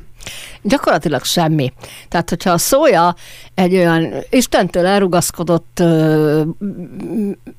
Gyakorlatilag 0.67 1.23
semmi. 1.23 1.73
Tehát, 2.09 2.29
hogyha 2.29 2.51
a 2.51 2.57
szója 2.57 3.15
egy 3.53 3.75
olyan 3.75 4.13
Istentől 4.29 4.85
elrugaszkodott 4.85 5.79
ö, 5.79 6.41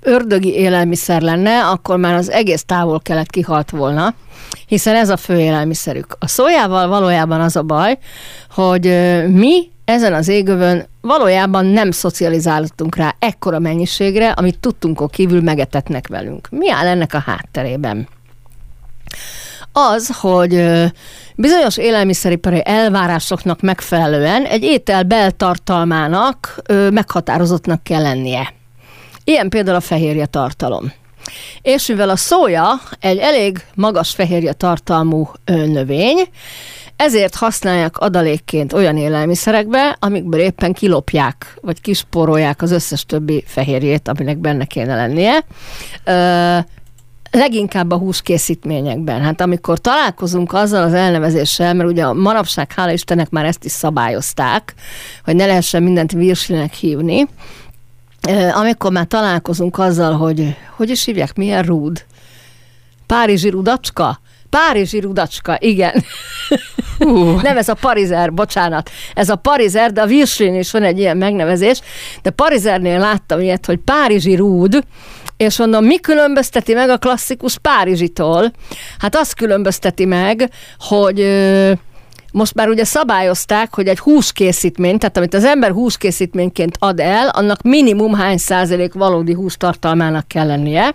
ördögi 0.00 0.54
élelmiszer 0.54 1.22
lenne, 1.22 1.66
akkor 1.66 1.96
már 1.96 2.14
az 2.14 2.30
egész 2.30 2.64
távol 2.64 3.00
kelet 3.00 3.30
kihalt 3.30 3.70
volna, 3.70 4.14
hiszen 4.66 4.94
ez 4.94 5.08
a 5.08 5.16
fő 5.16 5.40
élelmiszerük. 5.40 6.16
A 6.18 6.28
szójával 6.28 6.88
valójában 6.88 7.40
az 7.40 7.56
a 7.56 7.62
baj, 7.62 7.98
hogy 8.50 8.84
mi 9.28 9.70
ezen 9.84 10.14
az 10.14 10.28
égövön 10.28 10.86
valójában 11.00 11.66
nem 11.66 11.90
szocializálódtunk 11.90 12.96
rá 12.96 13.14
ekkora 13.18 13.58
mennyiségre, 13.58 14.30
amit 14.30 14.58
tudtunk 14.58 15.10
kívül 15.10 15.40
megetetnek 15.40 16.08
velünk. 16.08 16.48
Mi 16.50 16.70
áll 16.70 16.86
ennek 16.86 17.14
a 17.14 17.22
hátterében? 17.26 18.08
Az, 19.78 20.16
hogy 20.20 20.64
bizonyos 21.34 21.76
élelmiszeripari 21.76 22.62
elvárásoknak 22.64 23.60
megfelelően 23.60 24.44
egy 24.44 24.62
étel 24.62 25.02
beltartalmának 25.02 26.62
meghatározottnak 26.90 27.82
kell 27.82 28.02
lennie. 28.02 28.52
Ilyen 29.24 29.48
például 29.48 29.76
a 29.76 29.80
fehérje 29.80 30.26
tartalom. 30.26 30.92
És 31.62 31.86
mivel 31.86 32.08
a 32.08 32.16
szója 32.16 32.80
egy 33.00 33.18
elég 33.18 33.64
magas 33.74 34.10
fehérje 34.10 34.52
tartalmú 34.52 35.30
növény, 35.44 36.28
ezért 36.96 37.34
használják 37.34 37.98
adalékként 37.98 38.72
olyan 38.72 38.96
élelmiszerekbe, 38.96 39.96
amikből 40.00 40.40
éppen 40.40 40.72
kilopják, 40.72 41.58
vagy 41.60 41.80
kisporolják 41.80 42.62
az 42.62 42.70
összes 42.70 43.04
többi 43.04 43.44
fehérjét, 43.46 44.08
aminek 44.08 44.38
benne 44.38 44.64
kéne 44.64 44.94
lennie 44.94 45.44
leginkább 47.36 47.90
a 47.90 47.96
húskészítményekben. 47.96 49.20
Hát 49.20 49.40
amikor 49.40 49.78
találkozunk 49.78 50.52
azzal 50.52 50.82
az 50.82 50.92
elnevezéssel, 50.92 51.74
mert 51.74 51.88
ugye 51.88 52.04
a 52.04 52.12
manapság, 52.12 52.72
hála 52.72 52.92
Istennek 52.92 53.30
már 53.30 53.44
ezt 53.44 53.64
is 53.64 53.72
szabályozták, 53.72 54.74
hogy 55.24 55.36
ne 55.36 55.46
lehessen 55.46 55.82
mindent 55.82 56.12
virslinek 56.12 56.72
hívni, 56.72 57.26
amikor 58.52 58.92
már 58.92 59.06
találkozunk 59.06 59.78
azzal, 59.78 60.12
hogy 60.12 60.56
hogy 60.76 60.90
is 60.90 61.04
hívják, 61.04 61.36
milyen 61.36 61.62
rúd? 61.62 62.04
Párizsi 63.06 63.48
rudacska? 63.48 64.20
Párizsi 64.50 65.00
rudacska, 65.00 65.56
igen. 65.60 66.04
Uh. 66.98 67.42
Nem 67.42 67.56
ez 67.56 67.68
a 67.68 67.74
parizer, 67.74 68.32
bocsánat. 68.32 68.90
Ez 69.14 69.28
a 69.28 69.36
parizer, 69.36 69.92
de 69.92 70.00
a 70.00 70.06
Virslin 70.06 70.54
is 70.54 70.70
van 70.70 70.82
egy 70.82 70.98
ilyen 70.98 71.16
megnevezés, 71.16 71.80
de 72.22 72.30
parizernél 72.30 72.98
láttam 72.98 73.40
ilyet, 73.40 73.66
hogy 73.66 73.78
párizsi 73.78 74.34
rúd, 74.34 74.84
és 75.36 75.58
mondom, 75.58 75.84
mi 75.84 76.00
különbözteti 76.00 76.74
meg 76.74 76.88
a 76.88 76.98
klasszikus 76.98 77.58
Párizsitól? 77.58 78.52
Hát 78.98 79.16
azt 79.16 79.34
különbözteti 79.34 80.04
meg, 80.04 80.50
hogy 80.78 81.26
most 82.32 82.54
már 82.54 82.68
ugye 82.68 82.84
szabályozták, 82.84 83.74
hogy 83.74 83.86
egy 83.86 83.98
húskészítmény, 83.98 84.98
tehát 84.98 85.16
amit 85.16 85.34
az 85.34 85.44
ember 85.44 85.70
húskészítményként 85.70 86.76
ad 86.78 87.00
el, 87.00 87.28
annak 87.28 87.62
minimum 87.62 88.14
hány 88.14 88.38
százalék 88.38 88.92
valódi 88.92 89.32
hústartalmának 89.32 90.28
kell 90.28 90.46
lennie. 90.46 90.94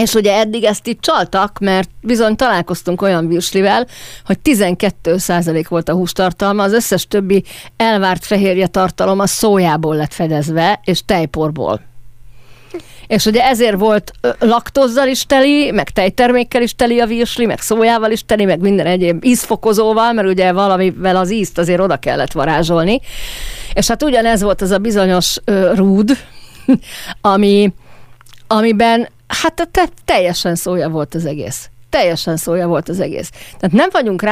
És 0.00 0.14
ugye 0.14 0.38
eddig 0.38 0.64
ezt 0.64 0.86
itt 0.86 1.00
csaltak, 1.00 1.58
mert 1.58 1.90
bizony 2.00 2.36
találkoztunk 2.36 3.02
olyan 3.02 3.28
virslivel, 3.28 3.86
hogy 4.24 4.38
12% 4.44 5.64
volt 5.68 5.88
a 5.88 5.94
hústartalma, 5.94 6.62
az 6.62 6.72
összes 6.72 7.06
többi 7.06 7.44
elvárt 7.76 8.24
fehérje 8.24 8.66
tartalom 8.66 9.18
a 9.18 9.26
szójából 9.26 9.96
lett 9.96 10.12
fedezve, 10.12 10.80
és 10.84 11.04
tejporból. 11.04 11.80
És 13.06 13.24
ugye 13.24 13.42
ezért 13.42 13.78
volt 13.78 14.12
laktozzal 14.38 15.08
is 15.08 15.26
teli, 15.26 15.70
meg 15.70 15.90
tejtermékkel 15.90 16.62
is 16.62 16.74
teli 16.74 17.00
a 17.00 17.06
virsli, 17.06 17.46
meg 17.46 17.60
szójával 17.60 18.10
is 18.10 18.24
teli, 18.24 18.44
meg 18.44 18.60
minden 18.60 18.86
egyéb 18.86 19.24
ízfokozóval, 19.24 20.12
mert 20.12 20.28
ugye 20.28 20.52
valamivel 20.52 21.16
az 21.16 21.30
ízt 21.30 21.58
azért 21.58 21.80
oda 21.80 21.96
kellett 21.96 22.32
varázsolni. 22.32 23.00
És 23.72 23.88
hát 23.88 24.02
ugyanez 24.02 24.42
volt 24.42 24.62
az 24.62 24.70
a 24.70 24.78
bizonyos 24.78 25.36
uh, 25.46 25.76
rúd, 25.76 26.18
ami, 27.20 27.72
amiben 28.46 29.08
hát 29.26 29.68
te, 29.70 29.88
teljesen 30.04 30.54
szója 30.54 30.88
volt 30.88 31.14
az 31.14 31.26
egész 31.26 31.70
teljesen 31.90 32.36
szója 32.36 32.66
volt 32.66 32.88
az 32.88 33.00
egész. 33.00 33.30
Tehát 33.58 33.76
nem 33.76 33.88
vagyunk 33.92 34.22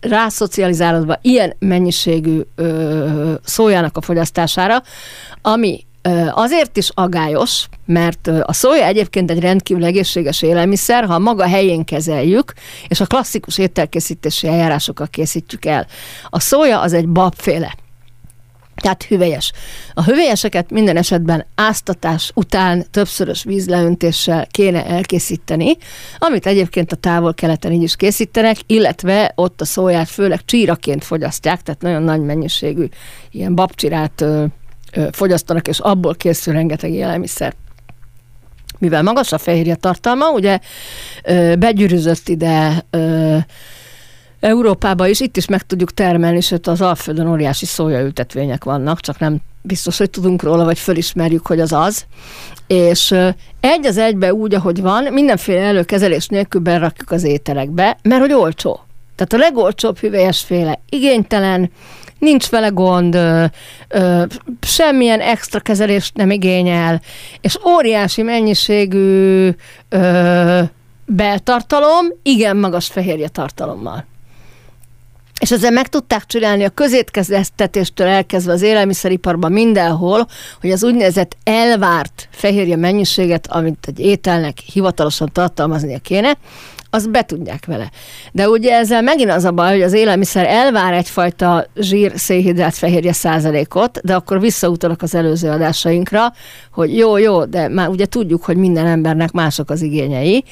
rászocializálódva 0.00 1.18
ilyen 1.22 1.54
mennyiségű 1.58 2.40
ö, 2.54 3.34
szójának 3.44 3.96
a 3.96 4.00
fogyasztására, 4.00 4.82
ami 5.42 5.85
Azért 6.30 6.76
is 6.76 6.90
agályos, 6.94 7.66
mert 7.86 8.26
a 8.42 8.52
szója 8.52 8.84
egyébként 8.84 9.30
egy 9.30 9.40
rendkívül 9.40 9.84
egészséges 9.84 10.42
élelmiszer, 10.42 11.04
ha 11.04 11.18
maga 11.18 11.48
helyén 11.48 11.84
kezeljük, 11.84 12.52
és 12.88 13.00
a 13.00 13.06
klasszikus 13.06 13.58
ételkészítési 13.58 14.46
eljárásokkal 14.46 15.06
készítjük 15.06 15.64
el. 15.64 15.86
A 16.28 16.40
szója 16.40 16.80
az 16.80 16.92
egy 16.92 17.08
babféle. 17.08 17.74
Tehát 18.82 19.02
hüvelyes. 19.02 19.52
A 19.94 20.02
hüvelyeseket 20.02 20.70
minden 20.70 20.96
esetben 20.96 21.46
áztatás 21.54 22.30
után 22.34 22.84
többszörös 22.90 23.44
vízleöntéssel 23.44 24.46
kéne 24.50 24.86
elkészíteni, 24.86 25.76
amit 26.18 26.46
egyébként 26.46 26.92
a 26.92 26.96
távol-keleten 26.96 27.72
így 27.72 27.82
is 27.82 27.96
készítenek, 27.96 28.56
illetve 28.66 29.32
ott 29.34 29.60
a 29.60 29.64
szóját 29.64 30.08
főleg 30.08 30.44
csíraként 30.44 31.04
fogyasztják, 31.04 31.62
tehát 31.62 31.82
nagyon 31.82 32.02
nagy 32.02 32.20
mennyiségű 32.20 32.88
ilyen 33.30 33.54
babcsirát 33.54 34.24
fogyasztanak, 35.12 35.68
és 35.68 35.78
abból 35.78 36.14
készül 36.14 36.54
rengeteg 36.54 36.92
élelmiszer. 36.92 37.54
Mivel 38.78 39.02
magas 39.02 39.32
a 39.32 39.38
fehérje 39.38 39.74
tartalma, 39.74 40.30
ugye 40.30 40.58
begyűrűzött 41.58 42.28
ide 42.28 42.86
Európába 44.40 45.06
is, 45.06 45.20
itt 45.20 45.36
is 45.36 45.46
meg 45.46 45.62
tudjuk 45.62 45.94
termelni, 45.94 46.40
sőt 46.40 46.66
az 46.66 46.80
Alföldön 46.80 47.28
óriási 47.28 47.66
szójaültetvények 47.66 48.64
vannak, 48.64 49.00
csak 49.00 49.18
nem 49.18 49.38
biztos, 49.62 49.98
hogy 49.98 50.10
tudunk 50.10 50.42
róla, 50.42 50.64
vagy 50.64 50.78
fölismerjük, 50.78 51.46
hogy 51.46 51.60
az 51.60 51.72
az. 51.72 52.06
És 52.66 53.14
egy 53.60 53.86
az 53.86 53.98
egybe 53.98 54.34
úgy, 54.34 54.54
ahogy 54.54 54.80
van, 54.80 55.12
mindenféle 55.12 55.60
előkezelés 55.60 56.26
nélkül 56.26 56.60
berakjuk 56.60 57.10
az 57.10 57.24
ételekbe, 57.24 57.98
mert 58.02 58.20
hogy 58.20 58.32
olcsó. 58.32 58.85
Tehát 59.16 59.32
a 59.32 59.48
legolcsóbb 59.48 59.98
hüvelyesféle 59.98 60.80
igénytelen, 60.88 61.70
nincs 62.18 62.48
vele 62.48 62.68
gond, 62.68 63.14
ö, 63.14 63.44
ö, 63.88 64.22
semmilyen 64.60 65.20
extra 65.20 65.60
kezelést 65.60 66.16
nem 66.16 66.30
igényel, 66.30 67.00
és 67.40 67.58
óriási 67.66 68.22
mennyiségű 68.22 69.48
ö, 69.88 70.62
beltartalom, 71.06 72.06
igen 72.22 72.56
magas 72.56 72.86
fehérje 72.86 73.28
tartalommal. 73.28 74.04
És 75.40 75.50
ezzel 75.50 75.70
meg 75.70 75.88
tudták 75.88 76.26
csinálni 76.26 76.64
a 76.64 76.68
közétkeztetéstől 76.68 78.06
elkezdve 78.06 78.52
az 78.52 78.62
élelmiszeriparban 78.62 79.52
mindenhol, 79.52 80.26
hogy 80.60 80.70
az 80.70 80.84
úgynevezett 80.84 81.36
elvárt 81.44 82.28
fehérje 82.30 82.76
mennyiséget, 82.76 83.46
amit 83.46 83.84
egy 83.86 84.00
ételnek 84.00 84.58
hivatalosan 84.58 85.30
tartalmaznia 85.32 85.98
kéne, 85.98 86.36
azt 86.90 87.10
be 87.10 87.22
tudják 87.22 87.66
vele. 87.66 87.90
De 88.32 88.48
ugye 88.48 88.72
ezzel 88.72 89.02
megint 89.02 89.30
az 89.30 89.44
a 89.44 89.50
baj, 89.50 89.70
hogy 89.70 89.82
az 89.82 89.92
élelmiszer 89.92 90.46
elvár 90.46 90.92
egyfajta 90.92 91.66
zsír, 91.76 92.12
szénhidrát, 92.14 92.74
fehérje 92.74 93.12
százalékot, 93.12 94.00
de 94.02 94.14
akkor 94.14 94.40
visszautalok 94.40 95.02
az 95.02 95.14
előző 95.14 95.50
adásainkra, 95.50 96.32
hogy 96.72 96.96
jó, 96.96 97.16
jó, 97.16 97.44
de 97.44 97.68
már 97.68 97.88
ugye 97.88 98.06
tudjuk, 98.06 98.44
hogy 98.44 98.56
minden 98.56 98.86
embernek 98.86 99.30
mások 99.32 99.70
az 99.70 99.82
igényei, 99.82 100.44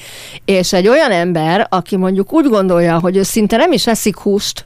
és 0.45 0.73
egy 0.73 0.89
olyan 0.89 1.11
ember, 1.11 1.67
aki 1.71 1.97
mondjuk 1.97 2.33
úgy 2.33 2.49
gondolja, 2.49 2.99
hogy 2.99 3.17
ő 3.17 3.23
szinte 3.23 3.57
nem 3.57 3.73
is 3.73 3.87
eszik 3.87 4.17
húst, 4.17 4.65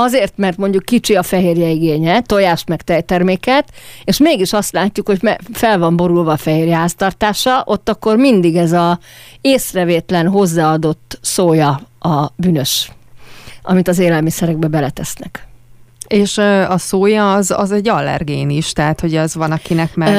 azért, 0.00 0.32
mert 0.36 0.56
mondjuk 0.56 0.84
kicsi 0.84 1.14
a 1.14 1.22
fehérje 1.22 1.68
igénye, 1.68 2.20
tojást 2.20 2.68
meg 2.68 2.82
tejterméket, 2.82 3.68
és 4.04 4.18
mégis 4.18 4.52
azt 4.52 4.72
látjuk, 4.72 5.06
hogy 5.06 5.20
fel 5.52 5.78
van 5.78 5.96
borulva 5.96 6.32
a 6.32 6.36
fehérje 6.36 6.76
háztartása, 6.76 7.62
ott 7.66 7.88
akkor 7.88 8.16
mindig 8.16 8.56
ez 8.56 8.72
a 8.72 8.98
észrevétlen 9.40 10.28
hozzáadott 10.28 11.18
szója 11.20 11.80
a 11.98 12.26
bűnös, 12.36 12.90
amit 13.62 13.88
az 13.88 13.98
élelmiszerekbe 13.98 14.68
beletesznek. 14.68 15.49
És 16.10 16.38
a 16.68 16.78
szója 16.78 17.34
az, 17.34 17.50
az 17.56 17.72
egy 17.72 17.88
allergén 17.88 18.50
is, 18.50 18.72
tehát 18.72 19.00
hogy 19.00 19.16
az 19.16 19.34
van, 19.34 19.52
akinek 19.52 19.94
meg... 19.94 20.12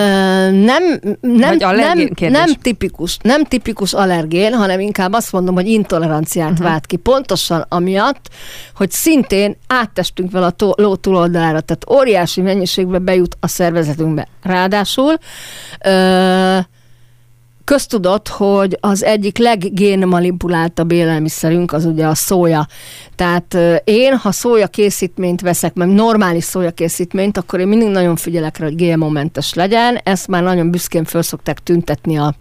nem, 0.53 0.83
nem, 1.21 1.57
nem, 1.57 2.09
nem, 2.17 2.53
tipikus, 2.61 3.17
nem 3.21 3.43
tipikus 3.43 3.93
allergén, 3.93 4.53
hanem 4.53 4.79
inkább 4.79 5.13
azt 5.13 5.31
mondom, 5.31 5.55
hogy 5.55 5.67
intoleranciát 5.67 6.51
uh-huh. 6.51 6.67
vált 6.67 6.85
ki. 6.85 6.95
Pontosan 6.95 7.65
amiatt, 7.69 8.29
hogy 8.75 8.91
szintén 8.91 9.57
áttestünk 9.67 10.31
vele 10.31 10.45
a 10.45 10.49
tó, 10.49 10.71
ló 10.75 10.95
túloldalára, 10.95 11.59
tehát 11.59 11.89
óriási 11.89 12.41
mennyiségbe 12.41 12.99
bejut 12.99 13.37
a 13.39 13.47
szervezetünkbe. 13.47 14.27
Ráadásul 14.43 15.17
ö, 15.85 16.57
köztudott, 17.63 18.27
hogy 18.27 18.77
az 18.79 19.03
egyik 19.03 19.37
leggénmanipuláltabb 19.37 20.91
élelmiszerünk 20.91 21.73
az 21.73 21.85
ugye 21.85 22.05
a 22.05 22.15
szója. 22.15 22.67
Tehát 23.15 23.57
én, 23.83 24.17
ha 24.17 24.31
szója 24.31 24.67
készítményt 24.67 25.41
veszek, 25.41 25.73
mert 25.73 25.91
normális 25.91 26.43
szója 26.43 26.71
készítményt, 26.71 27.37
akkor 27.37 27.59
én 27.59 27.67
mindig 27.67 27.87
nagyon 27.87 28.15
figyelek 28.15 28.57
rá, 28.57 28.65
hogy 28.65 28.75
GMO-mentes 28.75 29.53
legyen. 29.53 29.99
Ezt 30.03 30.27
már 30.27 30.43
nagyon 30.43 30.71
büszkén 30.71 31.03
föl 31.03 31.21
szokták 31.21 31.59
tüntetni 31.59 32.17
a 32.17 32.33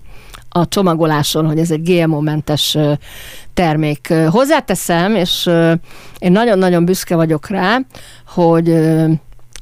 a 0.53 0.69
csomagoláson, 0.69 1.47
hogy 1.47 1.59
ez 1.59 1.71
egy 1.71 1.83
GMO-mentes 1.83 2.77
termék. 3.55 4.13
Hozzáteszem, 4.29 5.15
és 5.15 5.51
én 6.19 6.33
nagyon-nagyon 6.33 6.85
büszke 6.85 7.15
vagyok 7.15 7.49
rá, 7.49 7.79
hogy 8.27 8.81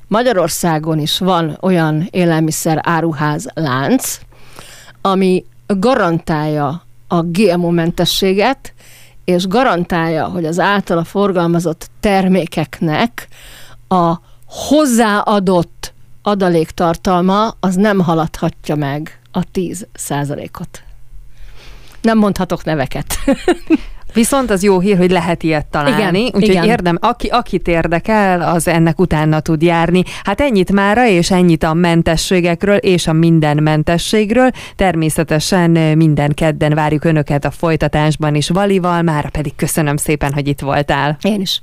Magyarországon 0.06 0.98
is 0.98 1.18
van 1.18 1.58
olyan 1.60 2.08
élelmiszer 2.10 2.80
áruház 2.82 3.46
lánc, 3.54 4.18
ami 5.00 5.44
garantálja 5.66 6.82
a 7.08 7.22
GMO-mentességet, 7.22 8.74
és 9.24 9.46
garantálja, 9.46 10.24
hogy 10.26 10.44
az 10.44 10.58
általa 10.58 11.04
forgalmazott 11.04 11.90
termékeknek 12.00 13.28
a 13.88 14.14
hozzáadott 14.46 15.92
adaléktartalma 16.22 17.54
az 17.60 17.74
nem 17.74 18.00
haladhatja 18.00 18.74
meg 18.74 19.20
a 19.32 19.44
10 19.44 19.86
százalékot. 19.92 20.82
Nem 22.02 22.18
mondhatok 22.18 22.64
neveket. 22.64 23.14
Viszont 24.12 24.50
az 24.50 24.62
jó 24.62 24.80
hír, 24.80 24.96
hogy 24.96 25.10
lehet 25.10 25.42
ilyet 25.42 25.66
találni, 25.66 26.18
igen, 26.18 26.30
úgyhogy 26.34 26.48
igen. 26.48 26.64
érdem, 26.64 26.98
aki, 27.00 27.26
akit 27.26 27.68
érdekel, 27.68 28.40
az 28.40 28.68
ennek 28.68 28.98
utána 28.98 29.40
tud 29.40 29.62
járni. 29.62 30.02
Hát 30.24 30.40
ennyit 30.40 30.72
mára, 30.72 31.06
és 31.06 31.30
ennyit 31.30 31.62
a 31.62 31.74
mentességekről, 31.74 32.76
és 32.76 33.06
a 33.06 33.12
minden 33.12 33.62
mentességről. 33.62 34.50
Természetesen 34.76 35.70
minden 35.70 36.34
kedden 36.34 36.74
várjuk 36.74 37.04
Önöket 37.04 37.44
a 37.44 37.50
folytatásban 37.50 38.34
is 38.34 38.48
Valival, 38.48 39.02
már 39.02 39.30
pedig 39.30 39.54
köszönöm 39.56 39.96
szépen, 39.96 40.32
hogy 40.32 40.48
itt 40.48 40.60
voltál. 40.60 41.16
Én 41.22 41.40
is. 41.40 41.60